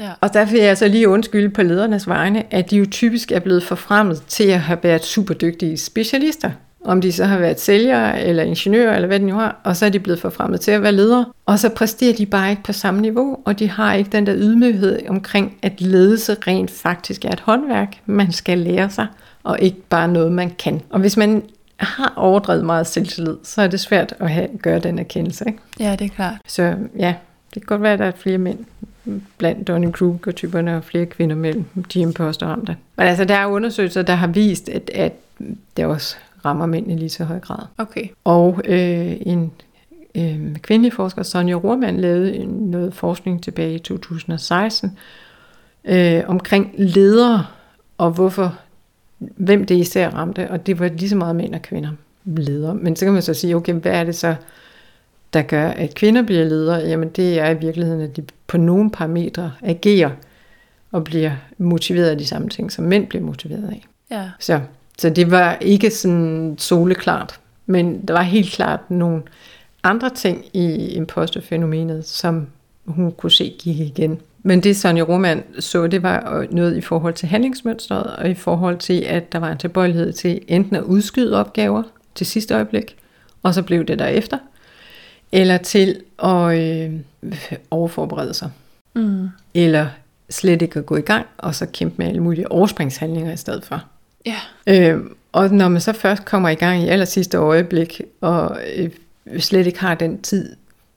Ja. 0.00 0.10
Og 0.20 0.34
der 0.34 0.44
vil 0.44 0.60
jeg 0.60 0.78
så 0.78 0.88
lige 0.88 1.08
undskylde 1.08 1.48
på 1.48 1.62
ledernes 1.62 2.08
vegne, 2.08 2.54
at 2.54 2.70
de 2.70 2.76
jo 2.76 2.86
typisk 2.90 3.32
er 3.32 3.38
blevet 3.38 3.62
forfremmet 3.62 4.22
til 4.28 4.44
at 4.44 4.60
have 4.60 4.78
været 4.82 5.04
super 5.04 5.34
dygtige 5.34 5.76
specialister. 5.76 6.50
Om 6.88 7.00
de 7.00 7.12
så 7.12 7.24
har 7.24 7.38
været 7.38 7.60
sælgere 7.60 8.22
eller 8.22 8.42
ingeniører 8.42 8.94
eller 8.94 9.06
hvad 9.06 9.20
de 9.20 9.26
nu 9.26 9.34
har, 9.34 9.60
og 9.64 9.76
så 9.76 9.86
er 9.86 9.90
de 9.90 10.00
blevet 10.00 10.20
forfremmet 10.20 10.60
til 10.60 10.70
at 10.70 10.82
være 10.82 10.92
ledere. 10.92 11.24
Og 11.46 11.58
så 11.58 11.68
præsterer 11.68 12.14
de 12.14 12.26
bare 12.26 12.50
ikke 12.50 12.62
på 12.62 12.72
samme 12.72 13.00
niveau, 13.00 13.38
og 13.44 13.58
de 13.58 13.70
har 13.70 13.94
ikke 13.94 14.10
den 14.10 14.26
der 14.26 14.34
ydmyghed 14.36 14.98
omkring, 15.08 15.56
at 15.62 15.80
ledelse 15.80 16.36
rent 16.46 16.70
faktisk 16.70 17.24
er 17.24 17.30
et 17.30 17.40
håndværk, 17.40 17.96
man 18.06 18.32
skal 18.32 18.58
lære 18.58 18.90
sig, 18.90 19.06
og 19.42 19.58
ikke 19.60 19.80
bare 19.88 20.08
noget, 20.08 20.32
man 20.32 20.50
kan. 20.50 20.80
Og 20.90 21.00
hvis 21.00 21.16
man 21.16 21.42
har 21.76 22.12
overdrevet 22.16 22.64
meget 22.64 22.86
selvtillid, 22.86 23.36
så 23.42 23.62
er 23.62 23.66
det 23.66 23.80
svært 23.80 24.14
at 24.18 24.30
have, 24.30 24.48
gøre 24.62 24.78
den 24.78 24.98
erkendelse. 24.98 25.44
Ikke? 25.46 25.58
Ja, 25.80 25.96
det 25.98 26.04
er 26.04 26.14
klart. 26.14 26.34
Så 26.46 26.74
ja, 26.98 27.14
det 27.54 27.62
kan 27.62 27.66
godt 27.66 27.82
være, 27.82 27.92
at 27.92 27.98
der 27.98 28.04
er 28.04 28.12
flere 28.16 28.38
mænd 28.38 28.58
blandt 29.38 29.68
Dunning-Kruger-typerne 29.68 30.76
og 30.76 30.84
flere 30.84 31.06
kvinder 31.06 31.36
mellem 31.36 31.64
de 31.92 32.00
imposterramte. 32.00 32.76
Men 32.96 33.06
altså, 33.06 33.24
der 33.24 33.34
er 33.34 33.46
undersøgelser, 33.46 34.02
der 34.02 34.14
har 34.14 34.26
vist, 34.26 34.68
at, 34.68 34.90
at 34.94 35.12
det 35.76 35.84
også 35.84 36.16
rammer 36.44 36.66
mænd 36.66 36.92
i 36.92 36.94
lige 36.94 37.08
så 37.08 37.24
høj 37.24 37.40
grad. 37.40 37.66
Okay. 37.78 38.08
Og 38.24 38.60
øh, 38.64 39.16
en 39.20 39.52
øh, 40.14 40.56
kvindelig 40.56 40.92
forsker, 40.92 41.22
Sonja 41.22 41.54
Rormann, 41.54 42.00
lavede 42.00 42.46
noget 42.70 42.94
forskning 42.94 43.42
tilbage 43.42 43.74
i 43.74 43.78
2016 43.78 44.98
øh, 45.84 46.22
omkring 46.26 46.74
ledere 46.78 47.46
og 47.98 48.10
hvorfor, 48.10 48.58
hvem 49.18 49.66
det 49.66 49.74
især 49.74 50.10
ramte, 50.10 50.50
og 50.50 50.66
det 50.66 50.78
var 50.78 50.88
lige 50.88 51.08
så 51.08 51.16
meget 51.16 51.36
mænd 51.36 51.54
og 51.54 51.62
kvinder 51.62 51.90
ledere. 52.24 52.74
Men 52.74 52.96
så 52.96 53.04
kan 53.04 53.12
man 53.12 53.22
så 53.22 53.34
sige, 53.34 53.56
okay, 53.56 53.72
hvad 53.72 53.92
er 53.92 54.04
det 54.04 54.14
så, 54.14 54.34
der 55.32 55.42
gør, 55.42 55.68
at 55.68 55.94
kvinder 55.94 56.22
bliver 56.22 56.44
ledere? 56.44 56.88
Jamen 56.88 57.08
det 57.08 57.40
er 57.40 57.50
i 57.50 57.58
virkeligheden, 57.58 58.00
at 58.00 58.16
de 58.16 58.24
på 58.46 58.56
nogle 58.56 58.90
parametre 58.90 59.52
agerer 59.62 60.10
og 60.92 61.04
bliver 61.04 61.32
motiveret 61.58 62.10
af 62.10 62.18
de 62.18 62.26
samme 62.26 62.48
ting, 62.48 62.72
som 62.72 62.84
mænd 62.84 63.06
bliver 63.06 63.24
motiveret 63.24 63.68
af. 63.68 63.86
Ja. 64.10 64.30
Så 64.38 64.60
så 64.98 65.10
det 65.10 65.30
var 65.30 65.54
ikke 65.60 65.90
sådan 65.90 66.54
soleklart, 66.58 67.40
men 67.66 68.06
der 68.06 68.14
var 68.14 68.22
helt 68.22 68.52
klart 68.52 68.90
nogle 68.90 69.22
andre 69.82 70.10
ting 70.10 70.44
i 70.52 70.88
imposterfænomenet, 70.88 72.06
som 72.06 72.46
hun 72.86 73.12
kunne 73.12 73.32
se 73.32 73.54
gik 73.58 73.80
igen. 73.80 74.20
Men 74.42 74.62
det 74.62 74.76
Sonja 74.76 75.02
Roman 75.02 75.42
så, 75.58 75.86
det 75.86 76.02
var 76.02 76.46
noget 76.50 76.76
i 76.76 76.80
forhold 76.80 77.14
til 77.14 77.28
handlingsmønstret, 77.28 78.16
og 78.16 78.30
i 78.30 78.34
forhold 78.34 78.78
til, 78.78 79.00
at 79.00 79.32
der 79.32 79.38
var 79.38 79.52
en 79.52 79.58
tilbøjelighed 79.58 80.12
til 80.12 80.40
enten 80.48 80.76
at 80.76 80.82
udskyde 80.82 81.36
opgaver 81.36 81.82
til 82.14 82.26
sidste 82.26 82.54
øjeblik, 82.54 82.96
og 83.42 83.54
så 83.54 83.62
blev 83.62 83.84
det 83.84 83.98
derefter, 83.98 84.38
eller 85.32 85.56
til 85.56 86.00
at 86.22 86.58
øh, 86.58 86.92
overforberede 87.70 88.34
sig. 88.34 88.50
Mm. 88.94 89.28
Eller 89.54 89.86
slet 90.30 90.62
ikke 90.62 90.78
at 90.78 90.86
gå 90.86 90.96
i 90.96 91.00
gang, 91.00 91.26
og 91.38 91.54
så 91.54 91.66
kæmpe 91.66 91.94
med 91.98 92.06
alle 92.06 92.22
mulige 92.22 92.52
overspringshandlinger 92.52 93.32
i 93.32 93.36
stedet 93.36 93.64
for. 93.64 93.84
Ja. 94.28 94.92
Øh, 94.92 95.00
og 95.32 95.50
når 95.50 95.68
man 95.68 95.80
så 95.80 95.92
først 95.92 96.24
kommer 96.24 96.48
i 96.48 96.54
gang 96.54 96.82
i 96.82 96.88
aller 96.88 97.04
sidste 97.04 97.36
øjeblik, 97.36 98.00
og 98.20 98.58
øh, 98.76 98.90
slet 99.38 99.66
ikke 99.66 99.80
har 99.80 99.94
den 99.94 100.22
tid, 100.22 100.56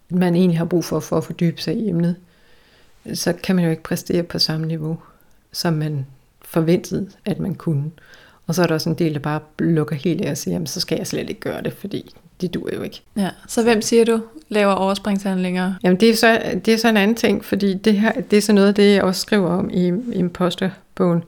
man 0.10 0.36
egentlig 0.36 0.58
har 0.58 0.65
brug 0.65 0.86
for, 0.86 1.00
for 1.00 1.17
at 1.17 1.24
fordybe 1.24 1.62
sig 1.62 1.76
i 1.76 1.89
emnet, 1.89 2.15
så 3.13 3.34
kan 3.34 3.56
man 3.56 3.65
jo 3.65 3.72
ikke 3.72 3.84
præstere 3.84 4.24
på 4.24 4.39
samme 4.39 4.67
niveau, 4.67 4.98
som 5.52 5.74
man 5.74 6.06
forventede, 6.41 7.10
at 7.26 7.39
man 7.39 7.56
kunne. 7.56 7.91
Og 8.48 8.56
så 8.56 8.63
er 8.63 8.67
der 8.67 8.74
også 8.74 8.89
en 8.89 8.96
del, 8.96 9.13
der 9.13 9.20
bare 9.20 9.39
lukker 9.60 9.96
helt 9.96 10.26
af 10.26 10.32
og 10.32 10.38
siger, 10.38 10.56
jamen 10.56 10.67
så 10.67 10.80
skal 10.80 10.98
jeg 10.98 11.08
slet 11.08 11.30
ikke 11.30 11.41
gøre 11.41 11.62
det, 11.62 11.74
fordi 11.74 12.15
det 12.41 12.54
duer 12.54 12.76
jo 12.76 12.82
ikke. 12.82 13.02
Ja, 13.17 13.30
så 13.48 13.63
hvem 13.63 13.82
siger 13.82 14.06
du 14.06 14.22
laver 14.50 14.74
overspringshandlinger? 14.74 15.74
Jamen 15.84 16.00
det 16.00 16.10
er 16.10 16.15
så, 16.15 16.41
det 16.65 16.74
er 16.74 16.78
så 16.78 16.88
en 16.88 16.98
anden 16.98 17.15
ting, 17.15 17.46
fordi 17.46 17.74
det, 17.74 18.00
her, 18.00 18.12
det 18.32 18.38
er 18.38 18.41
så 18.41 18.54
noget 18.54 18.67
af 18.67 18.76
det, 18.76 18.94
jeg 18.94 19.04
også 19.04 19.22
skriver 19.22 19.50
om 19.50 19.70
i, 19.70 19.88
i 19.88 19.94
imposterbogen 20.13 21.24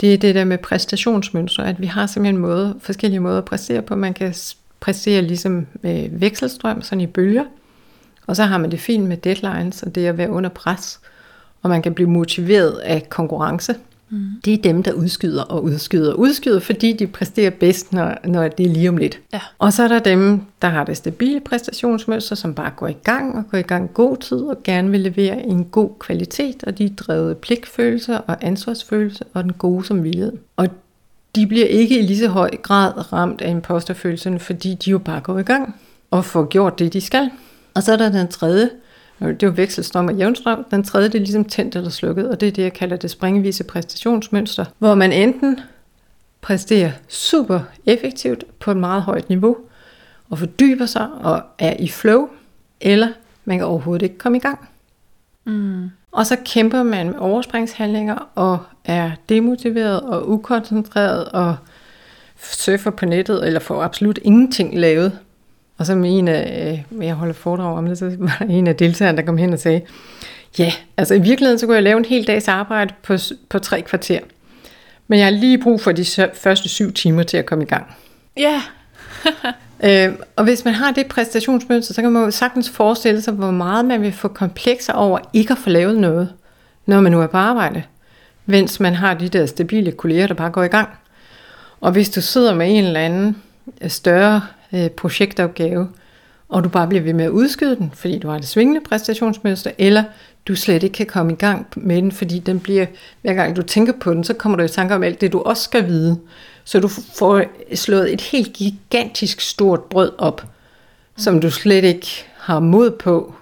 det 0.00 0.14
er 0.14 0.18
det 0.18 0.34
der 0.34 0.44
med 0.44 0.58
præstationsmønstre, 0.58 1.68
at 1.68 1.80
vi 1.80 1.86
har 1.86 2.06
simpelthen 2.06 2.40
måde, 2.42 2.76
forskellige 2.80 3.20
måder 3.20 3.38
at 3.38 3.44
præstere 3.44 3.82
på. 3.82 3.96
Man 3.96 4.14
kan 4.14 4.34
præstere 4.80 5.22
ligesom 5.22 5.66
med 5.82 6.08
vekselstrøm, 6.12 6.82
sådan 6.82 7.00
i 7.00 7.06
bølger, 7.06 7.44
og 8.26 8.36
så 8.36 8.42
har 8.42 8.58
man 8.58 8.70
det 8.70 8.80
fint 8.80 9.08
med 9.08 9.16
deadlines, 9.16 9.82
og 9.82 9.94
det 9.94 10.06
at 10.06 10.18
være 10.18 10.30
under 10.30 10.50
pres, 10.50 11.00
og 11.62 11.70
man 11.70 11.82
kan 11.82 11.94
blive 11.94 12.10
motiveret 12.10 12.72
af 12.72 13.08
konkurrence. 13.08 13.74
Mm. 14.10 14.30
Det 14.44 14.54
er 14.54 14.62
dem, 14.62 14.82
der 14.82 14.92
udskyder 14.92 15.42
og 15.42 15.64
udskyder 15.64 16.12
og 16.12 16.18
udskyder, 16.18 16.60
fordi 16.60 16.92
de 16.92 17.06
præsterer 17.06 17.50
bedst, 17.50 17.92
når, 17.92 18.18
når 18.24 18.48
det 18.48 18.66
er 18.66 18.70
lige 18.70 18.88
om 18.88 18.96
lidt. 18.96 19.20
Ja. 19.32 19.40
Og 19.58 19.72
så 19.72 19.82
er 19.82 19.88
der 19.88 19.98
dem, 19.98 20.40
der 20.62 20.68
har 20.68 20.84
det 20.84 20.96
stabile 20.96 21.40
præstationsmønster, 21.40 22.34
som 22.34 22.54
bare 22.54 22.70
går 22.76 22.86
i 22.86 22.96
gang 23.04 23.36
og 23.36 23.44
går 23.50 23.58
i 23.58 23.62
gang 23.62 23.94
god 23.94 24.16
tid 24.16 24.36
og 24.36 24.62
gerne 24.64 24.90
vil 24.90 25.00
levere 25.00 25.42
en 25.42 25.64
god 25.64 25.90
kvalitet, 25.98 26.64
og 26.64 26.78
de 26.78 26.84
er 26.84 26.94
drevet 26.96 27.36
pligtfølelse 27.36 28.20
og 28.20 28.36
ansvarsfølelse 28.40 29.24
og 29.34 29.44
den 29.44 29.52
gode 29.52 29.86
samvittighed. 29.86 30.32
Og 30.56 30.68
de 31.36 31.46
bliver 31.46 31.66
ikke 31.66 31.98
i 31.98 32.02
lige 32.02 32.18
så 32.18 32.28
høj 32.28 32.50
grad 32.62 33.12
ramt 33.12 33.40
af 33.40 33.50
imposterfølelsen, 33.50 34.40
fordi 34.40 34.74
de 34.74 34.90
jo 34.90 34.98
bare 34.98 35.20
går 35.20 35.38
i 35.38 35.42
gang 35.42 35.74
og 36.10 36.24
får 36.24 36.44
gjort 36.44 36.78
det, 36.78 36.92
de 36.92 37.00
skal. 37.00 37.30
Og 37.74 37.82
så 37.82 37.92
er 37.92 37.96
der 37.96 38.08
den 38.08 38.28
tredje, 38.28 38.70
det 39.20 39.42
er 39.42 39.46
jo 39.46 39.52
vekselstrøm 39.56 40.08
og 40.08 40.14
jævnstrøm. 40.14 40.64
Den 40.70 40.84
tredje, 40.84 41.08
det 41.08 41.14
er 41.14 41.18
ligesom 41.18 41.44
tændt 41.44 41.76
eller 41.76 41.90
slukket, 41.90 42.30
og 42.30 42.40
det 42.40 42.48
er 42.48 42.52
det, 42.52 42.62
jeg 42.62 42.72
kalder 42.72 42.96
det 42.96 43.10
springvise 43.10 43.64
præstationsmønster, 43.64 44.64
hvor 44.78 44.94
man 44.94 45.12
enten 45.12 45.60
præsterer 46.40 46.90
super 47.08 47.60
effektivt 47.86 48.44
på 48.60 48.70
et 48.70 48.76
meget 48.76 49.02
højt 49.02 49.28
niveau, 49.28 49.56
og 50.30 50.38
fordyber 50.38 50.86
sig 50.86 51.08
og 51.20 51.42
er 51.58 51.76
i 51.78 51.88
flow, 51.88 52.28
eller 52.80 53.08
man 53.44 53.58
kan 53.58 53.66
overhovedet 53.66 54.02
ikke 54.02 54.18
komme 54.18 54.38
i 54.38 54.40
gang. 54.40 54.68
Mm. 55.44 55.90
Og 56.12 56.26
så 56.26 56.36
kæmper 56.44 56.82
man 56.82 57.06
med 57.06 57.18
overspringshandlinger 57.18 58.28
og 58.34 58.58
er 58.84 59.10
demotiveret 59.28 60.00
og 60.00 60.30
ukoncentreret 60.30 61.24
og 61.24 61.56
surfer 62.36 62.90
på 62.90 63.06
nettet 63.06 63.46
eller 63.46 63.60
får 63.60 63.82
absolut 63.82 64.18
ingenting 64.22 64.78
lavet. 64.78 65.18
Og 65.78 65.86
så 65.86 65.94
med 65.94 66.18
en 66.18 66.28
af, 66.28 66.84
øh, 66.98 67.06
jeg 67.06 67.14
holder 67.14 67.34
foredrag 67.34 67.78
om 67.78 67.86
det, 67.86 67.98
så 67.98 68.16
var 68.18 68.36
der 68.38 68.46
en 68.46 68.66
af 68.66 68.76
deltagerne, 68.76 69.18
der 69.18 69.24
kom 69.24 69.38
hen 69.38 69.52
og 69.52 69.58
sagde, 69.58 69.80
ja, 70.58 70.72
altså 70.96 71.14
i 71.14 71.20
virkeligheden, 71.20 71.58
så 71.58 71.66
kunne 71.66 71.74
jeg 71.74 71.82
lave 71.82 71.98
en 71.98 72.04
hel 72.04 72.26
dags 72.26 72.48
arbejde 72.48 72.94
på, 73.02 73.16
på 73.48 73.58
tre 73.58 73.82
kvarter. 73.82 74.20
Men 75.08 75.18
jeg 75.18 75.26
har 75.26 75.30
lige 75.30 75.58
brug 75.58 75.80
for 75.80 75.92
de 75.92 76.04
første 76.34 76.68
syv 76.68 76.92
timer 76.92 77.22
til 77.22 77.36
at 77.36 77.46
komme 77.46 77.64
i 77.64 77.66
gang. 77.66 77.96
Ja. 78.36 78.62
øh, 80.08 80.14
og 80.36 80.44
hvis 80.44 80.64
man 80.64 80.74
har 80.74 80.90
det 80.90 81.06
præstationsmønster, 81.06 81.94
så 81.94 82.02
kan 82.02 82.12
man 82.12 82.24
jo 82.24 82.30
sagtens 82.30 82.70
forestille 82.70 83.22
sig, 83.22 83.34
hvor 83.34 83.50
meget 83.50 83.84
man 83.84 84.02
vil 84.02 84.12
få 84.12 84.28
komplekser 84.28 84.92
over 84.92 85.18
ikke 85.32 85.52
at 85.52 85.58
få 85.58 85.70
lavet 85.70 85.98
noget, 85.98 86.32
når 86.86 87.00
man 87.00 87.12
nu 87.12 87.20
er 87.20 87.26
på 87.26 87.36
arbejde. 87.36 87.82
Mens 88.46 88.80
man 88.80 88.94
har 88.94 89.14
de 89.14 89.28
der 89.28 89.46
stabile 89.46 89.92
kolleger, 89.92 90.26
der 90.26 90.34
bare 90.34 90.50
går 90.50 90.62
i 90.62 90.68
gang. 90.68 90.88
Og 91.80 91.92
hvis 91.92 92.10
du 92.10 92.20
sidder 92.20 92.54
med 92.54 92.66
en 92.70 92.84
eller 92.84 93.00
anden 93.00 93.36
større 93.88 94.42
øh, 94.72 94.90
projektopgave, 94.90 95.88
og 96.48 96.64
du 96.64 96.68
bare 96.68 96.88
bliver 96.88 97.02
ved 97.02 97.12
med 97.12 97.24
at 97.24 97.30
udskyde 97.30 97.76
den, 97.76 97.90
fordi 97.94 98.18
du 98.18 98.28
har 98.28 98.38
det 98.38 98.48
svingende 98.48 98.80
præstationsmønster, 98.80 99.70
eller 99.78 100.04
du 100.48 100.56
slet 100.56 100.82
ikke 100.82 100.94
kan 100.94 101.06
komme 101.06 101.32
i 101.32 101.36
gang 101.36 101.66
med 101.76 101.96
den, 101.96 102.12
fordi 102.12 102.38
den 102.38 102.60
bliver, 102.60 102.86
hver 103.22 103.34
gang 103.34 103.56
du 103.56 103.62
tænker 103.62 103.92
på 104.00 104.14
den, 104.14 104.24
så 104.24 104.34
kommer 104.34 104.58
du 104.58 104.64
i 104.64 104.68
tanke 104.68 104.94
om 104.94 105.02
alt 105.02 105.20
det, 105.20 105.32
du 105.32 105.42
også 105.42 105.62
skal 105.62 105.86
vide. 105.86 106.18
Så 106.64 106.80
du 106.80 106.88
får 106.88 107.42
slået 107.74 108.12
et 108.12 108.20
helt 108.20 108.52
gigantisk 108.52 109.40
stort 109.40 109.82
brød 109.82 110.12
op, 110.18 110.46
som 111.16 111.40
du 111.40 111.50
slet 111.50 111.84
ikke 111.84 112.06
har 112.36 112.60
mod 112.60 112.90
på 112.90 113.34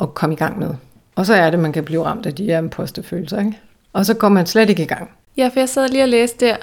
at 0.00 0.14
komme 0.14 0.32
i 0.32 0.36
gang 0.38 0.58
med. 0.58 0.74
Og 1.14 1.26
så 1.26 1.34
er 1.34 1.50
det, 1.50 1.58
man 1.58 1.72
kan 1.72 1.84
blive 1.84 2.04
ramt 2.04 2.26
af 2.26 2.34
de 2.34 2.44
her 2.44 2.58
imposterfølelser, 2.58 3.38
ikke? 3.38 3.58
Og 3.92 4.06
så 4.06 4.14
kommer 4.14 4.40
man 4.40 4.46
slet 4.46 4.70
ikke 4.70 4.82
i 4.82 4.86
gang. 4.86 5.10
Ja, 5.36 5.48
for 5.52 5.60
jeg 5.60 5.68
sad 5.68 5.88
lige 5.88 6.02
og 6.02 6.08
læste 6.08 6.46
der 6.46 6.56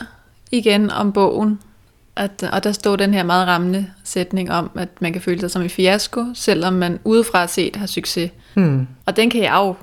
igen 0.52 0.90
om 0.90 1.14
bogen, 1.14 1.60
at, 2.16 2.44
og 2.52 2.64
der 2.64 2.72
stod 2.72 2.98
den 2.98 3.14
her 3.14 3.24
meget 3.24 3.48
rammende 3.48 3.88
sætning 4.04 4.52
om, 4.52 4.72
at 4.76 4.90
man 5.00 5.14
kan 5.14 5.22
føle 5.22 5.40
sig 5.40 5.52
som 5.52 5.62
en 5.62 5.70
fiasko, 5.70 6.26
selvom 6.34 6.74
man 6.74 7.00
udefra 7.04 7.48
set 7.48 7.76
har 7.76 7.86
succes. 7.86 8.32
Hmm. 8.54 8.88
Og 9.06 9.16
den 9.16 9.30
kan 9.30 9.42
jeg 9.42 9.54
jo 9.54 9.76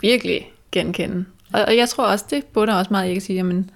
virkelig 0.00 0.50
genkende. 0.72 1.24
Og, 1.52 1.64
og 1.64 1.76
jeg 1.76 1.88
tror 1.88 2.06
også, 2.06 2.24
det 2.30 2.44
bunder 2.44 2.74
også 2.74 2.88
meget, 2.90 3.06
jeg 3.06 3.14
kan 3.14 3.22
sige, 3.22 3.36
jamen, 3.36 3.70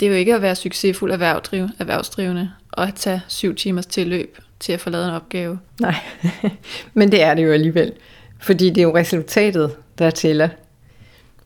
det 0.00 0.06
er 0.06 0.10
jo 0.10 0.16
ikke 0.16 0.34
at 0.34 0.42
være 0.42 0.54
succesfuld 0.54 1.12
erhvervsdriv, 1.12 1.68
erhvervsdrivende 1.78 2.50
og 2.72 2.88
at 2.88 2.94
tage 2.94 3.22
syv 3.28 3.54
timers 3.54 3.86
tilløb 3.86 4.38
til 4.60 4.72
at 4.72 4.80
få 4.80 4.90
lavet 4.90 5.08
en 5.08 5.14
opgave. 5.14 5.58
Nej, 5.80 5.94
men 6.94 7.12
det 7.12 7.22
er 7.22 7.34
det 7.34 7.44
jo 7.44 7.52
alligevel. 7.52 7.92
Fordi 8.40 8.68
det 8.68 8.78
er 8.78 8.82
jo 8.82 8.96
resultatet, 8.96 9.76
der 9.98 10.10
tæller. 10.10 10.48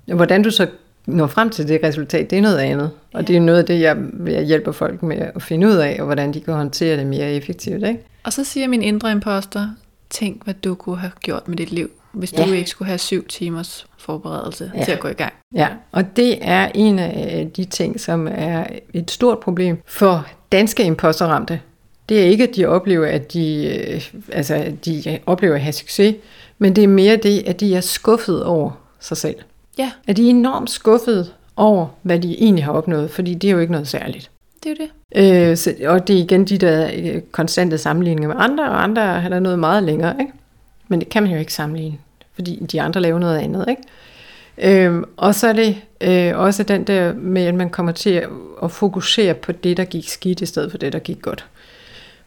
Hvordan 0.04 0.42
du 0.42 0.50
så 0.50 0.66
når 1.08 1.26
frem 1.26 1.50
til 1.50 1.68
det 1.68 1.80
resultat, 1.82 2.30
det 2.30 2.38
er 2.38 2.42
noget 2.42 2.58
andet. 2.58 2.90
Og 3.14 3.20
ja. 3.20 3.26
det 3.26 3.36
er 3.36 3.40
noget 3.40 3.58
af 3.58 3.64
det, 3.64 3.80
jeg, 3.80 3.96
jeg 4.26 4.42
hjælper 4.42 4.72
folk 4.72 5.02
med 5.02 5.16
at 5.16 5.42
finde 5.42 5.66
ud 5.66 5.72
af, 5.72 5.96
og 5.98 6.04
hvordan 6.04 6.34
de 6.34 6.40
kan 6.40 6.54
håndtere 6.54 6.96
det 6.96 7.06
mere 7.06 7.32
effektivt. 7.32 7.86
Ikke? 7.86 8.00
Og 8.24 8.32
så 8.32 8.44
siger 8.44 8.68
min 8.68 8.82
indre 8.82 9.12
imposter, 9.12 9.68
tænk 10.10 10.44
hvad 10.44 10.54
du 10.54 10.74
kunne 10.74 10.96
have 10.96 11.12
gjort 11.20 11.48
med 11.48 11.56
dit 11.56 11.72
liv, 11.72 11.90
hvis 12.12 12.32
ja. 12.32 12.44
du 12.44 12.52
ikke 12.52 12.70
skulle 12.70 12.86
have 12.86 12.98
syv 12.98 13.26
timers 13.26 13.86
forberedelse 13.98 14.72
ja. 14.74 14.84
til 14.84 14.92
at 14.92 15.00
gå 15.00 15.08
i 15.08 15.12
gang. 15.12 15.32
Ja, 15.54 15.68
og 15.92 16.16
det 16.16 16.38
er 16.40 16.70
en 16.74 16.98
af 16.98 17.50
de 17.56 17.64
ting, 17.64 18.00
som 18.00 18.28
er 18.30 18.64
et 18.94 19.10
stort 19.10 19.38
problem 19.38 19.82
for 19.86 20.26
danske 20.52 20.84
imposterramte. 20.84 21.60
Det 22.08 22.20
er 22.20 22.24
ikke, 22.24 22.44
at 22.44 22.56
de 22.56 22.66
oplever, 22.66 23.06
at 23.06 23.32
de, 23.32 23.66
øh, 23.66 24.10
altså, 24.32 24.72
de 24.84 25.18
oplever 25.26 25.54
at 25.54 25.60
have 25.60 25.72
succes, 25.72 26.14
men 26.58 26.76
det 26.76 26.84
er 26.84 26.88
mere 26.88 27.16
det, 27.16 27.42
at 27.46 27.60
de 27.60 27.74
er 27.74 27.80
skuffet 27.80 28.44
over 28.44 28.70
sig 29.00 29.16
selv. 29.16 29.36
Ja. 29.78 29.90
At 30.06 30.16
de 30.16 30.26
er 30.26 30.30
enormt 30.30 30.70
skuffet 30.70 31.34
over, 31.56 31.86
hvad 32.02 32.18
de 32.18 32.42
egentlig 32.42 32.64
har 32.64 32.72
opnået, 32.72 33.10
fordi 33.10 33.34
det 33.34 33.48
er 33.48 33.52
jo 33.52 33.58
ikke 33.58 33.72
noget 33.72 33.88
særligt. 33.88 34.30
Det 34.64 34.70
er 34.70 34.74
jo 34.80 34.86
det. 34.86 35.50
Øh, 35.50 35.56
så, 35.56 35.74
og 35.86 36.08
det 36.08 36.16
er 36.16 36.20
igen 36.20 36.44
de 36.44 36.58
der 36.58 36.90
øh, 36.94 37.20
konstante 37.32 37.78
sammenligninger 37.78 38.28
med 38.28 38.36
andre, 38.38 38.64
og 38.64 38.82
andre 38.82 39.02
har 39.02 39.28
der 39.28 39.40
noget 39.40 39.58
meget 39.58 39.82
længere, 39.82 40.16
ikke? 40.20 40.32
Men 40.88 41.00
det 41.00 41.08
kan 41.08 41.22
man 41.22 41.32
jo 41.32 41.38
ikke 41.38 41.52
sammenligne, 41.52 41.98
fordi 42.34 42.66
de 42.72 42.82
andre 42.82 43.00
laver 43.00 43.18
noget 43.18 43.38
andet, 43.38 43.68
ikke? 43.68 43.82
Øh, 44.58 45.02
og 45.16 45.34
så 45.34 45.48
er 45.48 45.52
det 45.52 45.76
øh, 46.00 46.38
også 46.38 46.62
den 46.62 46.84
der 46.84 47.14
med, 47.14 47.46
at 47.46 47.54
man 47.54 47.70
kommer 47.70 47.92
til 47.92 48.10
at, 48.10 48.28
at 48.62 48.70
fokusere 48.70 49.34
på 49.34 49.52
det, 49.52 49.76
der 49.76 49.84
gik 49.84 50.08
skidt, 50.08 50.40
i 50.40 50.46
stedet 50.46 50.70
for 50.70 50.78
det, 50.78 50.92
der 50.92 50.98
gik 50.98 51.22
godt. 51.22 51.46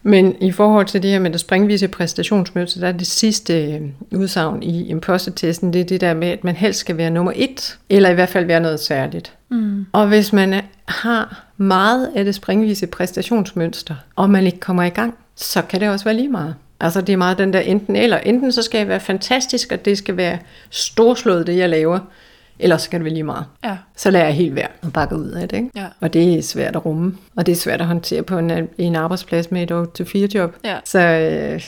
Men 0.02 0.36
i 0.40 0.52
forhold 0.52 0.86
til 0.86 1.02
det 1.02 1.10
her 1.10 1.18
med 1.18 1.30
det 1.30 1.40
springvise 1.40 1.88
præstationsmønster, 1.88 2.80
der 2.80 2.88
er 2.88 2.92
det 2.92 3.06
sidste 3.06 3.72
øh, 3.72 3.80
udsagn 4.12 4.62
i 4.62 4.88
impostertesten, 4.88 5.72
det 5.72 5.80
er 5.80 5.84
det 5.84 6.00
der 6.00 6.14
med, 6.14 6.28
at 6.28 6.44
man 6.44 6.56
helst 6.56 6.80
skal 6.80 6.96
være 6.96 7.10
nummer 7.10 7.32
et, 7.34 7.78
eller 7.90 8.10
i 8.10 8.14
hvert 8.14 8.28
fald 8.28 8.44
være 8.44 8.60
noget 8.60 8.80
særligt. 8.80 9.32
Mm. 9.48 9.86
Og 9.92 10.08
hvis 10.08 10.32
man 10.32 10.62
har 10.84 11.44
meget 11.56 12.10
af 12.16 12.24
det 12.24 12.34
springvise 12.34 12.86
præstationsmønster, 12.86 13.94
og 14.16 14.30
man 14.30 14.46
ikke 14.46 14.60
kommer 14.60 14.82
i 14.82 14.88
gang, 14.88 15.14
så 15.36 15.62
kan 15.62 15.80
det 15.80 15.88
også 15.88 16.04
være 16.04 16.14
lige 16.14 16.28
meget. 16.28 16.54
Altså 16.80 17.00
det 17.00 17.12
er 17.12 17.16
meget 17.16 17.38
den 17.38 17.52
der 17.52 17.60
enten 17.60 17.96
eller. 17.96 18.18
Enten 18.18 18.52
så 18.52 18.62
skal 18.62 18.78
jeg 18.78 18.88
være 18.88 19.00
fantastisk, 19.00 19.72
og 19.72 19.84
det 19.84 19.98
skal 19.98 20.16
være 20.16 20.38
storslået, 20.70 21.46
det 21.46 21.56
jeg 21.56 21.68
laver, 21.68 21.98
ellers 22.58 22.86
kan 22.86 23.00
det 23.00 23.04
være 23.04 23.14
lige 23.14 23.24
meget. 23.24 23.44
Ja. 23.64 23.76
Så 23.96 24.10
lader 24.10 24.24
jeg 24.24 24.34
helt 24.34 24.54
være 24.54 24.68
og 24.82 24.92
bakker 24.92 25.16
ud 25.16 25.28
af 25.28 25.48
det. 25.48 25.56
Ikke? 25.56 25.70
Ja. 25.76 25.86
Og 26.00 26.12
det 26.12 26.38
er 26.38 26.42
svært 26.42 26.76
at 26.76 26.86
rumme, 26.86 27.16
og 27.36 27.46
det 27.46 27.52
er 27.52 27.56
svært 27.56 27.80
at 27.80 27.86
håndtere 27.86 28.22
på 28.22 28.38
en, 28.38 28.68
en 28.78 28.96
arbejdsplads 28.96 29.50
med 29.50 29.70
et 29.70 30.00
8-4 30.00 30.18
job. 30.34 30.56
Ja. 30.64 30.78
Så 30.84 30.98
øh, 30.98 31.62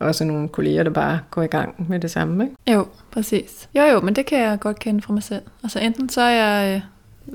også 0.00 0.24
nogle 0.24 0.48
kolleger, 0.48 0.82
der 0.82 0.90
bare 0.90 1.18
går 1.30 1.42
i 1.42 1.46
gang 1.46 1.86
med 1.88 2.00
det 2.00 2.10
samme. 2.10 2.44
Ikke? 2.44 2.56
Jo, 2.72 2.86
præcis. 3.10 3.68
Jo, 3.74 3.82
jo, 3.82 4.00
men 4.00 4.16
det 4.16 4.26
kan 4.26 4.38
jeg 4.38 4.60
godt 4.60 4.78
kende 4.78 5.02
fra 5.02 5.12
mig 5.12 5.22
selv. 5.22 5.42
Altså 5.62 5.78
enten 5.78 6.08
så 6.08 6.20
er 6.20 6.30
jeg 6.30 6.74
øh, 6.76 6.82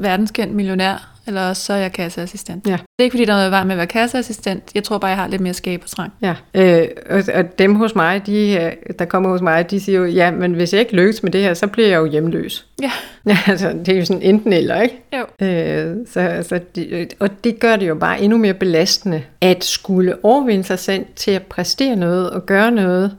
verdenskendt 0.03 0.55
millionær, 0.55 1.20
eller 1.31 1.49
også 1.49 1.65
så 1.65 1.73
er 1.73 1.77
jeg 1.77 1.91
kasseassistent. 1.91 2.67
Ja. 2.67 2.71
Det 2.71 2.79
er 2.99 3.03
ikke 3.03 3.13
fordi, 3.13 3.25
der 3.25 3.33
er 3.33 3.37
noget 3.37 3.51
vej 3.51 3.63
med 3.63 3.71
at 3.71 3.77
være 3.77 3.87
kasseassistent. 3.87 4.63
Jeg 4.75 4.83
tror 4.83 4.97
bare, 4.97 5.09
jeg 5.09 5.17
har 5.17 5.27
lidt 5.27 5.41
mere 5.41 5.53
skabertrang. 5.53 6.13
Ja, 6.21 6.35
øh, 6.53 6.87
og, 7.09 7.23
og 7.33 7.59
dem 7.59 7.75
hos 7.75 7.95
mig, 7.95 8.25
de, 8.25 8.51
øh, 8.61 8.95
der 8.99 9.05
kommer 9.05 9.29
hos 9.29 9.41
mig, 9.41 9.71
de 9.71 9.79
siger 9.79 9.99
jo, 9.99 10.05
ja, 10.05 10.31
men 10.31 10.53
hvis 10.53 10.73
jeg 10.73 10.79
ikke 10.79 10.95
lykkes 10.95 11.23
med 11.23 11.31
det 11.31 11.41
her, 11.41 11.53
så 11.53 11.67
bliver 11.67 11.87
jeg 11.87 11.97
jo 11.97 12.05
hjemløs. 12.05 12.65
Ja. 12.81 12.91
Ja, 13.25 13.37
altså, 13.47 13.73
det 13.85 13.89
er 13.89 13.97
jo 13.97 14.05
sådan 14.05 14.21
enten 14.21 14.53
eller, 14.53 14.81
ikke? 14.81 15.03
Jo. 15.13 15.45
Øh, 15.47 15.95
så, 16.11 16.19
altså, 16.19 16.59
de, 16.75 17.07
og 17.19 17.29
det 17.43 17.59
gør 17.59 17.75
det 17.75 17.87
jo 17.87 17.95
bare 17.95 18.21
endnu 18.21 18.37
mere 18.37 18.53
belastende, 18.53 19.23
at 19.41 19.63
skulle 19.63 20.25
overvinde 20.25 20.63
sig 20.63 20.79
selv 20.79 21.05
til 21.15 21.31
at 21.31 21.43
præstere 21.43 21.95
noget 21.95 22.29
og 22.29 22.45
gøre 22.45 22.71
noget, 22.71 23.17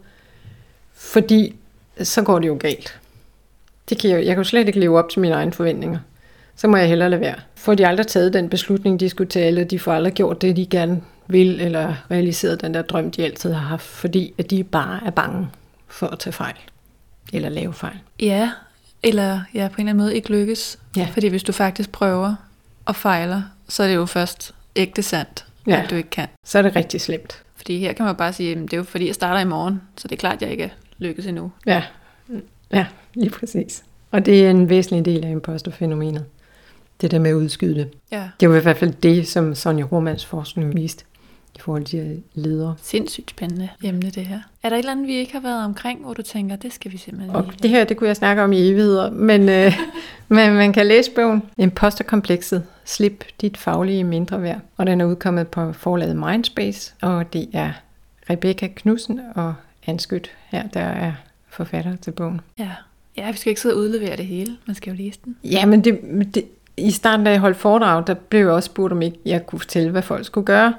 fordi 0.94 1.54
så 2.02 2.22
går 2.22 2.38
det 2.38 2.48
jo 2.48 2.56
galt. 2.60 3.00
Det 3.88 3.98
kan 3.98 4.10
jeg, 4.10 4.18
jeg 4.18 4.26
kan 4.26 4.36
jo 4.36 4.44
slet 4.44 4.66
ikke 4.66 4.80
leve 4.80 4.98
op 4.98 5.08
til 5.08 5.20
mine 5.20 5.34
egne 5.34 5.52
forventninger. 5.52 5.98
Så 6.57 6.68
må 6.68 6.76
jeg 6.76 6.88
hellere 6.88 7.11
lade 7.11 7.20
være. 7.20 7.34
Får 7.55 7.74
de 7.74 7.86
aldrig 7.86 8.07
taget 8.07 8.32
den 8.32 8.48
beslutning, 8.48 9.00
de 9.00 9.09
skulle 9.09 9.30
tage, 9.30 9.46
eller 9.46 9.64
de 9.64 9.78
får 9.78 9.92
aldrig 9.92 10.12
gjort 10.12 10.42
det, 10.42 10.57
de 10.57 10.66
gerne 10.66 11.00
vil, 11.26 11.61
eller 11.61 11.94
realiseret 12.11 12.61
den 12.61 12.74
der 12.74 12.82
drøm, 12.82 13.11
de 13.11 13.24
altid 13.24 13.53
har 13.53 13.68
haft, 13.68 13.84
fordi 13.84 14.34
at 14.38 14.50
de 14.50 14.64
bare 14.64 15.00
er 15.07 15.11
bange 15.11 15.48
for 15.88 16.07
at 16.07 16.18
tage 16.18 16.32
fejl, 16.32 16.55
eller 17.32 17.48
lave 17.48 17.72
fejl. 17.72 17.96
Ja, 18.20 18.50
eller 19.03 19.40
ja, 19.55 19.68
på 19.68 19.74
en 19.74 19.80
eller 19.80 19.90
anden 19.90 19.96
måde 19.96 20.14
ikke 20.14 20.30
lykkes. 20.30 20.78
Ja. 20.96 21.09
Fordi 21.12 21.28
hvis 21.28 21.42
du 21.42 21.53
faktisk 21.53 21.92
prøver 21.92 22.34
og 22.84 22.96
fejler, 22.96 23.42
så 23.68 23.82
er 23.82 23.88
det 23.88 23.94
jo 23.94 24.07
først 24.07 24.55
ægte 24.76 25.03
sandt, 25.03 25.44
Ja. 25.66 25.82
at 25.84 25.90
du 25.90 25.94
ikke 25.94 26.11
kan. 26.11 26.28
Så 26.44 26.59
er 26.59 26.62
det 26.62 26.76
rigtig 26.76 27.00
slemt. 27.00 27.42
Fordi 27.57 27.78
her 27.78 27.92
kan 27.92 28.05
man 28.07 28.16
bare 28.16 28.32
sige, 28.32 28.53
at 28.53 28.59
det 28.59 28.72
er 28.72 28.76
jo 28.76 28.82
fordi, 28.82 29.07
jeg 29.07 29.14
starter 29.14 29.40
i 29.40 29.44
morgen, 29.44 29.80
så 29.96 30.09
det 30.09 30.12
er 30.16 30.20
klart, 30.20 30.34
at 30.34 30.42
jeg 30.42 30.50
ikke 30.50 30.64
er 30.64 30.68
lykkes 30.98 31.26
endnu. 31.26 31.53
Ja, 31.66 31.82
ja 32.72 32.86
lige 33.14 33.30
præcis. 33.30 33.82
Og 34.11 34.26
det 34.26 34.46
er 34.46 34.50
en 34.50 34.68
væsentlig 34.68 35.05
del 35.05 35.24
af 35.24 35.30
imposterfænomenet. 35.30 36.24
Det 37.03 37.11
der 37.11 37.18
med 37.18 37.30
at 37.30 37.34
udskyde 37.34 37.74
det. 37.74 37.88
Ja. 38.12 38.28
Det 38.40 38.50
var 38.50 38.57
i 38.57 38.61
hvert 38.61 38.76
fald 38.76 38.92
det, 39.03 39.28
som 39.28 39.55
Sonja 39.55 39.84
Romans 39.84 40.24
forskning 40.24 40.76
viste 40.76 41.05
i 41.57 41.59
forhold 41.61 41.84
til 41.84 42.22
ledere. 42.34 42.74
Sindssygt 42.82 43.30
spændende 43.30 43.68
emne, 43.84 44.11
det 44.11 44.26
her. 44.26 44.40
Er 44.62 44.68
der 44.68 44.76
et 44.76 44.78
eller 44.78 44.92
andet, 44.92 45.07
vi 45.07 45.14
ikke 45.14 45.32
har 45.32 45.40
været 45.40 45.64
omkring, 45.64 46.00
hvor 46.00 46.14
du 46.14 46.22
tænker, 46.22 46.57
det 46.57 46.72
skal 46.72 46.92
vi 46.92 46.96
simpelthen 46.96 47.36
Og 47.36 47.44
lige... 47.44 47.59
det 47.62 47.70
her, 47.70 47.84
det 47.84 47.96
kunne 47.96 48.09
jeg 48.09 48.16
snakke 48.16 48.42
om 48.42 48.53
i 48.53 48.68
evigheder, 48.70 49.11
men, 49.11 49.48
øh, 49.48 49.72
men 50.28 50.55
man 50.55 50.72
kan 50.72 50.86
læse 50.86 51.11
bogen 51.11 51.42
Imposterkomplekset. 51.59 52.64
Slip 52.84 53.24
dit 53.40 53.57
faglige 53.57 54.05
mindre 54.05 54.42
værd. 54.42 54.61
Og 54.76 54.86
den 54.86 55.00
er 55.00 55.05
udkommet 55.05 55.48
på 55.48 55.72
forlaget 55.72 56.16
Mindspace, 56.16 56.94
og 57.00 57.32
det 57.32 57.48
er 57.53 57.72
Rebecca 58.30 58.66
Knudsen 58.66 59.20
og 59.34 59.55
Anskyt 59.86 60.30
her, 60.50 60.68
der 60.68 60.80
er 60.80 61.12
forfatter 61.48 61.96
til 61.96 62.11
bogen. 62.11 62.40
Ja. 62.59 62.70
ja, 63.16 63.30
vi 63.30 63.36
skal 63.36 63.50
ikke 63.50 63.61
sidde 63.61 63.74
og 63.74 63.78
udlevere 63.78 64.16
det 64.16 64.26
hele. 64.26 64.57
Man 64.66 64.76
skal 64.76 64.90
jo 64.90 64.96
læse 64.96 65.18
den. 65.24 65.36
Ja, 65.44 65.66
men 65.66 65.84
det, 65.84 66.00
det, 66.34 66.44
i 66.77 66.91
starten, 66.91 67.25
da 67.25 67.31
jeg 67.31 67.41
holdt 67.41 67.57
foredrag, 67.57 68.07
der 68.07 68.14
blev 68.14 68.41
jeg 68.41 68.51
også 68.51 68.66
spurgt, 68.66 68.93
om 68.93 69.03
ikke 69.03 69.18
jeg 69.27 69.47
kunne 69.47 69.59
fortælle, 69.59 69.91
hvad 69.91 70.03
folk 70.03 70.27
skulle 70.27 70.45
gøre. 70.45 70.75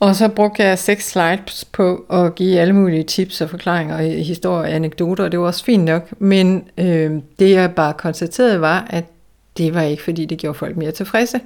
Og 0.00 0.16
så 0.16 0.28
brugte 0.28 0.62
jeg 0.62 0.78
seks 0.78 1.10
slides 1.10 1.64
på 1.72 2.04
at 2.10 2.34
give 2.34 2.60
alle 2.60 2.72
mulige 2.72 3.02
tips 3.02 3.40
og 3.40 3.50
forklaringer, 3.50 3.94
og 3.94 4.02
historier 4.02 4.58
og 4.58 4.74
anekdoter, 4.74 5.24
og 5.24 5.32
det 5.32 5.40
var 5.40 5.46
også 5.46 5.64
fint 5.64 5.84
nok. 5.84 6.08
Men 6.18 6.64
øh, 6.78 7.12
det 7.38 7.50
jeg 7.50 7.74
bare 7.74 7.92
konstaterede 7.92 8.60
var, 8.60 8.86
at 8.90 9.04
det 9.56 9.74
var 9.74 9.82
ikke, 9.82 10.02
fordi 10.02 10.24
det 10.24 10.38
gjorde 10.38 10.58
folk 10.58 10.76
mere 10.76 10.90
tilfredse. 10.90 11.40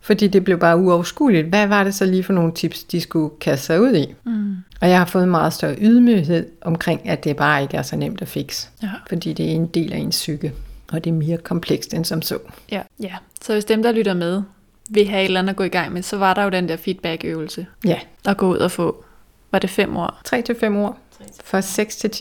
Fordi 0.00 0.28
det 0.28 0.44
blev 0.44 0.58
bare 0.58 0.78
uoverskueligt. 0.78 1.46
Hvad 1.46 1.66
var 1.66 1.84
det 1.84 1.94
så 1.94 2.04
lige 2.06 2.24
for 2.24 2.32
nogle 2.32 2.52
tips, 2.52 2.84
de 2.84 3.00
skulle 3.00 3.30
kaste 3.40 3.66
sig 3.66 3.80
ud 3.80 3.94
i? 3.94 4.14
Mm. 4.24 4.56
Og 4.80 4.88
jeg 4.88 4.98
har 4.98 5.04
fået 5.04 5.28
meget 5.28 5.52
større 5.52 5.76
ydmyghed 5.80 6.46
omkring, 6.60 7.08
at 7.08 7.24
det 7.24 7.36
bare 7.36 7.62
ikke 7.62 7.76
er 7.76 7.82
så 7.82 7.96
nemt 7.96 8.22
at 8.22 8.28
fikse. 8.28 8.68
Ja. 8.82 8.88
Fordi 9.08 9.32
det 9.32 9.46
er 9.46 9.50
en 9.50 9.66
del 9.66 9.92
af 9.92 9.98
ens 9.98 10.16
psyke, 10.16 10.52
og 10.94 11.04
det 11.04 11.10
er 11.10 11.14
mere 11.14 11.36
komplekst 11.36 11.94
end 11.94 12.04
som 12.04 12.22
så. 12.22 12.38
Ja. 12.70 12.82
ja. 13.02 13.14
Så 13.42 13.52
hvis 13.52 13.64
dem, 13.64 13.82
der 13.82 13.92
lytter 13.92 14.14
med, 14.14 14.42
vil 14.90 15.08
have 15.08 15.20
et 15.22 15.24
eller 15.24 15.40
andet 15.40 15.50
at 15.50 15.56
gå 15.56 15.64
i 15.64 15.68
gang 15.68 15.92
med, 15.92 16.02
så 16.02 16.16
var 16.16 16.34
der 16.34 16.42
jo 16.42 16.48
den 16.50 16.68
der 16.68 16.76
feedback-øvelse. 16.76 17.66
Ja, 17.84 17.98
At 18.26 18.36
gå 18.36 18.48
ud 18.48 18.56
og 18.56 18.70
få, 18.70 19.04
var 19.50 19.58
det 19.58 19.70
fem 19.70 19.96
år? 19.96 20.20
3-5 20.28 20.76
ord 20.76 20.98
for 21.44 21.60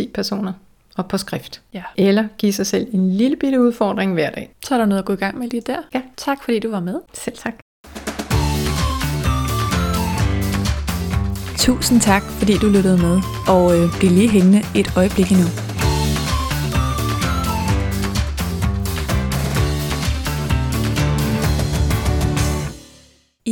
6-10 0.08 0.12
personer 0.14 0.54
og 0.98 1.08
på 1.08 1.18
skrift. 1.18 1.62
Ja. 1.74 1.84
Eller 1.98 2.28
give 2.38 2.54
sig 2.54 2.68
selv 2.68 2.88
en 2.94 3.12
lille 3.12 3.38
bitte 3.38 3.62
udfordring 3.62 4.14
hver 4.14 4.30
dag. 4.30 4.54
Så 4.66 4.74
er 4.74 4.78
der 4.78 4.86
noget 4.86 5.00
at 5.00 5.06
gå 5.06 5.14
i 5.14 5.16
gang 5.16 5.38
med 5.38 5.48
lige 5.50 5.62
der. 5.62 5.78
Ja. 5.94 6.02
Tak 6.18 6.44
fordi 6.44 6.60
du 6.60 6.70
var 6.72 6.80
med. 6.80 7.00
Selv 7.14 7.38
tak. 7.38 7.54
Tusind 11.58 12.02
tak, 12.02 12.24
fordi 12.24 12.58
du 12.58 12.68
lyttede 12.68 12.98
med, 12.98 13.22
og 13.48 13.78
øh, 13.78 14.00
bliv 14.00 14.12
lige 14.12 14.30
hængende 14.30 14.62
et 14.76 14.94
øjeblik 14.98 15.32
endnu. 15.32 15.73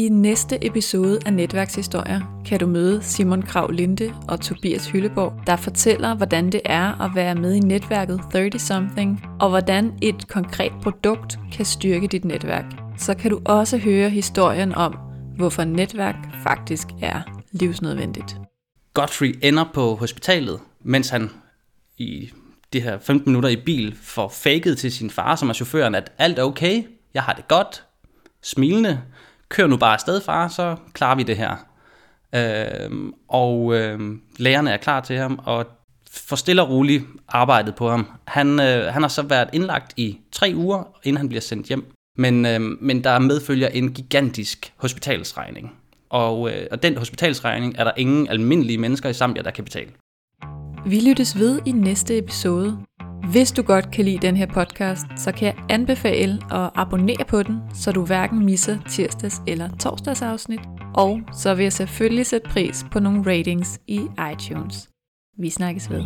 I 0.02 0.10
næste 0.10 0.66
episode 0.66 1.20
af 1.26 1.34
Netværkshistorier 1.34 2.44
kan 2.46 2.60
du 2.60 2.68
møde 2.68 3.04
Simon 3.04 3.42
Krav 3.42 3.72
Linde 3.72 4.14
og 4.28 4.42
Tobias 4.42 4.88
Hylleborg, 4.88 5.34
der 5.48 5.56
fortæller, 5.56 6.16
hvordan 6.16 6.52
det 6.52 6.62
er 6.66 7.02
at 7.02 7.12
være 7.16 7.36
med 7.36 7.54
i 7.54 7.60
netværket 7.60 8.20
30-something, 8.36 9.26
og 9.40 9.50
hvordan 9.50 9.94
et 10.02 10.28
konkret 10.28 10.72
produkt 10.84 11.40
kan 11.52 11.66
styrke 11.66 12.08
dit 12.08 12.26
netværk. 12.26 12.66
Så 12.98 13.14
kan 13.14 13.32
du 13.32 13.42
også 13.46 13.78
høre 13.78 14.10
historien 14.10 14.76
om, 14.76 14.98
hvorfor 15.38 15.64
netværk 15.64 16.16
faktisk 16.44 16.88
er 17.02 17.22
livsnødvendigt. 17.52 18.36
Godfrey 18.94 19.40
ender 19.42 19.66
på 19.74 19.96
hospitalet, 19.96 20.60
mens 20.84 21.10
han 21.10 21.30
i 21.98 22.32
de 22.74 22.82
her 22.82 23.00
15 23.00 23.32
minutter 23.32 23.50
i 23.50 23.56
bil 23.66 23.98
får 24.02 24.30
faked 24.30 24.76
til 24.76 24.92
sin 24.92 25.10
far, 25.10 25.36
som 25.36 25.50
er 25.50 25.54
chaufføren, 25.54 25.96
at 25.96 26.12
alt 26.18 26.40
er 26.40 26.44
okay, 26.44 26.84
jeg 27.14 27.24
har 27.24 27.34
det 27.34 27.48
godt, 27.48 27.84
smilende, 28.42 29.02
kør 29.52 29.68
nu 29.68 29.78
bare 29.78 29.94
afsted, 29.94 30.22
far, 30.22 30.48
så 30.48 30.76
klarer 30.94 31.16
vi 31.16 31.24
det 31.24 31.38
her. 31.38 31.56
Øh, 32.36 33.12
og 33.30 33.76
øh, 33.76 34.00
lærerne 34.38 34.72
er 34.72 34.78
klar 34.78 35.00
til 35.02 35.18
ham, 35.18 35.40
og 35.46 35.66
får 36.12 36.36
stille 36.36 36.62
og 36.62 36.70
roligt 36.70 37.04
arbejdet 37.28 37.76
på 37.76 37.90
ham. 37.90 38.08
Han, 38.28 38.60
øh, 38.60 38.94
han 38.94 39.02
har 39.02 39.10
så 39.10 39.22
været 39.22 39.50
indlagt 39.54 39.94
i 39.98 40.20
tre 40.32 40.54
uger, 40.56 40.84
inden 41.04 41.18
han 41.18 41.30
bliver 41.30 41.42
sendt 41.42 41.68
hjem. 41.68 41.92
Men, 42.18 42.46
øh, 42.46 42.62
men 42.62 43.04
der 43.04 43.20
medfølger 43.20 43.68
en 43.68 43.94
gigantisk 43.94 44.74
hospitalsregning. 44.78 45.72
Og, 46.10 46.52
øh, 46.52 46.68
og 46.72 46.84
den 46.84 46.98
hospitalsregning 46.98 47.76
er 47.78 47.84
der 47.84 47.92
ingen 47.98 48.28
almindelige 48.28 48.78
mennesker 48.78 49.10
i 49.10 49.14
Zambia, 49.14 49.44
der 49.44 49.52
kan 49.52 49.64
betale. 49.64 49.90
Vi 50.86 51.00
lyttes 51.10 51.40
ved 51.40 51.60
i 51.66 51.72
næste 51.72 52.18
episode. 52.18 52.78
Hvis 53.30 53.52
du 53.52 53.62
godt 53.62 53.92
kan 53.92 54.06
lide 54.06 54.28
den 54.28 54.38
her 54.38 54.46
podcast, 54.46 55.06
så 55.16 55.32
kan 55.32 55.46
jeg 55.46 55.56
anbefale 55.70 56.40
at 56.52 56.70
abonnere 56.76 57.26
på 57.28 57.44
den, 57.44 57.60
så 57.74 57.92
du 57.92 58.06
hverken 58.06 58.46
misser 58.46 58.78
tirsdags 58.90 59.42
eller 59.48 59.70
torsdags 59.80 60.22
afsnit. 60.22 60.60
Og 60.96 61.20
så 61.34 61.54
vil 61.54 61.64
jeg 61.64 61.74
selvfølgelig 61.74 62.26
sætte 62.26 62.50
pris 62.50 62.86
på 62.92 63.00
nogle 63.00 63.32
ratings 63.32 63.80
i 63.88 64.02
iTunes. 64.34 64.90
Vi 65.38 65.50
snakkes 65.50 65.90
ved. 65.90 66.02